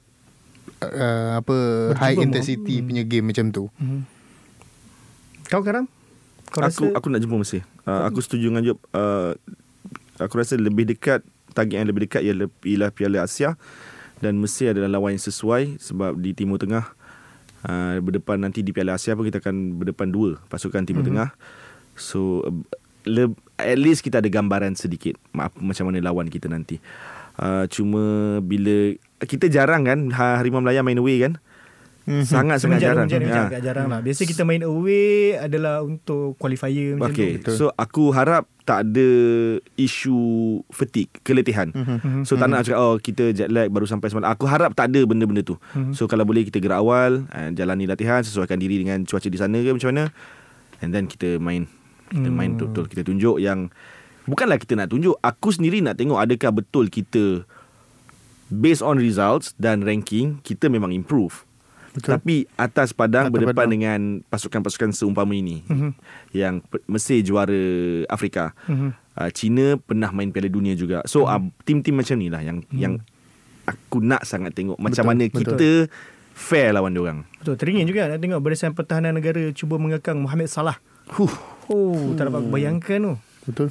uh, 0.80 1.34
apa 1.36 1.56
high 1.96 2.14
Berjumpa, 2.14 2.26
intensity 2.30 2.74
hmm. 2.76 2.86
punya 2.86 3.02
game 3.02 3.26
macam 3.26 3.50
tu 3.50 3.66
Mhm. 3.74 4.13
Kau 5.54 5.62
Karam? 5.62 5.86
Kau 6.50 6.66
aku 6.66 6.90
rasa 6.90 6.98
aku 6.98 7.06
nak 7.14 7.22
jumpa 7.22 7.38
Mesir. 7.38 7.62
Uh, 7.86 8.02
aku 8.10 8.18
setuju 8.18 8.50
dengan 8.50 8.66
Job. 8.66 8.82
Uh, 8.90 9.38
aku 10.18 10.34
rasa 10.42 10.58
lebih 10.58 10.82
dekat 10.90 11.22
target 11.54 11.78
yang 11.78 11.86
lebih 11.86 12.10
dekat 12.10 12.26
ialah, 12.26 12.50
ialah 12.66 12.90
Piala 12.90 13.22
Asia 13.22 13.54
dan 14.18 14.34
Mesir 14.42 14.74
adalah 14.74 14.98
lawan 14.98 15.14
yang 15.14 15.22
sesuai 15.22 15.78
sebab 15.78 16.18
di 16.18 16.34
Timur 16.34 16.58
Tengah 16.58 16.90
uh, 17.70 18.02
berdepan 18.02 18.42
nanti 18.42 18.66
di 18.66 18.74
Piala 18.74 18.98
Asia 18.98 19.14
pun 19.14 19.22
kita 19.22 19.38
akan 19.38 19.78
berdepan 19.78 20.10
dua 20.10 20.42
pasukan 20.50 20.82
Timur 20.82 21.06
mm-hmm. 21.06 21.14
Tengah. 21.14 21.28
So 21.94 22.42
uh, 22.42 22.54
le, 23.06 23.30
at 23.54 23.78
least 23.78 24.02
kita 24.02 24.18
ada 24.18 24.26
gambaran 24.26 24.74
sedikit 24.74 25.14
ma- 25.30 25.54
macam 25.54 25.86
mana 25.86 26.02
lawan 26.02 26.26
kita 26.26 26.50
nanti. 26.50 26.82
Uh, 27.38 27.70
cuma 27.70 28.38
bila 28.42 28.98
kita 29.22 29.46
jarang 29.46 29.86
kan 29.86 30.10
ha- 30.10 30.42
Harimau 30.42 30.58
Melaya 30.58 30.82
main 30.82 30.98
away 30.98 31.22
kan. 31.22 31.38
Sangat 32.04 32.60
sangat 32.60 32.78
Semenjak 32.78 32.90
jarang. 32.90 33.08
Semenjak 33.08 33.32
Ha. 33.34 33.48
agak 33.48 33.62
jarang 33.62 33.86
lah. 33.88 34.00
Biasa 34.00 34.22
kita 34.22 34.42
main 34.42 34.60
away 34.60 35.08
adalah 35.34 35.80
untuk 35.80 36.36
qualifier 36.36 36.94
macam 36.94 37.10
Okay, 37.10 37.40
tu. 37.40 37.50
so 37.50 37.72
aku 37.72 38.12
harap 38.12 38.44
tak 38.60 38.84
ada 38.86 39.08
isu 39.74 40.16
fatigue, 40.68 41.08
keletihan. 41.20 41.68
Mhm. 41.68 42.24
So 42.24 42.34
tak 42.34 42.48
nak 42.48 42.62
cakap 42.62 42.76
oh 42.78 42.96
kita 42.96 43.32
jet 43.32 43.48
lag 43.48 43.68
baru 43.68 43.84
sampai 43.84 44.08
semalam. 44.08 44.28
Aku 44.28 44.44
harap 44.44 44.72
tak 44.72 44.88
ada 44.88 45.00
benda-benda 45.02 45.40
tu. 45.40 45.56
Mhm. 45.72 45.92
So 45.92 46.04
kalau 46.04 46.22
boleh 46.22 46.44
kita 46.44 46.58
gerak 46.58 46.76
awal, 46.78 47.24
uh, 47.26 47.48
jalani 47.50 47.84
latihan, 47.84 48.20
sesuaikan 48.20 48.56
diri 48.56 48.78
dengan 48.78 49.00
cuaca 49.02 49.24
di 49.24 49.36
sana 49.36 49.56
ke 49.56 49.70
macam 49.70 49.88
mana. 49.90 50.04
And 50.78 50.90
then 50.90 51.04
kita 51.04 51.36
main. 51.38 51.68
Kita 52.06 52.20
Hmm. 52.22 52.36
main 52.36 52.50
betul-betul. 52.52 52.84
Kita 52.86 53.02
tunjuk 53.02 53.36
yang 53.38 53.72
bukanlah 54.24 54.56
kita 54.56 54.76
nak 54.76 54.88
tunjuk, 54.88 55.16
aku 55.18 55.48
sendiri 55.50 55.80
nak 55.80 55.96
tengok 55.96 56.20
adakah 56.20 56.52
betul 56.54 56.86
kita 56.86 57.48
based 58.46 58.80
on 58.80 58.96
results 58.96 59.56
dan 59.56 59.80
ranking 59.80 60.36
kita 60.40 60.68
memang 60.68 60.88
improve. 60.90 61.48
Betul. 61.94 62.10
Tapi 62.10 62.36
atas 62.54 62.90
padang 62.90 63.30
Atas 63.30 63.32
berdepan 63.32 63.54
padang. 63.56 63.70
dengan 63.70 64.00
pasukan-pasukan 64.26 64.90
seumpama 64.90 65.30
ini 65.30 65.62
Mhm. 65.64 65.90
yang 66.32 66.58
Mesir 66.84 67.22
juara 67.22 67.54
Afrika. 68.06 68.50
Mhm. 68.66 68.90
Uh, 69.14 69.30
China 69.30 69.64
pernah 69.78 70.10
main 70.10 70.28
Piala 70.28 70.50
Dunia 70.50 70.74
juga. 70.74 71.00
So 71.04 71.24
uh, 71.24 71.38
tim-tim 71.62 71.94
macam 71.94 72.18
ni 72.18 72.26
lah 72.26 72.42
yang 72.42 72.66
Hmm. 72.66 72.74
yang 72.74 72.94
aku 73.64 74.02
nak 74.02 74.26
sangat 74.26 74.52
tengok 74.52 74.74
macam 74.76 75.00
Betul, 75.00 75.08
mana 75.08 75.24
betul. 75.24 75.38
kita 75.40 75.68
fair 76.34 76.74
lawan 76.74 76.90
dia 76.90 77.00
orang. 77.00 77.18
Betul, 77.38 77.54
teringin 77.54 77.86
juga 77.86 78.10
nak 78.10 78.18
tengok 78.18 78.42
Barisan 78.42 78.74
Pertahanan 78.74 79.14
Negara 79.14 79.38
cuba 79.50 79.78
mengekang 79.78 80.18
Mohamed 80.18 80.50
Salah. 80.50 80.82
Huh. 81.08 81.30
Oh, 81.64 82.12
tak 82.12 82.28
dapat 82.28 82.44
bayangkan 82.44 82.98
tu. 82.98 83.14
betul 83.44 83.68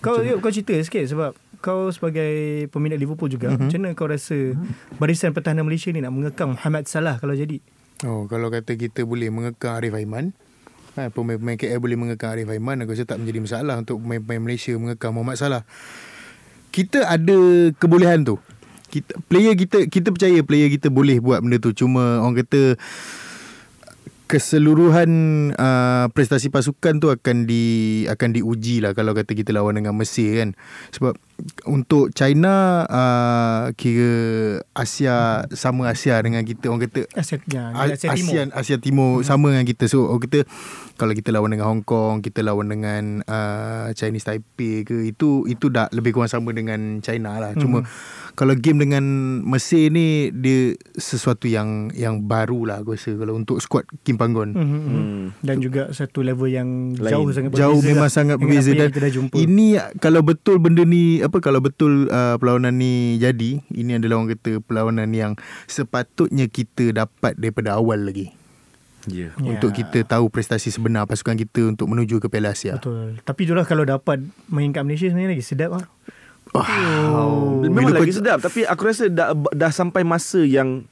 Kau 0.00 0.16
kau 0.16 0.48
cerita 0.48 0.72
sikit 0.74 1.04
sebab 1.04 1.36
kau 1.60 1.92
sebagai 1.92 2.66
peminat 2.72 2.96
Liverpool 2.96 3.28
juga. 3.28 3.52
Mhm. 3.52 3.68
Macam 3.68 3.78
mana 3.84 3.92
kau 3.92 4.08
rasa 4.08 4.56
Barisan 4.96 5.36
Pertahanan 5.36 5.68
Malaysia 5.68 5.92
ni 5.92 6.00
nak 6.00 6.12
mengekang 6.12 6.56
Mohamed 6.56 6.88
Salah 6.88 7.20
kalau 7.20 7.36
jadi? 7.36 7.60
oh 8.06 8.24
kalau 8.28 8.48
kata 8.48 8.76
kita 8.80 9.04
boleh 9.04 9.28
mengekang 9.28 9.76
Arif 9.76 9.92
Aiman 9.92 10.32
ha, 10.96 11.12
pemain-pemain 11.12 11.60
KL 11.60 11.80
boleh 11.80 11.96
mengekang 12.00 12.32
Arif 12.32 12.48
Aiman 12.48 12.80
aku 12.80 12.96
rasa 12.96 13.04
tak 13.04 13.20
menjadi 13.20 13.44
masalah 13.44 13.76
untuk 13.76 14.00
pemain-pemain 14.00 14.40
Malaysia 14.40 14.72
mengekang 14.76 15.12
Muhammad 15.12 15.36
Salah 15.36 15.62
kita 16.70 17.02
ada 17.02 17.38
kebolehan 17.76 18.22
tu. 18.22 18.38
Kita 18.90 19.18
player 19.26 19.54
kita 19.58 19.90
kita 19.90 20.14
percaya 20.14 20.38
player 20.42 20.70
kita 20.70 20.86
boleh 20.86 21.18
buat 21.18 21.42
benda 21.42 21.58
tu. 21.58 21.74
Cuma 21.74 22.22
orang 22.22 22.46
kata 22.46 22.78
keseluruhan 24.30 25.10
uh, 25.58 26.06
prestasi 26.14 26.54
pasukan 26.54 27.02
tu 27.02 27.10
akan 27.10 27.50
di 27.50 28.06
akan 28.06 28.30
diuji 28.30 28.78
lah 28.78 28.94
kalau 28.94 29.10
kata 29.10 29.34
kita 29.34 29.50
lawan 29.50 29.82
dengan 29.82 29.98
Mesir 29.98 30.42
kan. 30.42 30.48
Sebab 30.94 31.18
untuk 31.68 32.12
China 32.12 32.84
uh, 32.88 33.72
kira 33.76 34.60
Asia 34.72 35.44
sama 35.54 35.90
Asia 35.92 36.20
dengan 36.20 36.44
kita 36.46 36.70
orang 36.70 36.88
kata 36.88 37.06
Asia, 37.16 37.36
ya, 37.48 37.74
A- 37.74 37.90
Asia 37.92 38.12
Timur. 38.14 38.32
Asia, 38.32 38.42
Asia 38.54 38.78
Timur 38.78 39.10
hmm. 39.20 39.26
sama 39.26 39.46
dengan 39.52 39.66
kita. 39.68 39.84
So 39.90 40.08
orang 40.08 40.22
kata 40.24 40.40
kalau 41.00 41.16
kita 41.16 41.32
lawan 41.32 41.56
dengan 41.56 41.72
Hong 41.72 41.80
Kong, 41.80 42.20
kita 42.20 42.44
lawan 42.44 42.68
dengan 42.68 43.24
uh, 43.24 43.88
Chinese 43.96 44.28
Taipei 44.28 44.84
ke 44.84 45.08
itu 45.08 45.48
itu 45.48 45.72
dah 45.72 45.88
lebih 45.96 46.12
kurang 46.12 46.28
sama 46.28 46.52
dengan 46.52 47.00
China 47.00 47.40
lah. 47.40 47.56
Cuma 47.56 47.88
kalau 48.36 48.52
game 48.52 48.84
dengan 48.84 49.04
Mesir 49.40 49.88
ni 49.88 50.28
dia 50.28 50.76
sesuatu 50.92 51.48
yang 51.48 51.88
yang 51.96 52.28
baru 52.28 52.68
lah 52.68 52.76
aku 52.84 53.00
rasa 53.00 53.16
kalau 53.16 53.32
untuk 53.40 53.64
squad 53.64 53.88
Kim 54.04 54.20
Panggon. 54.20 54.52
Mhm, 54.52 54.80
mhm. 54.84 55.24
Dan 55.40 55.56
juga 55.64 55.88
satu 55.96 56.20
level 56.20 56.52
yang 56.52 56.92
Lain. 57.00 57.16
jauh 57.16 57.32
sangat 57.32 57.48
berbeza. 57.56 57.64
Jauh 57.64 57.80
memang 57.80 58.08
lah 58.08 58.12
sangat 58.12 58.36
dengan 58.36 58.60
berbeza 58.60 58.70
dan 58.76 58.88
kita 58.92 59.00
dah 59.00 59.12
jumpa. 59.16 59.34
ini 59.40 59.66
kalau 60.04 60.20
betul 60.20 60.60
benda 60.60 60.84
ni 60.84 61.24
apa 61.24 61.40
kalau 61.40 61.64
betul 61.64 62.12
uh, 62.12 62.36
perlawanan 62.36 62.76
ni 62.76 63.16
jadi 63.16 63.64
ini 63.72 63.96
adalah 63.96 64.20
orang 64.20 64.36
kata 64.36 64.60
perlawanan 64.60 65.08
yang 65.16 65.32
sepatutnya 65.64 66.44
kita 66.52 66.92
dapat 66.92 67.40
daripada 67.40 67.80
awal 67.80 68.04
lagi. 68.04 68.39
Ya. 69.02 69.32
Ya. 69.32 69.50
untuk 69.50 69.72
kita 69.72 70.04
tahu 70.04 70.28
prestasi 70.28 70.68
sebenar 70.68 71.04
pasukan 71.04 71.32
kita 71.34 71.64
untuk 71.66 71.86
menuju 71.86 72.18
ke 72.18 72.26
Piala 72.26 72.50
Asia. 72.50 72.76
Betul. 72.76 73.16
Tapi 73.18 73.40
itulah 73.42 73.62
kalau 73.62 73.82
dapat 73.82 74.20
main 74.46 74.68
kat 74.68 74.82
Malaysia 74.82 75.06
sebenarnya 75.06 75.32
lagi 75.32 75.42
sedap 75.42 75.70
lah. 75.72 75.86
Wow. 76.50 77.62
Memang 77.62 77.86
Bila 77.86 77.96
lagi 77.96 78.10
kau- 78.10 78.18
sedap 78.18 78.42
Tapi 78.42 78.66
aku 78.66 78.82
rasa 78.84 79.06
dah, 79.06 79.30
dah 79.32 79.70
sampai 79.70 80.02
masa 80.02 80.40
yang 80.40 80.82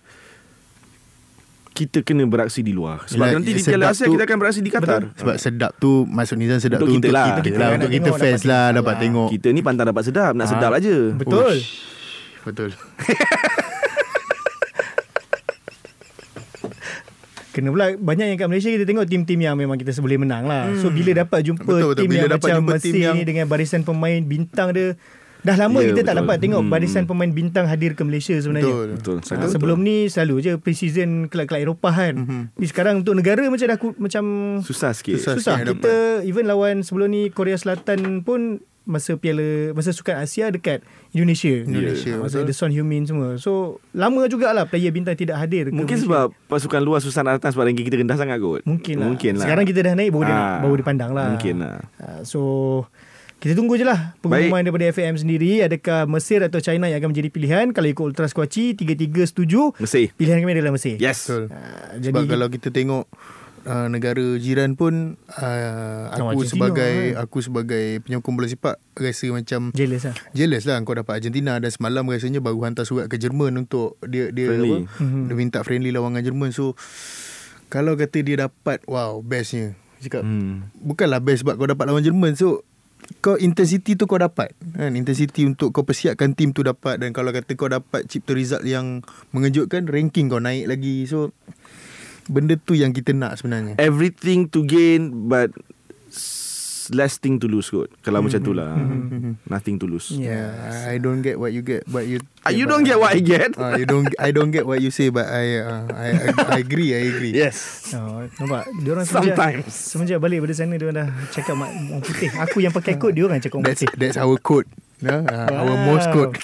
Kita 1.68 1.98
kena 2.00 2.24
beraksi 2.24 2.58
di 2.60 2.70
luar 2.70 3.02
Sebab 3.04 3.18
Yelah, 3.20 3.34
nanti 3.34 3.50
di 3.52 3.62
Piala 3.62 3.90
Asia 3.90 4.02
tu- 4.02 4.14
Kita 4.14 4.22
akan 4.22 4.36
beraksi 4.36 4.60
di 4.60 4.70
Qatar 4.70 5.10
Sebab 5.12 5.34
sedap 5.36 5.74
tu 5.76 6.02
Maksud 6.04 6.36
Nizam 6.36 6.58
sedap 6.58 6.78
Untuk 6.78 6.86
tu 6.88 6.94
kita 6.96 7.02
untuk 7.04 7.12
lah. 7.12 7.26
kita, 7.28 7.40
Kita 7.40 7.56
lah, 7.56 7.68
Untuk 7.72 7.90
kita 7.90 8.06
tengok, 8.06 8.18
fans 8.20 8.42
lah 8.44 8.66
Dapat 8.72 8.86
lah. 8.88 9.00
tengok 9.00 9.28
Kita 9.30 9.48
ni 9.50 9.60
pantang 9.60 9.86
dapat 9.88 10.02
sedap 10.04 10.32
Nak 10.32 10.44
Ah. 10.44 10.48
sedap 10.48 10.70
aja 10.72 10.96
Betul. 11.12 11.42
Ush. 11.52 11.66
Betul 12.44 12.68
Kena 17.58 17.68
pula 17.68 17.86
banyak 17.92 18.26
yang 18.28 18.38
kat 18.38 18.46
Malaysia 18.46 18.70
kita 18.70 18.86
tengok 18.86 19.04
tim-tim 19.04 19.34
yang 19.36 19.54
memang 19.54 19.74
kita 19.74 19.90
boleh 19.98 20.14
menang 20.16 20.46
lah. 20.46 20.70
Hmm. 20.70 20.78
So 20.78 20.88
bila 20.88 21.10
dapat 21.12 21.42
jumpa 21.42 21.58
Betul, 21.60 21.82
betul. 21.88 21.94
tim 21.98 22.08
Bila 22.08 22.18
yang 22.20 22.30
dapat 22.30 22.48
macam 22.54 22.62
Mesir 22.70 22.94
yang- 22.94 23.16
ni 23.16 23.22
dengan 23.24 23.44
barisan 23.44 23.82
pemain 23.82 24.20
bintang 24.20 24.70
dia 24.70 24.94
dah 25.40 25.54
lama 25.56 25.78
Ya, 25.78 25.86
kita 25.88 26.02
tak 26.02 26.06
betul. 26.08 26.20
dapat 26.20 26.36
tengok 26.40 26.60
Hmm. 26.60 26.70
barisan 26.70 27.04
pemain 27.04 27.30
bintang 27.30 27.64
hadir 27.64 27.94
ke 27.94 28.02
Malaysia 28.02 28.34
sebenarnya. 28.34 28.68
Betul 28.68 28.88
Betul 28.94 29.16
Ah, 29.16 29.24
sangat 29.24 29.48
sebelum 29.50 29.78
ni 29.80 30.06
selalu 30.06 30.34
je 30.40 30.52
pre-season 30.56 31.26
kelab-kelab 31.26 31.62
Eropah 31.64 31.94
kan. 31.96 32.14
Mhm. 32.14 32.22
Mm-hmm. 32.22 32.42
Tapi 32.54 32.66
sekarang 32.66 32.94
untuk 33.00 33.14
negara 33.14 33.42
macam 33.44 33.66
dah 33.66 33.76
ku, 33.76 33.88
macam 33.96 34.24
Susah 34.62 34.90
sikit 34.92 35.18
Susah. 35.18 35.34
susah. 35.34 35.56
sikit 35.58 35.78
Kita 35.78 35.94
even 36.22 36.44
lawan 36.44 36.82
sebelum 36.82 37.06
ni 37.08 37.22
Korea 37.28 37.54
Selatan 37.54 38.22
pun 38.22 38.62
masa 38.88 39.14
piala 39.14 39.44
masa 39.70 39.92
sukan 39.92 40.16
Asia 40.16 40.48
dekat 40.48 40.80
Indonesia. 41.12 41.60
Indonesia, 41.60 42.16
Ah, 42.16 42.24
Masa 42.24 42.40
ada 42.40 42.50
Son 42.50 42.68
Heung-min 42.68 43.04
semua. 43.04 43.36
So 43.36 43.76
lama 43.92 44.24
jugalah 44.24 44.64
player 44.64 44.88
bintang 44.88 45.12
tidak 45.12 45.36
hadir 45.36 45.68
ke 45.68 45.70
Mungkin 45.70 45.84
Malaysia. 45.94 46.08
sebab 46.08 46.26
Pasukan 46.48 46.80
luar 46.80 46.98
susah 46.98 47.20
nak 47.20 47.36
datang 47.36 47.52
Sebab 47.52 47.64
ranking 47.64 47.84
kita 47.84 47.96
rendah 47.98 48.16
sangat 48.16 48.38
kot 48.38 48.64
Mungkin 48.64 48.96
lah. 48.96 49.06
Mungkin 49.06 49.32
lah 49.34 49.44
Sekarang 49.44 49.64
kita 49.64 49.80
dah 49.82 49.92
naik 49.92 50.08
baru, 50.08 50.24
dia, 50.24 50.34
Ah, 50.34 50.58
baru 50.58 50.74
dipandang 50.74 51.12
lah. 51.12 51.28
Mungkin 51.30 51.54
lah 51.58 51.76
Uh, 51.94 52.20
so 52.22 52.40
kita 53.36 53.54
tunggu 53.54 53.74
je 53.74 53.84
lah 53.84 54.18
pengumuman 54.18 54.60
daripada 54.60 54.82
FAM 54.88 55.14
sendiri 55.14 55.62
adakah 55.62 56.08
Mesir 56.08 56.42
atau 56.42 56.58
China 56.58 56.84
yang 56.84 56.98
akan 56.98 57.14
menjadi 57.14 57.28
pilihan 57.28 57.70
kalau 57.70 57.86
ikut 57.86 58.04
Ultras 58.08 58.32
Kuaci 58.32 58.74
3-3 58.74 59.14
setuju 59.26 59.70
Mesir 59.76 60.10
pilihan 60.12 60.40
kami 60.40 60.52
adalah 60.52 60.74
Mesir. 60.74 60.96
Yes 60.96 61.22
Betul 61.22 61.44
Uh, 61.48 61.54
Sebab 61.94 62.00
jadi 62.00 62.20
kalau 62.26 62.46
kita 62.48 62.68
tengok 62.68 63.04
uh, 63.68 63.86
negara 63.92 64.24
jiran 64.40 64.74
pun 64.74 65.20
uh, 65.36 66.08
aku 66.10 66.40
Argentina, 66.40 66.48
sebagai 66.48 66.94
kan? 67.12 67.22
aku 67.22 67.38
sebagai 67.44 67.84
penyokong 68.02 68.34
bola 68.34 68.48
sepak 68.48 68.76
rasa 68.96 69.26
macam 69.30 69.60
jealous 69.76 70.08
lah. 70.08 70.16
jealous 70.32 70.64
lah 70.64 70.80
kau 70.82 70.96
dapat 70.96 71.20
Argentina 71.20 71.60
dan 71.60 71.68
semalam 71.68 72.08
rasanya 72.08 72.40
baru 72.40 72.64
hantar 72.64 72.88
surat 72.88 73.06
ke 73.06 73.20
Jerman 73.20 73.60
untuk 73.60 74.00
dia 74.02 74.32
dia 74.32 74.48
Friendly. 74.48 74.88
apa 74.88 75.04
Mhm. 75.04 75.22
dia 75.28 75.34
minta 75.36 75.58
friendly 75.60 75.92
lawan 75.92 76.16
dengan 76.16 76.32
Jerman 76.32 76.50
so 76.50 76.72
kalau 77.68 77.94
kata 77.94 78.24
dia 78.24 78.48
dapat 78.48 78.80
wow 78.88 79.20
bestnya 79.20 79.76
cakap 80.00 80.24
hmm. 80.24 80.72
bukanlah 80.80 81.20
best 81.20 81.44
sebab 81.44 81.60
kau 81.60 81.68
dapat 81.68 81.84
lawan 81.84 82.00
Jerman 82.02 82.32
so 82.34 82.64
kau 83.22 83.38
intensity 83.38 83.94
tu 83.94 84.04
kau 84.10 84.18
dapat 84.18 84.52
kan 84.74 84.92
intensity 84.92 85.46
untuk 85.46 85.70
kau 85.70 85.86
persiapkan 85.86 86.34
tim 86.34 86.50
tu 86.50 86.66
dapat 86.66 86.98
dan 86.98 87.14
kalau 87.14 87.30
kata 87.30 87.54
kau 87.54 87.70
dapat 87.70 88.04
cipta 88.10 88.34
result 88.34 88.66
yang 88.66 89.00
mengejutkan 89.30 89.86
ranking 89.86 90.26
kau 90.26 90.42
naik 90.42 90.66
lagi 90.66 91.06
so 91.06 91.30
benda 92.28 92.54
tu 92.54 92.72
yang 92.72 92.92
kita 92.92 93.10
nak 93.10 93.34
sebenarnya 93.34 93.74
Everything 93.76 94.46
to 94.46 94.62
gain 94.62 95.26
But 95.26 95.56
Less 96.88 97.20
thing 97.20 97.36
to 97.36 97.44
lose 97.44 97.68
kot 97.68 97.92
Kalau 98.00 98.24
macam 98.24 98.40
tu 98.40 98.56
lah 98.56 98.72
Nothing 99.44 99.76
to 99.76 99.84
lose 99.84 100.08
Yeah. 100.10 100.56
I 100.88 100.96
don't 100.96 101.20
get 101.20 101.36
what 101.36 101.52
you 101.52 101.60
get 101.60 101.84
but 101.84 102.08
you 102.08 102.16
Ah, 102.40 102.48
You 102.48 102.64
don't 102.64 102.80
get 102.80 102.96
what 102.96 103.12
I 103.12 103.20
get 103.20 103.52
Ah, 103.56 103.76
you 103.76 103.84
don't 103.84 104.08
I 104.16 104.32
don't 104.32 104.48
get 104.48 104.64
what 104.64 104.80
you 104.80 104.88
say 104.88 105.08
but 105.08 105.28
I 105.28 105.60
uh, 105.60 105.84
I, 105.90 106.08
I 106.16 106.28
I 106.32 106.58
agree 106.58 106.96
I 106.96 107.04
agree 107.06 107.36
Yes 107.36 107.92
Oh, 107.92 108.24
nampak? 108.40 108.72
Dia 108.78 108.90
orang 108.90 109.04
semenjak, 109.04 109.36
Sometimes. 109.36 109.68
semenjak 109.68 110.16
balik 110.18 110.40
pada 110.40 110.54
sana 110.54 110.74
dia 110.74 110.86
orang 110.86 110.96
dah 110.98 111.08
cakap 111.28 111.54
mak- 111.54 111.76
putih. 112.00 112.30
Aku 112.40 112.56
yang 112.58 112.72
pakai 112.72 112.96
kod 112.96 113.12
dia 113.12 113.24
orang 113.26 113.36
cakap 113.38 113.60
that's 113.60 113.84
putih. 113.84 113.92
that's 114.00 114.16
our 114.16 114.36
code 114.38 114.64
yeah? 115.00 115.20
uh, 115.22 115.60
our 115.60 115.76
Morse 115.84 116.08
code 116.08 116.40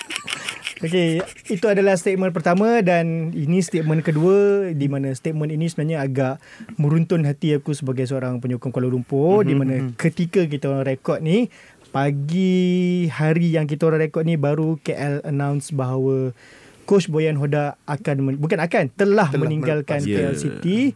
Okay, 0.85 1.25
itu 1.49 1.65
adalah 1.65 1.97
statement 1.97 2.37
pertama 2.37 2.85
dan 2.85 3.33
ini 3.33 3.65
statement 3.65 4.05
kedua 4.05 4.69
di 4.77 4.87
mana 4.87 5.11
statement 5.17 5.51
ini 5.51 5.67
sebenarnya 5.67 6.05
agak 6.05 6.35
meruntun 6.77 7.25
hati 7.25 7.57
aku 7.57 7.73
sebagai 7.73 8.05
seorang 8.05 8.39
penyokong 8.39 8.71
Kuala 8.71 8.93
Lumpur 8.93 9.41
mm-hmm. 9.41 9.49
di 9.49 9.55
mana 9.57 9.75
ketika 9.97 10.45
kita 10.45 10.69
orang 10.69 10.85
rekod 10.85 11.25
ni 11.25 11.49
pagi 11.95 13.07
hari 13.07 13.55
yang 13.55 13.71
kita 13.71 13.87
orang 13.87 14.11
rekod 14.11 14.27
ni 14.27 14.35
baru 14.35 14.77
KL 14.83 15.23
announce 15.25 15.71
bahawa 15.71 16.35
coach 16.85 17.09
Boyan 17.09 17.39
Hoda 17.41 17.81
akan 17.87 18.17
men- 18.21 18.41
bukan 18.43 18.61
akan 18.61 18.93
telah, 18.93 19.31
Telah 19.31 19.41
meninggalkan 19.41 20.03
KL 20.05 20.37
melepas. 20.37 20.43
City 20.43 20.93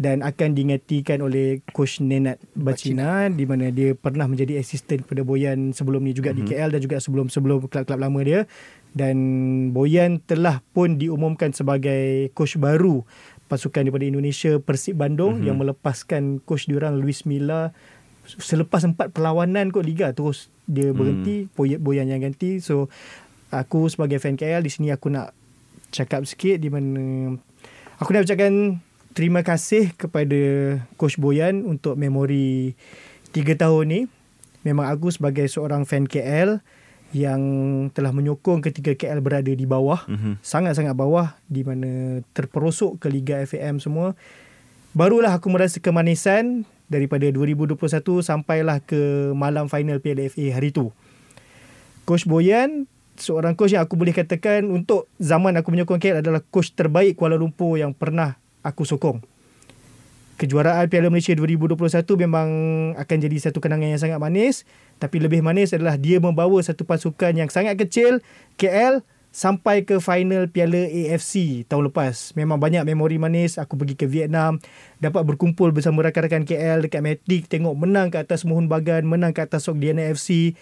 dan 0.00 0.24
akan 0.24 0.56
digantikan 0.56 1.20
oleh 1.20 1.60
coach 1.76 2.00
Nenad 2.00 2.40
Bacina 2.56 3.28
di 3.28 3.44
mana 3.44 3.68
dia 3.68 3.92
pernah 3.92 4.24
menjadi 4.24 4.56
asisten 4.56 5.04
kepada 5.04 5.28
Boyan 5.28 5.76
sebelum 5.76 6.00
ni 6.00 6.16
juga 6.16 6.32
mm-hmm. 6.32 6.48
di 6.48 6.56
KL 6.56 6.70
dan 6.72 6.80
juga 6.80 6.96
sebelum-sebelum 7.04 7.68
kelab-kelab 7.68 8.00
lama 8.00 8.20
dia 8.24 8.48
dan 8.90 9.16
Boyan 9.70 10.18
telah 10.18 10.62
pun 10.74 10.98
diumumkan 10.98 11.54
sebagai 11.54 12.34
coach 12.34 12.58
baru 12.58 13.06
pasukan 13.46 13.86
daripada 13.86 14.06
Indonesia 14.06 14.58
Persib 14.62 14.98
Bandung 14.98 15.38
mm-hmm. 15.38 15.46
yang 15.46 15.56
melepaskan 15.58 16.22
coach 16.42 16.70
diorang 16.70 16.98
Luis 16.98 17.26
Milla 17.26 17.74
selepas 18.26 18.86
empat 18.86 19.10
perlawanan 19.10 19.74
kot 19.74 19.82
liga 19.82 20.14
terus 20.14 20.54
dia 20.70 20.94
berhenti 20.94 21.50
mm. 21.50 21.82
Boyan 21.82 22.06
yang 22.06 22.22
ganti 22.22 22.62
so 22.62 22.86
aku 23.50 23.90
sebagai 23.90 24.22
fan 24.22 24.38
KL 24.38 24.62
di 24.62 24.70
sini 24.70 24.94
aku 24.94 25.10
nak 25.10 25.34
cakap 25.90 26.22
sikit 26.22 26.62
di 26.62 26.70
mana 26.70 27.34
aku 27.98 28.14
nak 28.14 28.26
ucapkan 28.26 28.78
terima 29.18 29.42
kasih 29.42 29.90
kepada 29.98 30.38
coach 30.94 31.18
Boyan 31.18 31.66
untuk 31.66 31.98
memori 31.98 32.78
3 33.34 33.58
tahun 33.58 33.84
ni 33.90 34.00
memang 34.62 34.86
aku 34.86 35.10
sebagai 35.10 35.50
seorang 35.50 35.82
fan 35.82 36.06
KL 36.06 36.62
yang 37.10 37.42
telah 37.90 38.14
menyokong 38.14 38.62
ketika 38.62 38.94
KL 38.94 39.18
berada 39.18 39.50
di 39.50 39.66
bawah 39.66 40.06
Mhm. 40.06 40.38
sangat-sangat 40.40 40.94
bawah 40.94 41.34
di 41.50 41.66
mana 41.66 42.22
terperosok 42.32 43.02
ke 43.02 43.06
Liga 43.10 43.42
FAM 43.42 43.82
semua 43.82 44.14
barulah 44.94 45.34
aku 45.34 45.50
merasa 45.50 45.82
kemanisan 45.82 46.62
daripada 46.86 47.26
2021 47.30 48.22
sampailah 48.22 48.82
ke 48.82 49.30
malam 49.34 49.66
final 49.66 49.98
Piala 49.98 50.26
FA 50.30 50.54
hari 50.54 50.70
tu 50.70 50.90
Coach 52.06 52.26
Boyan 52.26 52.86
seorang 53.20 53.52
coach 53.54 53.76
yang 53.76 53.84
aku 53.84 53.94
boleh 54.00 54.16
katakan 54.16 54.64
untuk 54.66 55.06
zaman 55.20 55.54
aku 55.54 55.70
menyokong 55.70 56.00
KL 56.00 56.24
adalah 56.24 56.40
coach 56.42 56.72
terbaik 56.72 57.14
Kuala 57.14 57.36
Lumpur 57.36 57.76
yang 57.76 57.92
pernah 57.92 58.40
aku 58.64 58.88
sokong. 58.88 59.20
Kejuaraan 60.40 60.88
Piala 60.88 61.12
Malaysia 61.12 61.36
2021 61.36 61.76
memang 62.16 62.48
akan 62.96 63.16
jadi 63.20 63.36
satu 63.36 63.60
kenangan 63.60 63.92
yang 63.92 64.00
sangat 64.00 64.16
manis 64.16 64.64
tapi 64.96 65.20
lebih 65.20 65.44
manis 65.44 65.76
adalah 65.76 66.00
dia 66.00 66.16
membawa 66.16 66.56
satu 66.64 66.88
pasukan 66.88 67.36
yang 67.36 67.52
sangat 67.52 67.76
kecil 67.76 68.24
KL 68.56 69.04
sampai 69.30 69.86
ke 69.86 69.96
final 70.02 70.50
Piala 70.50 70.90
AFC 70.90 71.64
tahun 71.66 71.88
lepas. 71.90 72.34
Memang 72.34 72.58
banyak 72.58 72.82
memori 72.84 73.16
manis. 73.16 73.56
Aku 73.56 73.78
pergi 73.78 73.94
ke 73.96 74.04
Vietnam, 74.04 74.58
dapat 74.98 75.22
berkumpul 75.24 75.70
bersama 75.70 76.02
rakan-rakan 76.04 76.44
KL 76.44 76.84
dekat 76.84 77.00
Matic, 77.00 77.46
tengok 77.46 77.74
menang 77.78 78.10
ke 78.10 78.18
atas 78.18 78.42
Mohun 78.42 78.66
Bagan, 78.68 79.06
menang 79.06 79.32
ke 79.32 79.40
atas 79.40 79.70
Sogdiana 79.70 80.04
FC. 80.10 80.58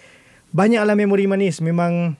Banyaklah 0.55 0.95
memori 0.95 1.27
manis. 1.27 1.59
Memang 1.59 2.15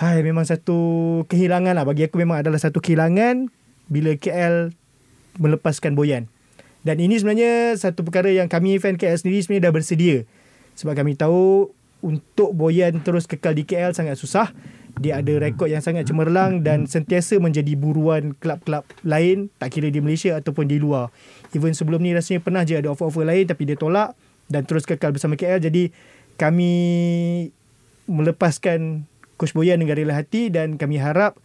hai 0.00 0.24
memang 0.24 0.48
satu 0.48 1.22
kehilangan 1.28 1.76
lah 1.76 1.84
bagi 1.84 2.08
aku 2.08 2.16
memang 2.16 2.40
adalah 2.40 2.56
satu 2.56 2.80
kehilangan 2.80 3.52
bila 3.92 4.16
KL 4.16 4.72
melepaskan 5.36 5.92
Boyan. 5.92 6.31
Dan 6.82 6.98
ini 6.98 7.14
sebenarnya 7.18 7.78
satu 7.78 8.02
perkara 8.02 8.30
yang 8.30 8.50
kami 8.50 8.78
fan 8.82 8.98
KL 8.98 9.14
sendiri 9.14 9.38
sebenarnya 9.42 9.70
dah 9.70 9.74
bersedia. 9.74 10.16
Sebab 10.74 10.98
kami 10.98 11.14
tahu 11.14 11.70
untuk 12.02 12.50
Boyan 12.58 12.98
terus 13.06 13.30
kekal 13.30 13.54
di 13.54 13.62
KL 13.62 13.94
sangat 13.94 14.18
susah. 14.18 14.50
Dia 14.98 15.24
ada 15.24 15.32
rekod 15.40 15.72
yang 15.72 15.80
sangat 15.80 16.04
cemerlang 16.04 16.60
dan 16.60 16.84
sentiasa 16.84 17.40
menjadi 17.40 17.72
buruan 17.78 18.36
kelab-kelab 18.36 18.84
lain 19.08 19.48
tak 19.56 19.72
kira 19.72 19.88
di 19.88 20.04
Malaysia 20.04 20.36
ataupun 20.36 20.68
di 20.68 20.76
luar. 20.76 21.08
Even 21.56 21.72
sebelum 21.72 22.04
ni 22.04 22.12
rasanya 22.12 22.44
pernah 22.44 22.60
je 22.66 22.76
ada 22.76 22.92
offer-offer 22.92 23.24
lain 23.24 23.48
tapi 23.48 23.64
dia 23.64 23.78
tolak 23.78 24.12
dan 24.52 24.68
terus 24.68 24.84
kekal 24.84 25.14
bersama 25.16 25.38
KL. 25.38 25.64
Jadi 25.64 25.94
kami 26.36 26.72
melepaskan 28.10 29.08
Coach 29.40 29.56
Boyan 29.56 29.80
dengan 29.80 29.96
rela 29.96 30.18
hati 30.18 30.52
dan 30.52 30.76
kami 30.76 31.00
harap 31.00 31.40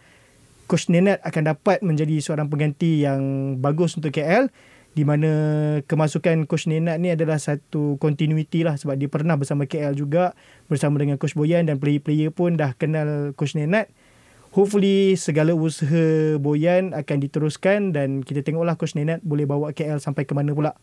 Coach 0.68 0.92
Nenad 0.92 1.24
akan 1.24 1.56
dapat 1.56 1.80
menjadi 1.80 2.20
seorang 2.20 2.52
pengganti 2.52 3.08
yang 3.08 3.56
bagus 3.64 3.96
untuk 3.96 4.12
KL 4.12 4.52
di 4.98 5.06
mana 5.06 5.30
kemasukan 5.86 6.50
Coach 6.50 6.66
Nenad 6.66 6.98
ni 6.98 7.14
adalah 7.14 7.38
satu 7.38 8.02
continuity 8.02 8.66
lah 8.66 8.82
sebab 8.82 8.98
dia 8.98 9.06
pernah 9.06 9.38
bersama 9.38 9.70
KL 9.70 9.94
juga 9.94 10.34
bersama 10.66 10.98
dengan 10.98 11.22
Coach 11.22 11.38
Boyan 11.38 11.70
dan 11.70 11.78
player-player 11.78 12.34
pun 12.34 12.58
dah 12.58 12.74
kenal 12.74 13.38
Coach 13.38 13.54
Nenad. 13.54 13.86
Hopefully 14.58 15.14
segala 15.14 15.54
usaha 15.54 16.42
Boyan 16.42 16.98
akan 16.98 17.18
diteruskan 17.22 17.94
dan 17.94 18.26
kita 18.26 18.42
tengoklah 18.42 18.74
Coach 18.74 18.98
Nenad 18.98 19.22
boleh 19.22 19.46
bawa 19.46 19.70
KL 19.70 20.02
sampai 20.02 20.26
ke 20.26 20.34
mana 20.34 20.50
pula. 20.58 20.74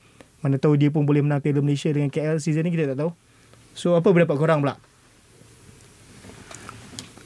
Mana 0.47 0.63
tahu 0.63 0.79
dia 0.79 0.95
pun 0.95 1.03
boleh 1.11 1.19
menang 1.19 1.43
Piala 1.43 1.59
Malaysia 1.59 1.91
dengan 1.91 2.07
KL 2.07 2.39
season 2.39 2.63
ni 2.63 2.71
kita 2.71 2.95
tak 2.95 3.03
tahu. 3.03 3.11
So 3.75 3.99
apa 3.99 4.07
pendapat 4.15 4.39
korang 4.39 4.63
pula? 4.63 4.79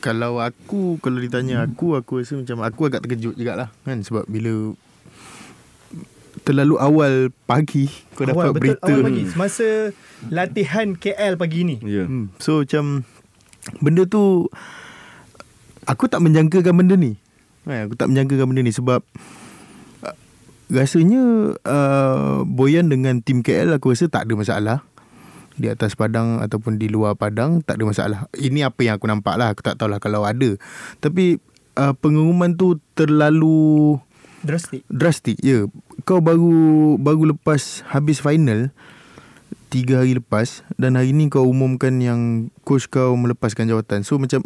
Kalau 0.01 0.39
aku 0.39 1.03
Kalau 1.03 1.19
ditanya 1.19 1.67
aku 1.67 1.99
Aku 1.99 2.23
rasa 2.23 2.39
macam 2.39 2.63
Aku 2.63 2.87
agak 2.87 3.03
terkejut 3.03 3.35
jugalah 3.35 3.75
Kan 3.83 4.07
sebab 4.07 4.31
bila 4.31 4.79
Terlalu 6.49 6.81
awal 6.81 7.13
pagi 7.45 7.93
Kau 8.17 8.25
awal, 8.25 8.57
dapat 8.57 8.57
betul, 8.57 8.61
berita 8.65 8.89
Awal 8.89 9.05
pagi. 9.05 9.23
Semasa 9.29 9.67
latihan 10.33 10.89
KL 10.97 11.37
pagi 11.37 11.61
ni. 11.69 11.77
Yeah. 11.85 12.09
hmm. 12.09 12.33
So 12.41 12.65
macam 12.65 13.05
Benda 13.85 14.09
tu 14.09 14.49
Aku 15.85 16.09
tak 16.09 16.25
menjangkakan 16.25 16.73
benda 16.73 16.97
ni 16.97 17.21
kan, 17.69 17.85
Aku 17.85 18.01
tak 18.01 18.09
menjangkakan 18.09 18.49
benda 18.49 18.65
ni 18.65 18.73
Sebab 18.73 19.05
uh, 20.09 20.17
Rasanya 20.73 21.53
uh, 21.69 22.49
Boyan 22.49 22.89
dengan 22.89 23.21
tim 23.21 23.45
KL 23.45 23.77
Aku 23.77 23.93
rasa 23.93 24.09
tak 24.09 24.25
ada 24.25 24.33
masalah 24.33 24.79
di 25.59 25.67
atas 25.67 25.99
padang 25.99 26.39
ataupun 26.39 26.79
di 26.79 26.87
luar 26.87 27.19
padang 27.19 27.67
tak 27.67 27.83
ada 27.83 27.85
masalah. 27.85 28.21
Ini 28.31 28.71
apa 28.71 28.79
yang 28.87 28.95
aku 28.95 29.11
nampak 29.11 29.35
lah. 29.35 29.51
Aku 29.51 29.67
tak 29.67 29.75
tahulah 29.75 29.99
kalau 29.99 30.23
ada. 30.23 30.55
Tapi 31.03 31.43
uh, 31.75 31.93
pengumuman 31.99 32.55
tu 32.55 32.79
terlalu 32.95 33.99
Drastik. 34.39 34.87
drastik. 34.87 35.37
Ya, 35.43 35.67
kau 36.09 36.25
baru 36.25 36.97
baru 36.97 37.37
lepas 37.37 37.85
habis 37.93 38.25
final 38.25 38.73
tiga 39.69 40.01
hari 40.01 40.17
lepas 40.17 40.65
dan 40.81 40.97
hari 40.97 41.13
ni 41.13 41.29
kau 41.29 41.45
umumkan 41.45 42.01
yang 42.01 42.49
coach 42.65 42.89
kau 42.89 43.13
melepaskan 43.13 43.69
jawatan. 43.69 44.01
So 44.09 44.17
macam 44.17 44.41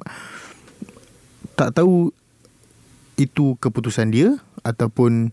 tak 1.55 1.79
tahu 1.79 2.11
itu 3.15 3.55
keputusan 3.63 4.11
dia 4.11 4.43
ataupun 4.67 5.31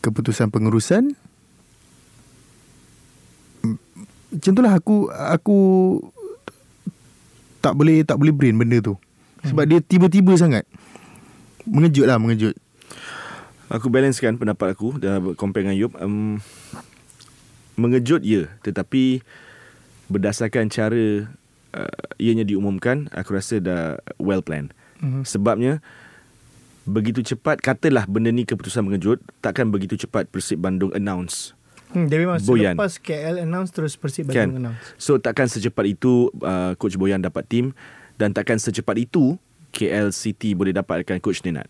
keputusan 0.00 0.48
pengurusan 0.48 1.12
macam 4.32 4.52
itulah 4.56 4.72
aku 4.72 5.12
aku 5.12 5.58
tak 7.60 7.76
boleh 7.76 8.00
tak 8.08 8.16
boleh 8.16 8.32
brain 8.32 8.56
benda 8.56 8.80
tu. 8.80 8.96
Sebab 9.44 9.68
dia 9.68 9.84
tiba-tiba 9.84 10.32
sangat. 10.40 10.64
Mengejut 11.68 12.08
lah, 12.08 12.16
mengejut. 12.16 12.56
Aku 13.70 13.86
balancekan 13.86 14.34
pendapat 14.34 14.74
aku 14.74 14.98
dah 14.98 15.22
compare 15.38 15.62
dengan 15.62 15.78
Yop. 15.78 15.94
Um, 16.02 16.42
mengejut 17.78 18.20
ya, 18.26 18.50
tetapi 18.66 19.22
berdasarkan 20.10 20.66
cara 20.68 21.30
uh, 21.72 22.04
ianya 22.18 22.42
diumumkan, 22.42 23.06
aku 23.14 23.38
rasa 23.38 23.62
dah 23.62 24.02
well 24.18 24.42
planned. 24.42 24.74
Mhm. 24.98 25.22
Sebabnya 25.22 25.78
begitu 26.82 27.22
cepat 27.22 27.62
katalah 27.62 28.04
benda 28.10 28.34
ni 28.34 28.42
keputusan 28.42 28.82
mengejut, 28.82 29.22
takkan 29.38 29.70
begitu 29.70 29.94
cepat 29.94 30.26
Persib 30.28 30.58
Bandung 30.60 30.90
announce 30.90 31.54
Hmm, 31.90 32.06
dia 32.06 32.22
memang 32.22 32.38
Boyan. 32.46 32.78
selepas 32.78 33.02
KL 33.02 33.42
announce 33.42 33.74
terus 33.74 33.98
Persib 33.98 34.30
kan. 34.30 34.46
Bandung 34.46 34.62
announce. 34.62 34.94
So 34.94 35.18
takkan 35.18 35.50
secepat 35.50 35.90
itu 35.90 36.30
uh, 36.38 36.78
coach 36.78 36.94
Boyan 36.94 37.18
dapat 37.18 37.50
tim 37.50 37.74
dan 38.14 38.30
takkan 38.30 38.62
secepat 38.62 38.94
itu 38.94 39.34
KL 39.74 40.14
City 40.14 40.54
boleh 40.54 40.70
dapatkan 40.70 41.18
coach 41.18 41.42
Nenad. 41.42 41.66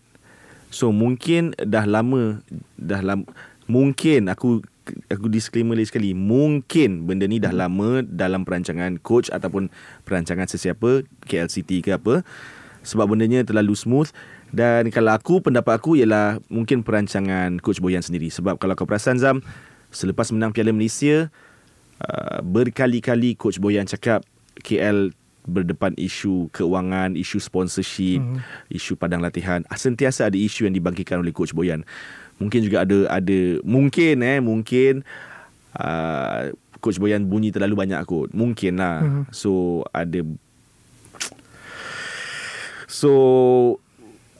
So 0.71 0.95
mungkin 0.95 1.53
dah 1.59 1.83
lama 1.83 2.39
dah 2.79 3.03
lama 3.03 3.27
mungkin 3.67 4.31
aku 4.31 4.63
aku 5.11 5.27
disclaimer 5.29 5.77
lagi 5.77 5.93
sekali 5.93 6.15
mungkin 6.15 7.05
benda 7.05 7.27
ni 7.29 7.37
dah 7.37 7.53
lama 7.53 8.01
dalam 8.07 8.47
perancangan 8.47 8.97
coach 9.03 9.29
ataupun 9.29 9.69
perancangan 10.07 10.49
sesiapa 10.49 11.05
KL 11.27 11.51
City 11.51 11.83
ke 11.85 11.93
apa 11.93 12.25
sebab 12.81 13.13
bendanya 13.13 13.45
terlalu 13.45 13.77
smooth. 13.77 14.09
Dan 14.51 14.91
kalau 14.91 15.15
aku 15.15 15.39
pendapat 15.39 15.79
aku 15.79 15.95
ialah 15.95 16.43
mungkin 16.51 16.83
perancangan 16.83 17.61
coach 17.63 17.79
Boyan 17.79 18.03
sendiri. 18.03 18.27
Sebab 18.27 18.59
kalau 18.59 18.75
kau 18.75 18.83
perasan 18.83 19.15
Zam 19.15 19.39
selepas 19.95 20.27
menang 20.35 20.51
Piala 20.51 20.75
Malaysia 20.75 21.31
uh, 22.03 22.39
berkali-kali 22.43 23.39
coach 23.39 23.63
Boyan 23.63 23.87
cakap 23.87 24.27
KL 24.59 25.15
berdepan 25.45 25.97
isu 25.97 26.49
keuangan, 26.53 27.17
isu 27.17 27.41
sponsorship, 27.41 28.21
mm-hmm. 28.21 28.73
isu 28.73 28.93
padang 28.93 29.21
latihan. 29.23 29.65
Ah, 29.67 29.77
Sentiasa 29.77 30.29
ada 30.29 30.37
isu 30.37 30.69
yang 30.69 30.75
dibangkitkan 30.75 31.17
oleh 31.17 31.33
coach 31.33 31.53
Boyan. 31.55 31.81
Mungkin 32.37 32.65
juga 32.65 32.85
ada 32.85 33.05
ada 33.09 33.39
mungkin 33.61 34.25
eh 34.25 34.41
mungkin 34.41 35.05
uh, 35.77 36.49
coach 36.81 36.97
Boyan 36.97 37.25
bunyi 37.25 37.53
terlalu 37.53 37.77
banyak 37.77 38.01
kot. 38.05 38.33
Mungkin 38.33 38.81
lah. 38.81 39.01
Mm-hmm. 39.01 39.23
So 39.33 39.83
ada 39.93 40.21
So 42.91 43.11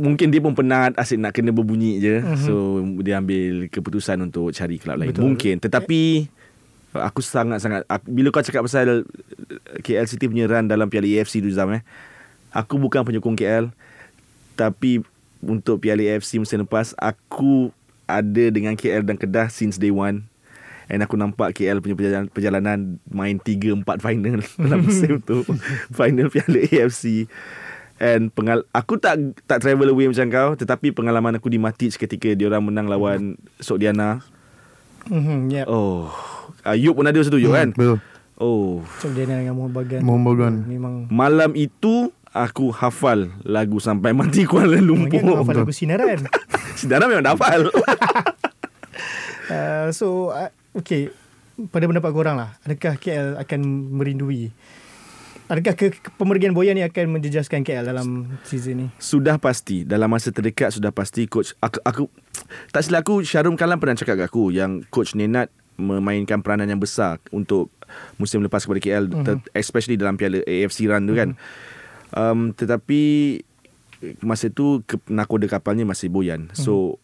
mungkin 0.02 0.34
dia 0.34 0.42
pun 0.42 0.58
penat 0.58 0.98
asyik 0.98 1.18
nak 1.22 1.34
kena 1.34 1.54
berbunyi 1.54 2.02
je. 2.02 2.22
Mm-hmm. 2.22 2.44
So 2.46 2.54
dia 3.02 3.18
ambil 3.18 3.70
keputusan 3.70 4.22
untuk 4.22 4.54
cari 4.54 4.78
kelab 4.78 5.02
lain. 5.02 5.14
Betul. 5.14 5.24
Mungkin 5.30 5.56
tetapi 5.62 6.30
aku 6.96 7.24
sangat-sangat 7.24 7.88
aku, 7.88 8.06
bila 8.12 8.28
kau 8.36 8.44
cakap 8.44 8.68
pasal 8.68 9.08
KL 9.80 10.08
City 10.08 10.28
punya 10.28 10.48
run 10.48 10.68
dalam 10.68 10.92
Piala 10.92 11.08
AFC 11.08 11.40
tu 11.40 11.52
Zam 11.52 11.72
eh. 11.72 11.84
Aku 12.52 12.76
bukan 12.76 13.08
penyokong 13.08 13.40
KL 13.40 13.72
tapi 14.60 15.00
untuk 15.40 15.80
Piala 15.80 16.04
AFC 16.04 16.38
musim 16.38 16.62
lepas 16.62 16.92
aku 17.00 17.72
ada 18.06 18.44
dengan 18.52 18.76
KL 18.76 19.08
dan 19.08 19.16
Kedah 19.16 19.48
since 19.48 19.80
day 19.80 19.90
one. 19.90 20.28
And 20.92 21.00
aku 21.00 21.16
nampak 21.16 21.56
KL 21.56 21.80
punya 21.80 21.96
perjalanan, 21.96 22.28
perjalanan 22.28 22.78
main 23.08 23.40
3 23.40 23.80
4 23.80 24.04
final 24.04 24.44
dalam 24.68 24.80
musim 24.84 25.22
tu. 25.28 25.48
final 25.96 26.28
Piala 26.28 26.60
AFC. 26.68 27.32
And 28.02 28.34
pengal 28.34 28.66
aku 28.74 28.98
tak 28.98 29.38
tak 29.46 29.62
travel 29.62 29.94
away 29.94 30.10
macam 30.10 30.26
kau 30.34 30.50
tetapi 30.58 30.90
pengalaman 30.90 31.38
aku 31.38 31.54
di 31.54 31.62
Matic 31.62 31.96
ketika 32.02 32.34
dia 32.34 32.50
orang 32.50 32.66
menang 32.66 32.90
lawan 32.90 33.38
Sogdiana. 33.62 34.26
Mhm, 35.06 35.50
yep. 35.54 35.66
Oh, 35.70 36.10
Ayub 36.66 36.94
pun 36.98 37.06
ada 37.06 37.18
masa 37.18 37.32
tu 37.34 37.42
Ayub 37.42 37.54
kan? 37.54 37.70
Betul. 37.74 37.98
Oh, 38.42 38.82
So 38.98 39.14
dia 39.14 39.30
dengan 39.30 39.54
Muhammad 39.54 39.86
Bagan. 39.86 40.02
Muhammad 40.02 40.32
Bagan. 40.34 40.56
Memang 40.66 40.94
malam 41.14 41.54
itu 41.54 42.10
aku 42.34 42.74
hafal 42.74 43.30
lagu 43.46 43.78
sampai 43.78 44.18
mati 44.18 44.50
Kuala 44.50 44.82
Mungkin 44.82 45.22
Lumpur. 45.22 45.46
hafal 45.46 45.56
lagu 45.62 45.74
sinaran. 45.74 46.26
Sedara 46.80 47.06
memang 47.06 47.22
dah 47.22 47.38
hafal. 47.38 47.70
uh, 49.52 49.88
so 49.94 50.32
uh, 50.34 50.50
okay 50.74 51.12
pada 51.70 51.86
pendapat 51.86 52.12
korang 52.16 52.36
lah 52.40 52.58
adakah 52.66 52.98
KL 52.98 53.38
akan 53.38 53.60
merindui 53.94 54.50
adakah 55.52 55.76
ke, 55.76 55.86
ke 55.94 56.10
pemergian 56.16 56.56
Boyan 56.56 56.80
ni 56.80 56.82
akan 56.82 57.20
menjejaskan 57.20 57.62
KL 57.62 57.86
dalam 57.86 58.40
season 58.48 58.76
ni 58.82 58.88
sudah 58.98 59.38
pasti 59.38 59.84
dalam 59.84 60.10
masa 60.10 60.32
terdekat 60.34 60.74
sudah 60.74 60.90
pasti 60.90 61.28
coach 61.28 61.54
aku, 61.62 61.78
aku 61.84 62.04
tak 62.72 62.82
silap 62.88 63.06
aku 63.06 63.22
Syarum 63.22 63.60
Kalam 63.60 63.78
pernah 63.78 64.00
cakap 64.00 64.16
kat 64.18 64.28
aku 64.32 64.50
yang 64.50 64.82
coach 64.90 65.14
Nenad 65.14 65.52
memainkan 65.82 66.46
peranan 66.46 66.70
yang 66.70 66.78
besar 66.78 67.18
untuk 67.34 67.74
musim 68.22 68.40
lepas 68.46 68.64
kepada 68.64 68.80
KL 68.80 69.10
Mhm. 69.10 69.24
ter, 69.26 69.36
especially 69.58 69.98
dalam 69.98 70.16
Piala 70.16 70.46
AFC 70.46 70.86
run 70.88 71.10
tu 71.10 71.18
kan. 71.18 71.30
Um, 72.14 72.54
tetapi 72.54 73.02
masa 74.22 74.48
tu 74.48 74.86
ke, 74.86 74.98
nakoda 75.10 75.50
kapalnya 75.50 75.84
masih 75.84 76.08
Boyan. 76.08 76.48
So 76.54 77.02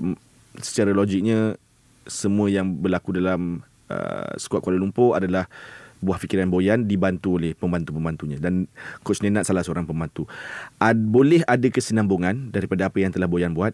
uh, 0.00 0.16
secara 0.62 0.94
logiknya 0.94 1.60
semua 2.06 2.46
yang 2.48 2.70
berlaku 2.78 3.12
dalam 3.12 3.66
uh, 3.90 4.32
skuad 4.38 4.62
Kuala 4.62 4.78
Lumpur 4.78 5.18
adalah 5.18 5.50
buah 6.04 6.20
fikiran 6.20 6.52
Boyan 6.52 6.84
dibantu 6.84 7.40
oleh 7.40 7.56
pembantu-pembantunya 7.56 8.36
dan 8.36 8.68
coach 9.00 9.24
Nenad 9.24 9.48
salah 9.48 9.64
seorang 9.64 9.88
pembantu. 9.88 10.28
Ad, 10.76 11.00
boleh 11.00 11.40
ada 11.48 11.66
kesinambungan 11.72 12.52
daripada 12.52 12.92
apa 12.92 13.00
yang 13.00 13.10
telah 13.10 13.26
Boyan 13.26 13.56
buat 13.56 13.72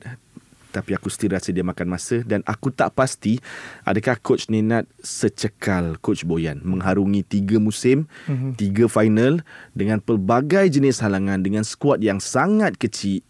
tapi 0.72 0.96
aku 0.96 1.12
still 1.12 1.36
rasa 1.36 1.52
dia 1.52 1.60
makan 1.60 1.86
masa 1.86 2.24
dan 2.24 2.40
aku 2.42 2.72
tak 2.72 2.96
pasti 2.96 3.36
adakah 3.84 4.16
coach 4.18 4.48
Nenad 4.48 4.88
secekal 4.98 6.00
coach 6.00 6.24
Boyan 6.24 6.64
mengharungi 6.64 7.22
tiga 7.22 7.60
musim, 7.60 8.08
Mhm. 8.26 8.56
tiga 8.56 8.84
final 8.88 9.44
dengan 9.76 10.00
pelbagai 10.00 10.72
jenis 10.72 11.04
halangan 11.04 11.44
dengan 11.44 11.62
skuad 11.62 12.00
yang 12.00 12.18
sangat 12.18 12.80
kecil 12.80 13.20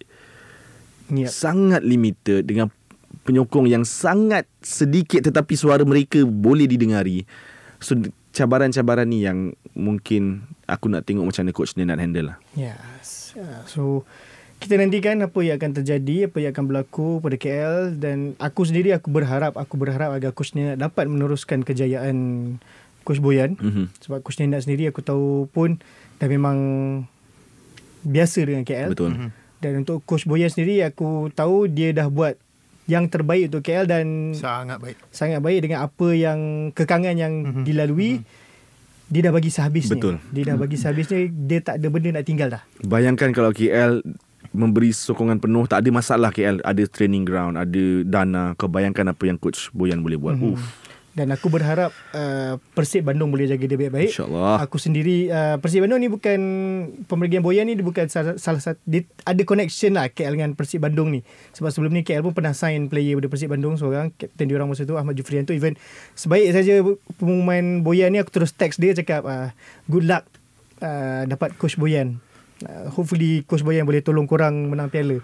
Yep. 1.12 1.28
sangat 1.28 1.82
limited 1.84 2.48
dengan 2.48 2.72
penyokong 3.28 3.68
yang 3.68 3.84
sangat 3.84 4.48
sedikit 4.64 5.20
tetapi 5.20 5.52
suara 5.52 5.84
mereka 5.84 6.24
boleh 6.24 6.64
didengari. 6.64 7.28
So 7.82 7.98
cabaran-cabaran 8.32 9.04
ni 9.04 9.28
yang 9.28 9.52
mungkin 9.76 10.48
aku 10.64 10.88
nak 10.88 11.04
tengok 11.04 11.28
macam 11.28 11.44
mana 11.44 11.52
coach 11.52 11.76
nak 11.76 12.00
handle 12.00 12.32
lah. 12.32 12.36
Yes. 12.56 13.36
Uh, 13.36 13.60
so 13.68 13.82
kita 14.62 14.78
nantikan 14.78 15.18
apa 15.18 15.38
yang 15.42 15.58
akan 15.58 15.72
terjadi, 15.74 16.30
apa 16.30 16.38
yang 16.38 16.54
akan 16.54 16.64
berlaku 16.64 17.18
pada 17.18 17.34
KL 17.34 17.98
dan 17.98 18.38
aku 18.38 18.62
sendiri 18.62 18.94
aku 18.94 19.10
berharap 19.10 19.58
aku 19.58 19.74
berharap 19.74 20.14
agar 20.14 20.30
coach 20.30 20.54
ni 20.54 20.72
dapat 20.72 21.10
meneruskan 21.10 21.60
kejayaan 21.60 22.16
coach 23.02 23.18
Boyan 23.18 23.58
Mhm. 23.58 23.90
sebab 23.98 24.22
coach 24.22 24.38
Nenad 24.38 24.62
sendiri 24.62 24.86
aku 24.86 25.02
tahu 25.02 25.50
pun 25.50 25.82
dah 26.16 26.30
memang 26.30 26.58
biasa 28.02 28.42
dengan 28.42 28.62
KL. 28.62 28.94
Betul. 28.94 29.30
Dan 29.58 29.72
untuk 29.78 30.02
coach 30.02 30.24
Boyan 30.24 30.46
sendiri 30.46 30.82
aku 30.82 31.30
tahu 31.30 31.66
dia 31.66 31.90
dah 31.90 32.06
buat 32.06 32.38
yang 32.86 33.06
terbaik 33.06 33.50
untuk 33.50 33.62
KL 33.62 33.86
dan 33.86 34.34
Sangat 34.34 34.78
baik. 34.78 34.98
sangat 35.10 35.38
baik 35.38 35.58
dengan 35.60 35.86
apa 35.86 36.06
yang 36.10 36.38
kekangan 36.70 37.14
yang 37.14 37.32
mm-hmm. 37.42 37.62
dilalui 37.62 38.18
mm-hmm. 38.18 39.06
dia 39.06 39.20
dah 39.22 39.32
bagi 39.32 39.50
sehabisnya. 39.50 39.94
Betul. 39.94 40.18
Dia 40.30 40.42
dah 40.48 40.56
bagi 40.56 40.74
sehabisnya 40.74 41.18
dia 41.28 41.60
tak 41.60 41.78
ada 41.78 41.86
benda 41.90 42.10
nak 42.10 42.26
tinggal 42.26 42.48
dah. 42.50 42.62
Bayangkan 42.80 43.30
kalau 43.30 43.50
KL 43.50 44.02
memberi 44.52 44.92
sokongan 44.92 45.40
penuh 45.40 45.64
tak 45.64 45.80
ada 45.80 45.90
masalah 45.90 46.28
KL 46.28 46.60
ada 46.60 46.82
training 46.84 47.24
ground 47.24 47.56
ada 47.56 47.82
dana 48.04 48.52
kau 48.54 48.68
bayangkan 48.68 49.10
apa 49.10 49.24
yang 49.24 49.40
coach 49.40 49.72
Boyan 49.72 50.04
boleh 50.04 50.20
buat 50.20 50.36
Mhm. 50.36 50.54
Uf, 50.54 50.64
Dan 51.12 51.28
aku 51.28 51.52
berharap 51.52 51.92
uh, 52.16 52.56
Persib 52.72 53.04
Bandung 53.04 53.28
boleh 53.28 53.44
jaga 53.44 53.60
dia 53.68 53.76
baik-baik. 53.76 54.16
InsyaAllah. 54.16 54.64
Aku 54.64 54.80
sendiri 54.80 55.28
uh, 55.28 55.60
Persib 55.60 55.84
Bandung 55.84 56.00
ni 56.00 56.08
bukan 56.08 56.40
pemergian 57.04 57.44
Boyan 57.44 57.68
ni 57.68 57.76
dia 57.76 57.84
bukan 57.84 58.08
salah, 58.08 58.40
salah 58.40 58.64
satu 58.64 58.80
dia 58.88 59.04
ada 59.28 59.36
connection 59.44 59.92
lah 59.92 60.08
KL 60.08 60.40
dengan 60.40 60.56
Persib 60.56 60.80
Bandung 60.80 61.12
ni. 61.12 61.20
Sebab 61.52 61.68
sebelum 61.68 61.92
ni 61.92 62.00
KL 62.00 62.24
pun 62.24 62.32
pernah 62.32 62.56
sign 62.56 62.88
player 62.88 63.20
pada 63.20 63.28
Persib 63.28 63.52
Bandung 63.52 63.76
seorang 63.76 64.08
kapten 64.16 64.48
dia 64.48 64.56
orang 64.56 64.72
masa 64.72 64.88
tu 64.88 64.96
Ahmad 64.96 65.12
Jufrianto 65.12 65.52
even 65.52 65.76
sebaik 66.16 66.48
saja 66.48 66.80
pengumuman 67.20 67.84
Boyan 67.84 68.08
ni 68.08 68.16
aku 68.16 68.32
terus 68.32 68.56
text 68.56 68.80
dia 68.80 68.96
cakap 68.96 69.28
uh, 69.28 69.52
good 69.92 70.08
luck 70.08 70.24
uh, 70.80 71.28
dapat 71.28 71.52
coach 71.60 71.76
Boyan. 71.76 72.24
Uh, 72.62 72.86
hopefully 72.92 73.42
coach 73.44 73.66
Boyan 73.66 73.86
boleh 73.86 74.02
tolong 74.02 74.26
korang 74.26 74.70
menang 74.70 74.88
piala. 74.88 75.18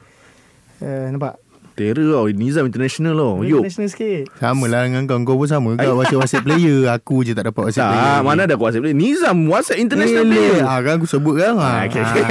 Uh, 0.79 1.11
nampak? 1.11 1.39
terror 1.79 2.11
tau 2.11 2.27
Nizam 2.35 2.67
international 2.67 3.15
tau 3.15 3.47
Yuk 3.47 3.63
National 3.63 3.87
sikit. 3.87 4.27
Sama 4.43 4.67
lah 4.67 4.83
dengan 4.91 5.07
kau. 5.07 5.23
Kau 5.23 5.39
pun 5.39 5.47
sama 5.47 5.79
kau 5.79 5.95
WhatsApp-WhatsApp 6.03 6.43
player. 6.43 6.91
Aku 6.91 7.23
je 7.23 7.39
tak 7.39 7.47
dapat 7.47 7.71
WhatsApp 7.71 7.95
player. 7.95 8.03
tak, 8.03 8.21
mana 8.27 8.41
ada 8.51 8.59
aku 8.59 8.67
WhatsApp 8.67 8.83
player 8.83 8.99
Nizam 8.99 9.47
WhatsApp 9.47 9.79
international 9.79 10.27
Ni, 10.27 10.35
player 10.35 10.67
Ah, 10.67 10.83
kan 10.83 10.99
aku 10.99 11.07
sebut 11.07 11.39
kan. 11.39 11.55
Ah, 11.55 11.87
okay, 11.87 12.03
okay. 12.03 12.25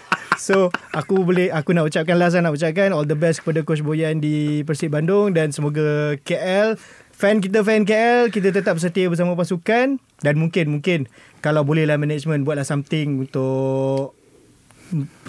So 0.40 0.72
aku 0.96 1.20
boleh 1.20 1.52
aku 1.52 1.76
nak 1.76 1.84
ucapkan 1.92 2.16
last 2.16 2.32
lah, 2.32 2.48
nak 2.48 2.56
ucapkan 2.56 2.96
all 2.96 3.04
the 3.04 3.12
best 3.12 3.44
kepada 3.44 3.60
coach 3.60 3.84
Boyan 3.84 4.24
di 4.24 4.64
Persib 4.64 4.96
Bandung 4.96 5.36
dan 5.36 5.52
semoga 5.52 6.16
KL 6.24 6.80
fan 7.12 7.44
kita 7.44 7.60
fan 7.60 7.84
KL 7.84 8.32
kita 8.32 8.48
tetap 8.48 8.80
setia 8.80 9.12
bersama 9.12 9.36
pasukan 9.36 10.00
dan 10.24 10.34
mungkin 10.40 10.80
mungkin 10.80 11.04
kalau 11.40 11.62
bolehlah 11.62 11.96
management 11.96 12.42
buatlah 12.42 12.62
something 12.62 13.20
untuk 13.20 14.16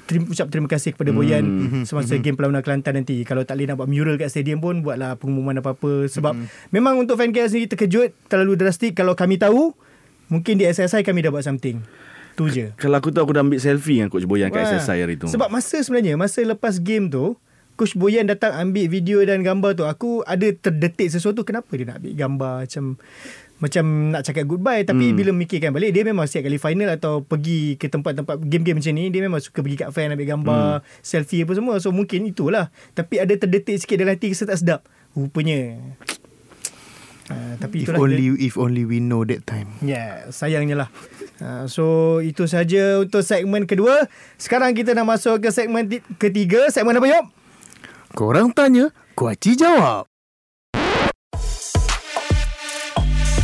terima, 0.04 0.26
ucap 0.28 0.50
terima 0.50 0.66
kasih 0.66 0.92
kepada 0.92 1.12
Boyan 1.12 1.44
Hmm. 1.44 1.84
semasa 1.84 2.18
game 2.18 2.34
perlawanan 2.34 2.60
Kelantan 2.60 2.98
nanti. 2.98 3.22
Kalau 3.22 3.42
tak 3.42 3.56
boleh 3.56 3.68
nak 3.68 3.78
buat 3.78 3.88
mural 3.88 4.16
kat 4.16 4.28
stadium 4.28 4.58
pun 4.58 4.82
buatlah 4.82 5.16
pengumuman 5.16 5.56
apa-apa 5.56 6.08
sebab 6.08 6.34
memang 6.70 6.98
untuk 6.98 7.16
fan 7.16 7.30
KL 7.30 7.48
sendiri 7.48 7.70
terkejut 7.70 8.12
terlalu 8.26 8.58
drastik 8.58 8.94
kalau 8.94 9.14
kami 9.14 9.38
tahu 9.38 9.72
mungkin 10.28 10.56
di 10.56 10.66
SSI 10.66 11.02
kami 11.02 11.22
dah 11.22 11.30
buat 11.30 11.44
something. 11.44 11.80
Tu 12.32 12.48
je. 12.48 12.66
Kalau 12.76 12.96
aku 12.96 13.12
tahu 13.12 13.28
aku 13.28 13.34
dah 13.34 13.44
ambil 13.44 13.60
selfie 13.60 14.00
dengan 14.00 14.08
coach 14.08 14.24
Boyan 14.24 14.48
kat 14.50 14.64
Wah. 14.64 14.80
SSI 14.80 15.04
hari 15.04 15.20
tu 15.20 15.28
Sebab 15.28 15.52
masa 15.52 15.84
sebenarnya 15.84 16.16
Masa 16.16 16.40
lepas 16.40 16.80
game 16.80 17.12
tu 17.12 17.36
Coach 17.76 17.92
Boyan 17.92 18.24
datang 18.24 18.56
ambil 18.56 18.88
video 18.88 19.20
dan 19.20 19.44
gambar 19.44 19.76
tu 19.76 19.84
Aku 19.84 20.24
ada 20.24 20.48
terdetik 20.48 21.12
sesuatu 21.12 21.44
Kenapa 21.44 21.76
dia 21.76 21.84
nak 21.84 22.00
ambil 22.00 22.16
gambar 22.16 22.56
Macam 22.64 22.96
Macam 23.62 23.84
nak 24.10 24.22
cakap 24.22 24.44
goodbye 24.44 24.82
Tapi 24.82 25.06
Hmm. 25.08 25.16
bila 25.16 25.30
memikirkan 25.32 25.70
balik 25.70 25.92
Dia 25.92 26.02
memang 26.02 26.26
setiap 26.26 26.50
kali 26.50 26.58
final 26.58 26.90
Atau 26.90 27.22
pergi 27.22 27.78
ke 27.78 27.88
tempat-tempat 27.88 28.42
Game-game 28.42 28.76
macam 28.76 28.92
ni 28.92 29.08
Dia 29.08 29.22
memang 29.22 29.38
suka 29.38 29.62
pergi 29.62 29.78
kat 29.78 29.90
fan 29.90 30.10
Ambil 30.10 30.26
gambar 30.28 30.82
Hmm. 30.82 30.86
Selfie 31.00 31.42
apa 31.42 31.54
semua 31.54 31.78
So 31.78 31.90
mungkin 31.90 32.26
itulah 32.26 32.68
Tapi 32.92 33.18
ada 33.18 33.32
terdetik 33.32 33.78
sikit 33.78 33.96
dalam 33.96 34.12
hati 34.12 34.30
Kita 34.30 34.50
tak 34.50 34.58
sedap 34.58 34.82
Rupanya 35.12 35.78
uh, 37.28 37.54
Tapi 37.56 37.86
If 37.86 37.94
only 37.94 38.26
if 38.42 38.56
only 38.56 38.84
we 38.84 38.98
know 38.98 39.22
that 39.24 39.46
time. 39.46 39.72
Yeah, 39.80 40.28
sayangnya 40.30 40.76
lah. 40.78 40.90
Uh, 41.38 41.66
so 41.66 41.84
itu 42.20 42.46
saja 42.46 43.00
untuk 43.00 43.22
segmen 43.22 43.64
kedua. 43.64 44.06
Sekarang 44.36 44.74
kita 44.74 44.92
nak 44.92 45.10
masuk 45.10 45.40
ke 45.40 45.50
segmen 45.50 45.88
ti- 45.88 46.04
ketiga. 46.16 46.70
Segmen 46.70 46.94
apa 46.94 47.08
Yop? 47.08 47.26
Korang 48.12 48.52
tanya, 48.52 48.92
Kuaci 49.14 49.56
jawab. 49.56 50.11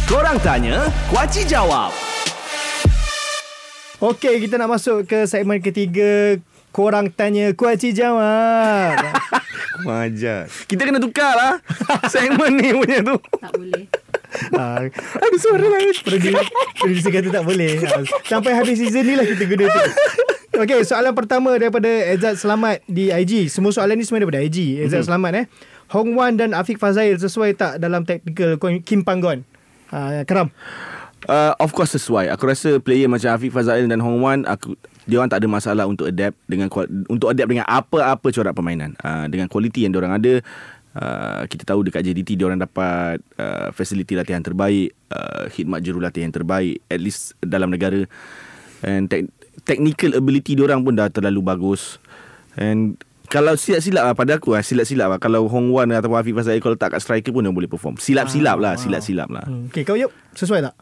Korang 0.08 0.40
tanya, 0.40 0.88
Kuaci 1.12 1.44
jawab. 1.44 1.92
Okey, 4.00 4.40
kita 4.40 4.56
nak 4.56 4.80
masuk 4.80 5.04
ke 5.04 5.28
segmen 5.28 5.60
ketiga. 5.60 6.40
Korang 6.72 7.12
tanya, 7.12 7.52
kuaci 7.52 7.92
jawab. 7.92 8.96
Majar 9.84 10.48
Kita 10.64 10.88
kena 10.88 11.04
tukar 11.04 11.36
lah 11.36 11.54
Segmen 12.14 12.56
ni 12.56 12.72
punya 12.72 13.04
tu 13.04 13.20
Tak 13.20 13.52
boleh. 13.52 13.84
ada 15.20 15.38
suara 15.44 15.68
lain. 15.68 15.92
Producer, 16.00 16.46
producer 16.80 17.12
kata 17.12 17.28
tak 17.28 17.44
boleh. 17.44 17.76
Uh, 17.84 18.08
sampai 18.24 18.56
habis 18.56 18.80
season 18.80 19.04
ni 19.04 19.20
lah 19.20 19.28
kita 19.28 19.44
guna 19.44 19.68
tu. 19.68 19.84
Okey, 20.64 20.88
soalan 20.88 21.12
pertama 21.12 21.60
daripada 21.60 21.92
Ezat 22.16 22.40
Selamat 22.40 22.80
di 22.88 23.12
IG. 23.12 23.52
Semua 23.52 23.76
soalan 23.76 24.00
ni 24.00 24.08
semua 24.08 24.24
daripada 24.24 24.40
IG. 24.40 24.88
Ezat 24.88 25.04
mm-hmm. 25.04 25.08
Selamat 25.12 25.32
eh. 25.36 25.46
Hong 25.92 26.16
Wan 26.16 26.40
dan 26.40 26.56
Afiq 26.56 26.80
Fazail 26.80 27.20
sesuai 27.20 27.60
tak 27.60 27.84
dalam 27.84 28.08
tactical 28.08 28.56
Kim 28.88 29.04
Panggon? 29.04 29.44
Uh, 29.92 30.24
Karam. 30.28 30.52
uh, 31.32 31.56
Of 31.64 31.72
course 31.72 31.96
sesuai 31.96 32.28
Aku 32.36 32.44
rasa 32.44 32.78
player 32.84 33.08
macam 33.08 33.32
Afiq 33.32 33.52
Fazail 33.56 33.88
dan 33.88 34.04
Hong 34.04 34.20
Wan 34.20 34.44
aku 34.44 34.76
dia 35.08 35.24
orang 35.24 35.32
tak 35.32 35.40
ada 35.40 35.48
masalah 35.48 35.88
untuk 35.88 36.12
adapt 36.12 36.36
dengan 36.52 36.68
untuk 37.08 37.32
adapt 37.32 37.48
dengan 37.48 37.64
apa-apa 37.64 38.28
corak 38.28 38.52
permainan. 38.52 38.92
Uh, 39.00 39.32
dengan 39.32 39.48
kualiti 39.48 39.88
yang 39.88 39.96
dia 39.96 40.04
orang 40.04 40.20
ada 40.20 40.34
uh, 41.00 41.42
kita 41.48 41.64
tahu 41.64 41.88
dekat 41.88 42.04
JDT 42.04 42.36
dia 42.36 42.44
orang 42.44 42.60
dapat 42.60 43.24
uh, 43.40 43.72
fasiliti 43.72 44.20
latihan 44.20 44.44
terbaik, 44.44 44.92
uh, 45.16 45.48
khidmat 45.48 45.80
jurulatih 45.80 46.28
yang 46.28 46.36
terbaik 46.36 46.84
at 46.92 47.00
least 47.00 47.40
dalam 47.40 47.72
negara 47.72 48.04
and 48.84 49.08
te- 49.08 49.32
technical 49.64 50.12
ability 50.12 50.60
dia 50.60 50.68
orang 50.68 50.84
pun 50.84 51.00
dah 51.00 51.08
terlalu 51.08 51.40
bagus. 51.40 52.04
And 52.60 53.00
kalau 53.28 53.60
silap-silap 53.60 54.04
lah 54.08 54.16
pada 54.16 54.40
aku 54.40 54.56
lah 54.56 54.64
silap-silap 54.64 55.08
lah 55.12 55.20
kalau 55.20 55.52
Hong 55.52 55.72
Wan 55.76 55.92
atau 55.92 56.12
Afiq 56.16 56.32
Fazail 56.32 56.64
kalau 56.64 56.80
tak 56.80 56.96
kat 56.96 57.04
striker 57.04 57.32
pun 57.36 57.44
dia 57.44 57.52
boleh 57.52 57.68
perform. 57.68 58.00
Silap-silap 58.00 58.58
lah, 58.60 58.80
silap-silap 58.80 59.28
lah. 59.28 59.44
Hmm. 59.44 59.68
Okey, 59.68 59.84
kau 59.84 60.00
Yop. 60.00 60.12
Sesuai 60.34 60.64
tak? 60.64 60.76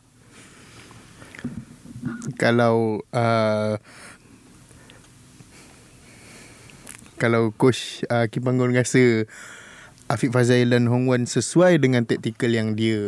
Kalau 2.38 3.02
uh, 3.10 3.74
kalau 7.16 7.50
coach 7.56 8.04
uh, 8.12 8.28
Kim 8.30 8.44
Panggon 8.44 8.76
rasa 8.76 9.26
Afiq 10.06 10.30
Fazail 10.30 10.70
dan 10.70 10.86
Hong 10.86 11.10
Wan 11.10 11.26
sesuai 11.26 11.82
dengan 11.82 12.06
taktikal 12.06 12.54
yang 12.54 12.78
dia 12.78 13.02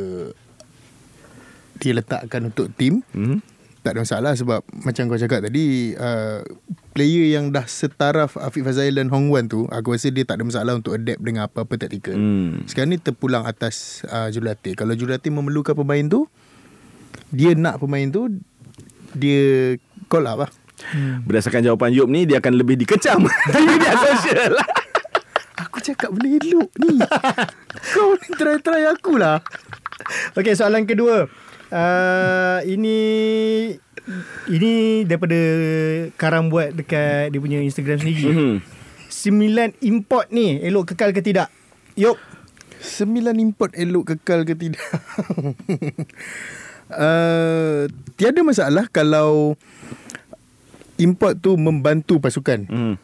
dia 1.78 1.94
letakkan 1.94 2.50
untuk 2.50 2.74
tim, 2.74 3.06
Hmm? 3.14 3.38
Tak 3.88 3.96
ada 3.96 4.04
masalah 4.04 4.34
sebab 4.36 4.60
macam 4.84 5.08
kau 5.08 5.16
cakap 5.16 5.48
tadi 5.48 5.96
uh, 5.96 6.44
player 6.92 7.40
yang 7.40 7.56
dah 7.56 7.64
setaraf 7.64 8.36
Afiq 8.36 8.68
Fazail 8.68 9.00
dan 9.00 9.08
Hong 9.08 9.32
Wan 9.32 9.48
tu 9.48 9.64
aku 9.72 9.96
rasa 9.96 10.12
dia 10.12 10.28
tak 10.28 10.44
ada 10.44 10.44
masalah 10.44 10.76
untuk 10.76 11.00
adapt 11.00 11.24
dengan 11.24 11.48
apa-apa 11.48 11.80
taktikal. 11.80 12.20
Hmm. 12.20 12.68
Sekarang 12.68 12.92
ni 12.92 13.00
terpulang 13.00 13.48
atas 13.48 14.04
uh, 14.12 14.28
jurulatih. 14.28 14.76
Kalau 14.76 14.92
jurulatih 14.92 15.32
memerlukan 15.32 15.72
pemain 15.72 16.04
tu, 16.04 16.28
dia 17.32 17.56
nak 17.56 17.80
pemain 17.80 18.04
tu, 18.12 18.28
dia 19.16 19.80
call 20.12 20.28
up 20.28 20.44
lah. 20.44 20.52
Berdasarkan 21.26 21.66
jawapan 21.66 21.90
Yop 21.90 22.06
ni 22.06 22.30
Dia 22.30 22.38
akan 22.38 22.54
lebih 22.54 22.78
dikecam 22.78 23.26
Di 23.50 23.62
media 23.66 23.98
sosial 23.98 24.54
Aku 25.58 25.82
cakap 25.82 26.14
benda 26.14 26.38
elok 26.38 26.70
ni. 26.86 27.02
Kau 27.98 28.14
ni 28.14 28.30
try-try 28.38 28.86
akulah. 28.94 29.42
Okey, 30.38 30.54
soalan 30.54 30.86
kedua. 30.86 31.26
Uh, 31.68 32.64
ini 32.64 32.98
ini 34.48 35.04
daripada 35.04 35.40
Karam 36.16 36.48
buat 36.48 36.72
dekat 36.72 37.36
dia 37.36 37.40
punya 37.44 37.60
Instagram 37.60 38.00
sendiri. 38.00 38.24
Mhm. 38.32 38.56
Sembilan 39.08 39.70
import 39.84 40.32
ni 40.32 40.62
elok 40.64 40.94
kekal 40.94 41.12
ke 41.12 41.20
tidak? 41.20 41.52
Yop. 42.00 42.16
Sembilan 42.78 43.36
import 43.42 43.74
elok 43.76 44.16
kekal 44.16 44.46
ke 44.46 44.54
tidak? 44.54 44.80
uh, 46.94 47.90
tiada 48.16 48.40
masalah 48.46 48.86
kalau 48.88 49.58
import 51.02 51.36
tu 51.42 51.58
membantu 51.58 52.22
pasukan. 52.22 52.70
Hmm. 52.70 52.96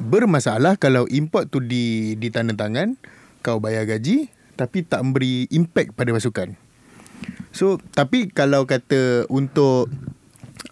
Bermasalah 0.00 0.74
kalau 0.80 1.06
import 1.12 1.46
tu 1.52 1.62
di 1.62 2.16
ditanda 2.18 2.56
tangan, 2.56 2.98
kau 3.44 3.62
bayar 3.62 3.86
gaji 3.86 4.32
tapi 4.54 4.86
tak 4.86 5.02
memberi 5.02 5.50
impact 5.50 5.94
pada 5.94 6.10
pasukan. 6.14 6.54
So, 7.54 7.78
tapi 7.94 8.26
kalau 8.34 8.66
kata 8.66 9.30
untuk 9.30 9.86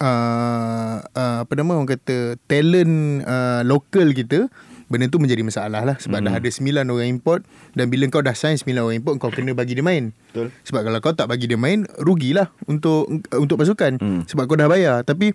uh, 0.02 0.96
uh, 0.98 1.38
apa 1.46 1.52
nama 1.54 1.78
orang 1.78 1.86
kata 1.86 2.34
talent 2.50 3.22
uh, 3.22 3.62
lokal 3.62 4.10
kita 4.10 4.50
benda 4.90 5.08
tu 5.08 5.16
menjadi 5.16 5.40
masalah 5.40 5.88
lah 5.88 5.96
sebab 5.96 6.20
hmm. 6.20 6.26
dah 6.28 6.34
ada 6.36 6.48
9 6.52 6.84
orang 6.84 7.08
import 7.08 7.40
dan 7.72 7.88
bila 7.88 8.04
kau 8.12 8.20
dah 8.20 8.36
sign 8.36 8.60
9 8.60 8.76
orang 8.76 9.00
import 9.00 9.16
kau 9.16 9.32
kena 9.32 9.56
bagi 9.56 9.72
dia 9.72 9.80
main. 9.80 10.12
Betul. 10.34 10.52
Sebab 10.68 10.80
kalau 10.84 10.98
kau 11.00 11.14
tak 11.16 11.32
bagi 11.32 11.48
dia 11.48 11.56
main 11.56 11.88
rugilah 11.96 12.52
untuk 12.68 13.08
untuk 13.32 13.56
pasukan 13.56 13.96
Hmm. 13.96 14.26
sebab 14.28 14.44
kau 14.44 14.58
dah 14.58 14.68
bayar 14.68 15.00
tapi 15.06 15.32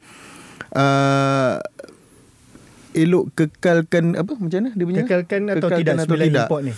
uh, 0.78 1.58
elok 2.93 3.34
kekalkan 3.34 4.14
apa 4.20 4.36
macam 4.38 4.58
mana 4.62 4.70
dia 4.78 4.86
punya 4.86 5.02
Kekalkan 5.08 5.41
atau 5.50 5.70
Kekalkan 5.70 5.80
tidak 5.80 5.93
atau 5.95 6.04
sembilan 6.06 6.26
tidak. 6.28 6.45
import 6.45 6.62
ni? 6.62 6.74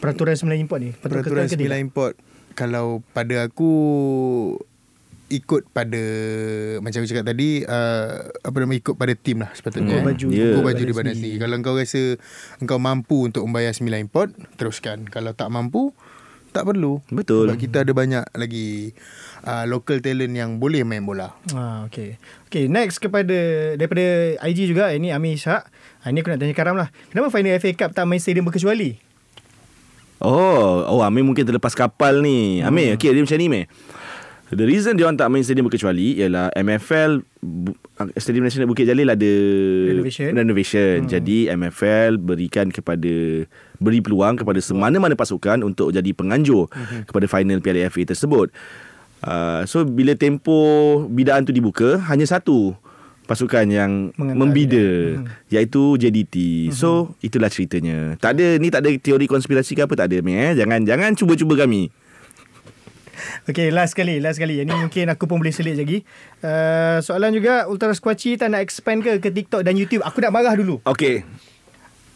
Peraturan 0.00 0.34
sembilan 0.34 0.58
import 0.58 0.80
ni. 0.80 0.90
Peraturan 0.90 1.22
kekal 1.22 1.46
ke 1.46 1.52
sembilan 1.54 1.78
tidak? 1.78 1.86
import 1.86 2.14
kalau 2.54 3.02
pada 3.12 3.46
aku 3.46 3.70
ikut 5.24 5.66
pada 5.72 6.02
macam 6.78 7.00
aku 7.00 7.10
cakap 7.10 7.26
tadi 7.26 7.64
uh, 7.64 8.28
apa 8.44 8.56
nama 8.60 8.74
ikut 8.76 8.94
pada 8.94 9.12
tim 9.16 9.40
lah 9.42 9.50
sepatutnya 9.56 9.98
Ukur 9.98 10.06
baju. 10.12 10.26
Ya. 10.30 10.44
ukur 10.52 10.62
baju 10.62 10.82
di 10.84 10.94
badan 10.94 11.14
sendiri. 11.16 11.36
kalau 11.40 11.54
kau 11.58 11.74
rasa 11.74 12.02
engkau 12.60 12.78
mampu 12.78 13.18
untuk 13.26 13.42
membayar 13.42 13.72
sembilan 13.72 14.04
import 14.04 14.30
teruskan 14.54 15.08
kalau 15.08 15.32
tak 15.32 15.48
mampu 15.48 15.90
tak 16.54 16.70
perlu 16.70 17.02
Betul. 17.10 17.50
sebab 17.50 17.58
kita 17.58 17.82
ada 17.82 17.90
banyak 17.90 18.22
lagi 18.30 18.94
uh, 19.42 19.66
local 19.66 19.98
talent 19.98 20.38
yang 20.38 20.62
boleh 20.62 20.86
main 20.86 21.02
bola 21.02 21.34
Ah, 21.50 21.82
okay. 21.82 22.14
Okay, 22.46 22.70
next 22.70 23.02
kepada 23.02 23.34
daripada 23.74 24.38
IG 24.38 24.70
juga 24.70 24.94
ini 24.94 25.10
Amir 25.10 25.34
Ishak. 25.34 25.66
Ah, 26.06 26.08
ini 26.14 26.22
aku 26.22 26.30
nak 26.30 26.38
tanya 26.38 26.54
Karam 26.54 26.78
lah. 26.78 26.94
Kenapa 27.10 27.34
final 27.34 27.58
FA 27.58 27.74
Cup 27.74 27.90
tak 27.90 28.06
main 28.06 28.22
stadium 28.22 28.46
berkecuali? 28.46 29.02
Oh, 30.24 30.82
oh 30.88 31.00
Amir 31.04 31.22
mungkin 31.22 31.44
terlepas 31.44 31.76
kapal 31.76 32.24
ni. 32.24 32.64
Amir, 32.64 32.96
okey 32.96 33.12
dia 33.12 33.22
macam 33.22 33.38
ni 33.38 33.46
Amir. 33.46 33.64
The 34.54 34.66
reason 34.68 34.94
dia 34.94 35.08
orang 35.08 35.18
tak 35.18 35.32
main 35.34 35.42
stadium 35.42 35.66
berkecuali 35.66 36.20
ialah 36.20 36.52
MFL 36.54 37.26
Stadium 38.14 38.46
Nasional 38.46 38.70
Bukit 38.70 38.86
Jalil 38.86 39.08
ada 39.10 39.32
Renovation. 39.90 40.30
renovation. 40.30 40.96
Hmm. 41.04 41.10
Jadi 41.10 41.50
MFL 41.50 42.22
berikan 42.22 42.70
kepada 42.70 43.48
beri 43.82 43.98
peluang 44.04 44.38
kepada 44.38 44.60
semana-mana 44.62 45.18
pasukan 45.18 45.64
untuk 45.66 45.90
jadi 45.90 46.06
penganjur 46.14 46.70
hmm. 46.70 47.08
kepada 47.10 47.26
final 47.26 47.58
Piala 47.64 47.88
FA 47.90 48.06
tersebut. 48.06 48.52
Uh, 49.24 49.64
so 49.64 49.82
bila 49.88 50.12
tempoh 50.12 51.08
bidaan 51.08 51.48
tu 51.48 51.50
dibuka 51.50 51.96
hanya 52.12 52.28
satu 52.28 52.76
pasukan 53.24 53.66
yang 53.66 54.12
Mengantar 54.14 54.38
membida 54.38 54.86
hmm. 55.20 55.48
iaitu 55.48 55.96
JDT. 55.96 56.36
Hmm. 56.70 56.76
So 56.76 56.88
itulah 57.24 57.48
ceritanya. 57.48 58.16
Tak 58.20 58.36
ada 58.36 58.60
ni 58.60 58.68
tak 58.68 58.84
ada 58.84 58.90
teori 58.96 59.26
konspirasi 59.26 59.72
ke 59.74 59.82
apa 59.84 59.94
tak 59.96 60.12
ada 60.12 60.20
Amir, 60.20 60.36
eh. 60.36 60.52
Jangan 60.60 60.84
jangan 60.84 61.10
cuba-cuba 61.16 61.64
kami. 61.64 61.88
Okay, 63.48 63.68
last 63.72 63.96
sekali. 63.96 64.20
Last 64.20 64.40
sekali. 64.40 64.60
Ini 64.60 64.72
mungkin 64.72 65.06
aku 65.12 65.24
pun 65.24 65.40
boleh 65.40 65.54
selit 65.54 65.76
lagi. 65.76 66.04
Uh, 66.40 67.00
soalan 67.00 67.32
juga, 67.32 67.68
Ultra 67.68 67.92
Squatchy 67.92 68.36
tak 68.36 68.52
nak 68.52 68.60
expand 68.64 69.00
ke 69.00 69.20
ke 69.20 69.28
TikTok 69.32 69.64
dan 69.64 69.76
YouTube? 69.76 70.04
Aku 70.04 70.20
nak 70.20 70.32
marah 70.32 70.54
dulu. 70.56 70.80
Okey. 70.84 71.24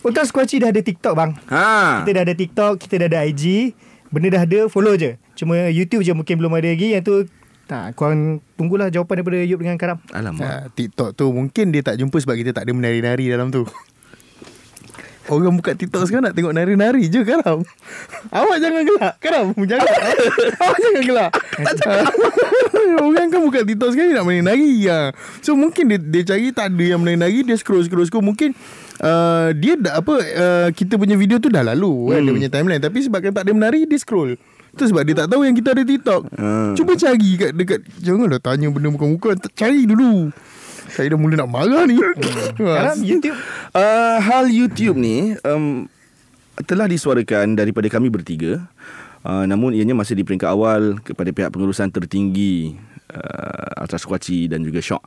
Ultra 0.05 0.25
Squatchy 0.25 0.63
dah 0.63 0.71
ada 0.71 0.81
TikTok 0.81 1.15
bang. 1.17 1.31
Ha. 1.51 2.03
Kita 2.05 2.11
dah 2.15 2.23
ada 2.23 2.35
TikTok, 2.35 2.73
kita 2.81 2.95
dah 3.05 3.09
ada 3.11 3.21
IG. 3.27 3.75
Benda 4.09 4.29
dah 4.33 4.43
ada, 4.49 4.61
follow 4.73 4.97
je. 4.97 5.21
Cuma 5.37 5.69
YouTube 5.69 6.01
je 6.01 6.13
mungkin 6.17 6.41
belum 6.41 6.55
ada 6.57 6.71
lagi. 6.71 6.97
Yang 6.97 7.03
tu, 7.05 7.15
tak, 7.69 7.93
korang 7.93 8.41
tunggulah 8.57 8.89
jawapan 8.89 9.21
daripada 9.21 9.39
Yop 9.45 9.61
dengan 9.61 9.77
Karam. 9.77 9.99
Alamak. 10.09 10.49
uh, 10.49 10.65
TikTok 10.73 11.13
tu 11.13 11.29
mungkin 11.29 11.69
dia 11.69 11.85
tak 11.85 12.01
jumpa 12.01 12.17
sebab 12.17 12.35
kita 12.41 12.57
tak 12.57 12.65
ada 12.65 12.73
menari-nari 12.73 13.29
dalam 13.29 13.53
tu 13.53 13.69
Orang 15.29 15.61
buka 15.61 15.77
TikTok 15.77 16.09
sekarang 16.09 16.33
nak 16.33 16.35
tengok 16.35 16.57
nari-nari 16.57 17.05
je 17.13 17.21
Karam. 17.21 17.61
Awak 18.33 18.57
jangan 18.65 18.81
gelak. 18.81 19.15
Karam, 19.21 19.47
jangan. 19.69 19.85
Awak 20.57 20.79
jangan 20.81 21.03
gelak. 21.05 21.31
Orang 23.05 23.29
kan 23.29 23.41
buka 23.45 23.61
TikTok 23.61 23.93
sekarang 23.93 24.17
nak 24.17 24.25
menari-nari. 24.25 24.89
Ya. 24.89 25.13
So 25.45 25.53
mungkin 25.53 25.93
dia, 25.93 26.01
dia 26.01 26.23
cari 26.33 26.49
tak 26.49 26.73
ada 26.73 26.85
yang 26.97 27.05
menari-nari. 27.05 27.45
Dia 27.45 27.61
scroll-scroll-scroll. 27.61 28.25
Mungkin 28.25 28.57
uh, 29.05 29.53
dia 29.53 29.77
dah 29.77 30.01
apa 30.01 30.15
uh, 30.17 30.69
kita 30.73 30.97
punya 30.97 31.21
video 31.21 31.37
tu 31.37 31.53
dah 31.53 31.61
lalu 31.61 32.17
kan 32.17 32.21
dia 32.25 32.33
punya 32.33 32.51
timeline 32.51 32.83
tapi 32.83 32.99
sebabkan 33.05 33.33
tak 33.37 33.45
ada 33.45 33.53
menari 33.53 33.85
dia 33.85 34.01
scroll. 34.01 34.41
Itu 34.79 34.95
sebab 34.95 35.03
dia 35.03 35.27
tak 35.27 35.35
tahu 35.35 35.43
yang 35.43 35.59
kita 35.59 35.75
ada 35.75 35.83
TikTok. 35.83 36.23
Hmm. 36.39 36.79
Cuba 36.79 36.95
cari 36.95 37.31
kat 37.35 37.51
dekat 37.59 37.81
janganlah 37.99 38.39
tanya 38.39 38.71
benda 38.71 38.95
muka-muka 38.95 39.35
cari 39.59 39.91
dulu. 39.91 40.31
Saya 40.95 41.13
dah 41.13 41.19
mula 41.19 41.35
nak 41.35 41.51
marah 41.51 41.83
ni. 41.83 41.99
Karam, 42.57 43.03
YouTube. 43.03 43.35
Uh, 43.75 44.17
hal 44.23 44.47
YouTube 44.47 44.97
ni 44.97 45.35
um, 45.43 45.91
telah 46.63 46.87
disuarakan 46.87 47.59
daripada 47.59 47.91
kami 47.91 48.07
bertiga. 48.07 48.71
Uh, 49.27 49.43
namun 49.51 49.75
ianya 49.75 49.99
masih 49.99 50.15
di 50.15 50.23
peringkat 50.23 50.47
awal 50.47 51.03
kepada 51.03 51.35
pihak 51.35 51.51
pengurusan 51.51 51.91
tertinggi 51.91 52.79
uh, 53.11 53.83
Ultra 53.83 53.99
Squatchy 53.99 54.47
dan 54.47 54.63
juga 54.63 54.79
Shock. 54.79 55.03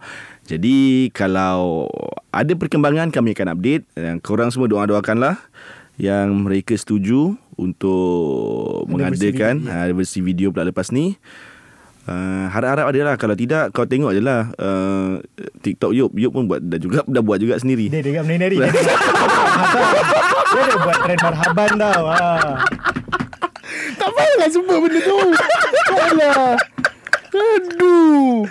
Jadi 0.45 1.07
kalau 1.15 1.87
ada 2.35 2.51
perkembangan 2.59 3.07
kami 3.09 3.31
akan 3.31 3.55
update. 3.55 3.87
Dan 3.95 4.19
korang 4.19 4.51
semua 4.51 4.67
doa-doakanlah 4.67 5.39
yang 6.01 6.33
mereka 6.33 6.73
setuju 6.73 7.37
untuk 7.53 8.89
Ada 8.89 9.13
versi 9.13 9.29
mengadakan 9.29 9.55
video, 9.61 9.69
uh, 9.69 9.93
versi 9.93 10.19
video 10.25 10.47
pula 10.49 10.65
lepas 10.65 10.89
ni. 10.89 11.13
Uh, 12.01 12.49
harap-harap 12.49 12.89
ada 12.89 13.13
lah 13.13 13.15
Kalau 13.21 13.37
tidak 13.37 13.69
Kau 13.77 13.85
tengok 13.85 14.09
je 14.09 14.25
lah 14.25 14.49
uh, 14.57 15.21
TikTok 15.61 15.93
Yop 15.93 16.09
Yop 16.17 16.33
pun 16.33 16.49
buat 16.49 16.57
Dah 16.57 16.81
juga 16.81 17.05
dah 17.05 17.21
buat 17.21 17.37
juga 17.37 17.61
sendiri 17.61 17.93
Dia 17.93 18.01
dekat 18.01 18.25
menari-nari. 18.25 18.57
Dia, 18.57 18.73
ada- 18.73 20.65
dah 20.65 20.77
buat 20.81 20.97
trend 21.05 21.21
marhaban 21.21 21.71
tau. 21.77 22.03
Ha. 22.09 22.17
tak 24.01 24.09
payahlah 24.17 24.49
sebut 24.49 24.77
benda 24.81 24.99
tu. 25.05 25.17
Alah. 25.93 26.57
Aduh. 27.31 28.49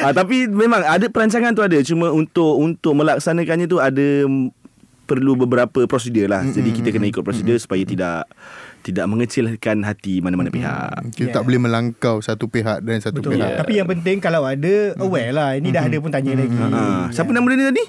Ah 0.00 0.12
tapi 0.14 0.46
memang 0.46 0.86
ada 0.86 1.06
perancangan 1.10 1.52
tu 1.52 1.66
ada 1.66 1.82
cuma 1.82 2.14
untuk 2.14 2.54
untuk 2.54 2.94
melaksanakannya 2.96 3.66
tu 3.66 3.82
ada 3.82 4.24
perlu 5.02 5.34
beberapa 5.34 5.84
prosedur 5.84 6.26
lah. 6.26 6.42
Mm-hmm. 6.42 6.56
Jadi 6.56 6.70
kita 6.72 6.88
kena 6.90 7.06
ikut 7.06 7.22
prosedur 7.22 7.56
mm-hmm. 7.56 7.64
supaya 7.64 7.82
tidak 7.82 8.18
tidak 8.82 9.06
mengecilkan 9.06 9.76
hati 9.82 10.18
mana-mana 10.18 10.50
pihak. 10.50 11.14
Kita 11.14 11.22
Yeah. 11.22 11.34
tak 11.34 11.42
boleh 11.46 11.60
melangkau 11.60 12.18
satu 12.18 12.50
pihak 12.50 12.82
dan 12.82 12.98
satu 12.98 13.22
Betul. 13.22 13.38
pihak. 13.38 13.62
Tapi 13.62 13.72
yang 13.78 13.86
penting 13.86 14.18
kalau 14.18 14.42
ada 14.42 14.74
aware 14.98 15.30
lah. 15.30 15.54
Ini 15.54 15.68
dah 15.70 15.86
ada 15.86 15.96
pun 16.02 16.10
tanya 16.10 16.34
lagi. 16.34 16.56
Ah, 16.58 17.06
siapa 17.14 17.30
nama 17.30 17.46
dia 17.46 17.56
ni 17.56 17.66
tadi? 17.70 17.84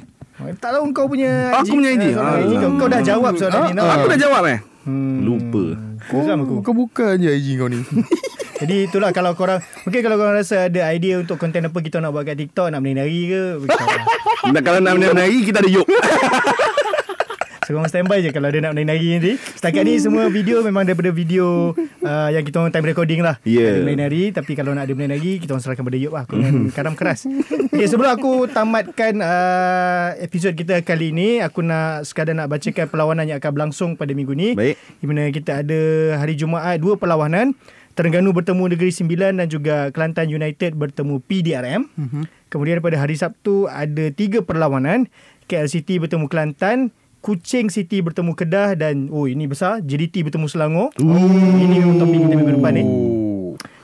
Tak 0.60 0.70
tahu 0.76 0.92
kau 0.92 1.08
punya 1.08 1.56
Aku 1.56 1.78
punya 1.78 1.94
IG. 1.94 2.14
Ah, 2.14 2.36
Ah. 2.36 2.38
IG 2.42 2.54
kau, 2.58 2.70
kau 2.78 2.90
dah 2.90 3.02
jawab 3.02 3.34
soalan 3.38 3.72
ni. 3.72 3.74
tau. 3.74 3.90
Aku 3.90 4.06
dah 4.10 4.20
jawab 4.20 4.44
eh. 4.50 4.60
Hmm. 4.84 5.24
Lupa. 5.24 5.66
Aku. 6.12 6.60
Kau 6.62 6.76
buka 6.76 7.16
je 7.16 7.32
IG 7.32 7.56
kau 7.56 7.72
ni. 7.72 7.80
Jadi 8.64 8.88
itulah 8.88 9.12
kalau 9.12 9.36
korang 9.36 9.60
Mungkin 9.84 10.00
kalau 10.00 10.16
korang 10.16 10.40
rasa 10.40 10.72
ada 10.72 10.88
idea 10.88 11.20
Untuk 11.20 11.36
konten 11.36 11.68
apa 11.68 11.76
kita 11.76 12.00
nak 12.00 12.16
buat 12.16 12.24
kat 12.24 12.38
TikTok 12.38 12.72
Nak 12.72 12.80
menari 12.80 13.28
ke 13.28 13.60
lah. 13.60 14.62
Kalau 14.64 14.80
nak 14.80 14.96
menari 14.96 15.44
kita 15.44 15.60
ada 15.60 15.68
Yop. 15.68 15.84
So 17.64 17.76
korang 17.76 17.88
standby 17.88 18.20
je 18.20 18.30
Kalau 18.36 18.52
ada 18.52 18.60
nak 18.60 18.74
menari 18.76 19.16
nanti. 19.16 19.40
Setakat 19.40 19.84
ni 19.88 19.96
semua 20.00 20.28
video 20.28 20.60
Memang 20.64 20.84
daripada 20.84 21.10
video 21.16 21.72
uh, 22.04 22.30
Yang 22.32 22.52
kita 22.52 22.58
orang 22.60 22.74
time 22.76 22.88
recording 22.92 23.22
lah. 23.24 23.40
Ya. 23.48 23.80
Ada 23.80 23.82
menari 23.88 24.24
Tapi 24.36 24.52
kalau 24.54 24.76
nak 24.76 24.88
ada 24.88 24.94
menari 24.96 25.40
Kita 25.40 25.56
orang 25.56 25.64
serahkan 25.64 25.84
pada 25.88 25.98
Yop 26.00 26.14
lah. 26.14 26.24
Aku 26.28 26.36
dengan 26.40 26.56
karam 26.76 26.94
keras. 26.94 27.24
Okay, 27.72 27.88
Sebelum 27.88 28.12
aku 28.12 28.32
tamatkan 28.52 29.14
uh, 29.24 30.08
Episod 30.20 30.52
kita 30.54 30.84
kali 30.84 31.16
ni 31.16 31.40
Aku 31.40 31.64
nak 31.64 32.04
Sekadar 32.04 32.36
nak 32.36 32.52
bacakan 32.52 32.86
Perlawanan 32.92 33.26
yang 33.32 33.40
akan 33.40 33.52
berlangsung 33.56 33.90
Pada 33.96 34.12
minggu 34.12 34.36
ni. 34.36 34.54
Baik. 34.54 34.76
Di 35.00 35.06
mana 35.08 35.32
kita 35.32 35.64
ada 35.64 35.80
Hari 36.20 36.36
Jumaat 36.36 36.84
Dua 36.84 37.00
perlawanan. 37.00 37.56
Terengganu 37.94 38.34
bertemu 38.34 38.74
Negeri 38.74 38.92
Sembilan 38.92 39.40
Dan 39.40 39.48
juga 39.48 39.88
Kelantan 39.94 40.28
United 40.28 40.76
bertemu 40.76 41.22
PDRM 41.24 41.82
mm-hmm. 41.88 42.24
Kemudian 42.52 42.82
pada 42.82 42.98
hari 43.00 43.16
Sabtu 43.16 43.70
Ada 43.70 44.12
tiga 44.12 44.42
perlawanan. 44.42 45.08
KL 45.46 45.68
City 45.68 46.00
bertemu 46.00 46.26
Kelantan 46.32 46.90
Kuching 47.24 47.72
City 47.72 48.04
bertemu 48.04 48.36
Kedah 48.36 48.76
dan 48.76 49.08
oh 49.08 49.32
ini 49.32 49.48
besar 49.48 49.80
JDT 49.80 50.28
bertemu 50.28 50.46
Selangor. 50.52 50.92
Ooh. 51.00 51.56
Ini 51.56 51.80
untuk 51.88 52.12
minggu 52.12 52.28
minggu 52.28 52.60
depan 52.60 52.76
ni. 52.76 52.84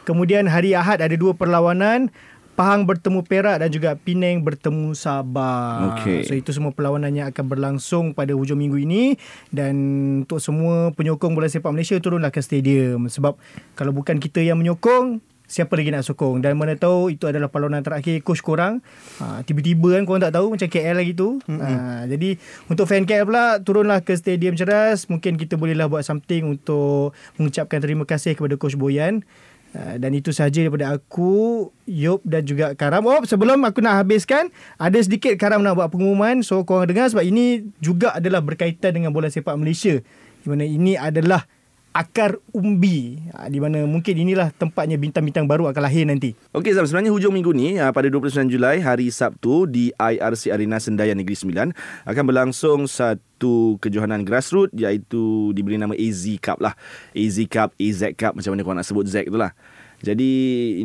Kemudian 0.04 0.44
hari 0.52 0.76
Ahad 0.76 1.00
ada 1.00 1.16
dua 1.16 1.32
perlawanan. 1.32 2.12
Pahang 2.60 2.84
bertemu 2.84 3.24
Perak 3.24 3.64
dan 3.64 3.72
juga 3.72 3.96
Penang 3.96 4.44
bertemu 4.44 4.92
Sabah. 4.92 5.96
Okey. 5.96 6.28
So 6.28 6.36
itu 6.36 6.52
semua 6.52 6.76
perlawanan 6.76 7.16
yang 7.16 7.32
akan 7.32 7.46
berlangsung 7.48 8.12
pada 8.12 8.36
hujung 8.36 8.60
minggu 8.60 8.84
ini 8.84 9.16
dan 9.48 9.80
untuk 10.28 10.44
semua 10.44 10.92
penyokong 10.92 11.32
bola 11.32 11.48
sepak 11.48 11.72
Malaysia 11.72 11.96
turunlah 11.96 12.36
ke 12.36 12.44
stadium 12.44 13.08
sebab 13.08 13.40
kalau 13.80 13.96
bukan 13.96 14.20
kita 14.20 14.44
yang 14.44 14.60
menyokong 14.60 15.24
siapa 15.50 15.74
lagi 15.74 15.90
nak 15.90 16.06
sokong? 16.06 16.46
Dan 16.46 16.56
mana 16.56 16.78
tahu 16.78 17.10
itu 17.10 17.26
adalah 17.26 17.50
perlawanan 17.50 17.82
terakhir 17.82 18.22
coach 18.22 18.46
korang. 18.46 18.86
Ha, 19.18 19.42
tiba-tiba 19.42 19.98
kan 19.98 20.06
korang 20.06 20.22
tak 20.22 20.38
tahu 20.38 20.54
macam 20.54 20.70
KL 20.70 20.96
lagi 20.96 21.18
tu. 21.18 21.42
Ha, 21.50 22.06
jadi 22.06 22.38
untuk 22.70 22.86
fan 22.86 23.04
KL 23.10 23.26
pula 23.26 23.58
turunlah 23.60 24.06
ke 24.06 24.14
stadium 24.14 24.54
ceras. 24.54 25.10
Mungkin 25.10 25.36
kita 25.42 25.58
bolehlah 25.58 25.90
buat 25.90 26.06
something 26.06 26.46
untuk 26.46 27.18
mengucapkan 27.42 27.82
terima 27.82 28.06
kasih 28.06 28.38
kepada 28.38 28.56
coach 28.56 28.78
Boyan. 28.78 29.26
Uh, 29.70 30.02
dan 30.02 30.18
itu 30.18 30.34
sahaja 30.34 30.66
daripada 30.66 30.98
aku 30.98 31.70
Yop 31.86 32.26
dan 32.26 32.42
juga 32.42 32.74
Karam. 32.74 33.06
Oh 33.06 33.22
sebelum 33.22 33.62
aku 33.62 33.86
nak 33.86 34.02
habiskan 34.02 34.50
Ada 34.82 35.06
sedikit 35.06 35.38
Karam 35.38 35.62
nak 35.62 35.78
buat 35.78 35.94
pengumuman. 35.94 36.42
So 36.42 36.66
korang 36.66 36.90
dengar 36.90 37.06
sebab 37.14 37.22
ini 37.22 37.70
juga 37.78 38.18
adalah 38.18 38.42
berkaitan 38.42 38.98
dengan 38.98 39.14
bola 39.14 39.30
sepak 39.30 39.54
Malaysia. 39.58 40.02
Di 40.42 40.48
mana 40.50 40.66
ini 40.66 40.98
adalah 40.98 41.46
Akar 41.90 42.38
Umbi 42.54 43.18
ha, 43.34 43.50
di 43.50 43.58
mana 43.58 43.82
mungkin 43.90 44.14
inilah 44.14 44.54
tempatnya 44.54 44.94
bintang-bintang 45.02 45.50
baru 45.50 45.74
akan 45.74 45.82
lahir 45.82 46.06
nanti. 46.06 46.38
Okey 46.54 46.78
Zam, 46.78 46.86
sebenarnya 46.86 47.10
hujung 47.10 47.34
minggu 47.34 47.50
ni 47.50 47.82
ah, 47.82 47.90
pada 47.90 48.06
29 48.06 48.46
Julai 48.46 48.78
hari 48.78 49.10
Sabtu 49.10 49.66
di 49.66 49.90
IRC 49.98 50.54
Arena 50.54 50.78
Sendayan 50.78 51.18
Negeri 51.18 51.34
Sembilan 51.34 51.74
akan 52.06 52.24
berlangsung 52.30 52.86
satu 52.86 53.82
kejohanan 53.82 54.22
grassroots 54.22 54.78
iaitu 54.78 55.50
diberi 55.58 55.82
nama 55.82 55.98
AZ 55.98 56.24
Cup 56.38 56.62
lah. 56.62 56.78
AZ 57.18 57.38
Cup, 57.50 57.74
AZ 57.74 58.02
Cup 58.14 58.38
macam 58.38 58.54
mana 58.54 58.62
korang 58.62 58.78
nak 58.78 58.88
sebut 58.88 59.10
Z 59.10 59.26
tu 59.26 59.42
lah. 59.42 59.58
Jadi 60.06 60.32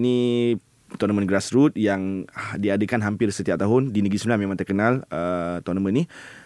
ini 0.01 0.17
tournament 0.97 1.27
grassroots 1.27 1.77
yang 1.77 2.25
ah, 2.33 2.57
diadakan 2.57 3.03
hampir 3.03 3.29
setiap 3.29 3.59
tahun 3.59 3.91
di 3.93 4.01
Negeri 4.01 4.19
Sembilan 4.19 4.41
memang 4.41 4.59
terkenal 4.59 4.93
uh, 5.11 5.59
tournament 5.67 5.95
ni. 5.95 6.05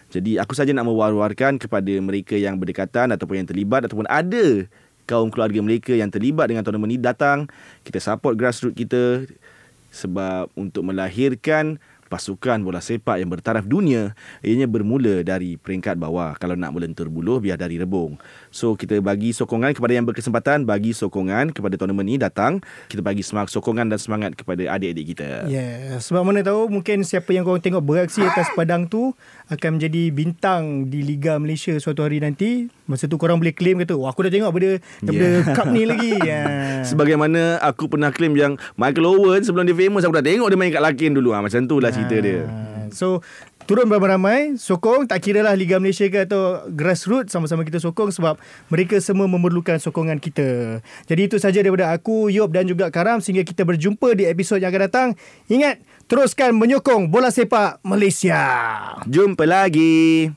Jadi 0.09 0.41
aku 0.41 0.57
saja 0.57 0.73
nak 0.73 0.89
mewar-warkan 0.89 1.61
kepada 1.61 1.93
mereka 2.01 2.33
yang 2.33 2.57
berdekatan 2.57 3.13
ataupun 3.13 3.45
yang 3.45 3.47
terlibat 3.47 3.85
ataupun 3.85 4.09
ada 4.09 4.65
kaum 5.09 5.33
keluarga 5.33 5.57
mereka 5.61 5.93
yang 5.97 6.09
terlibat 6.13 6.49
dengan 6.53 6.61
tournament 6.61 6.93
ini 6.93 7.01
datang 7.01 7.49
kita 7.81 7.97
support 7.97 8.37
grassroots 8.37 8.77
kita 8.77 9.25
sebab 9.89 10.53
untuk 10.53 10.85
melahirkan 10.85 11.81
pasukan 12.09 12.65
bola 12.65 12.81
sepak 12.81 13.21
yang 13.21 13.29
bertaraf 13.29 13.63
dunia 13.69 14.17
ianya 14.41 14.65
bermula 14.65 15.21
dari 15.21 15.55
peringkat 15.61 15.95
bawah. 15.95 16.33
Kalau 16.41 16.57
nak 16.57 16.73
melentur 16.73 17.07
buluh 17.07 17.37
biar 17.37 17.55
dari 17.55 17.77
rebung. 17.77 18.17
So 18.49 18.73
kita 18.73 18.97
bagi 18.99 19.31
sokongan 19.31 19.77
kepada 19.77 19.93
yang 19.93 20.09
berkesempatan 20.09 20.65
bagi 20.65 20.91
sokongan 20.91 21.53
kepada 21.53 21.77
tournament 21.77 22.09
ini 22.09 22.17
datang 22.17 22.65
kita 22.89 23.05
bagi 23.05 23.21
semangat 23.21 23.53
sokongan 23.53 23.93
dan 23.93 24.01
semangat 24.01 24.33
kepada 24.33 24.65
adik-adik 24.73 25.13
kita. 25.13 25.45
Yeah, 25.45 26.01
sebab 26.01 26.25
mana 26.25 26.41
tahu 26.41 26.67
mungkin 26.73 27.05
siapa 27.05 27.29
yang 27.29 27.45
korang 27.45 27.61
tengok 27.61 27.85
beraksi 27.85 28.25
atas 28.25 28.49
padang 28.57 28.89
tu 28.89 29.13
akan 29.49 29.81
menjadi 29.81 30.13
bintang 30.13 30.93
di 30.93 31.01
Liga 31.01 31.41
Malaysia 31.41 31.73
suatu 31.81 32.05
hari 32.05 32.21
nanti. 32.21 32.69
Masa 32.85 33.09
tu 33.09 33.17
korang 33.17 33.41
boleh 33.41 33.53
claim 33.53 33.81
kata, 33.81 33.97
wah 33.97 34.13
aku 34.13 34.29
dah 34.29 34.33
tengok 34.33 34.53
daripada, 34.53 34.77
daripada 35.01 35.27
Yeah. 35.29 35.55
cup 35.57 35.67
ni 35.73 35.83
lagi. 35.89 36.13
Yeah. 36.29 36.85
Sebagaimana 36.85 37.57
aku 37.57 37.89
pernah 37.89 38.13
claim 38.13 38.37
yang 38.37 38.53
Michael 38.77 39.09
Owen 39.09 39.41
sebelum 39.41 39.65
dia 39.65 39.73
famous 39.73 40.05
aku 40.05 40.13
dah 40.21 40.25
tengok 40.25 40.47
dia 40.53 40.57
main 40.57 40.69
kat 40.69 40.83
Lakin 40.85 41.17
dulu 41.17 41.33
ha, 41.33 41.41
macam 41.41 41.65
tu 41.65 41.81
lah 41.81 41.89
cerita 41.89 42.17
dia. 42.21 42.45
Ah, 42.45 42.85
So 42.93 43.21
turun 43.69 43.85
beramai-ramai 43.85 44.57
sokong 44.57 45.05
tak 45.05 45.21
kira 45.21 45.45
lah 45.45 45.53
Liga 45.53 45.77
Malaysia 45.77 46.05
ke 46.09 46.25
atau 46.25 46.65
grassroots 46.73 47.29
sama-sama 47.29 47.61
kita 47.61 47.77
sokong 47.77 48.09
sebab 48.09 48.37
mereka 48.73 48.97
semua 48.97 49.29
memerlukan 49.29 49.77
sokongan 49.77 50.17
kita. 50.17 50.81
Jadi 51.05 51.21
itu 51.29 51.37
saja 51.37 51.61
daripada 51.61 51.93
aku 51.93 52.33
Yop 52.33 52.49
dan 52.49 52.65
juga 52.65 52.89
Karam 52.89 53.21
sehingga 53.21 53.45
kita 53.45 53.65
berjumpa 53.65 54.17
di 54.17 54.25
episod 54.25 54.57
yang 54.57 54.73
akan 54.73 54.83
datang. 54.89 55.09
Ingat 55.49 55.81
teruskan 56.09 56.57
menyokong 56.57 57.05
bola 57.13 57.29
sepak 57.29 57.85
Malaysia. 57.85 58.41
Jumpa 59.05 59.45
lagi. 59.45 60.33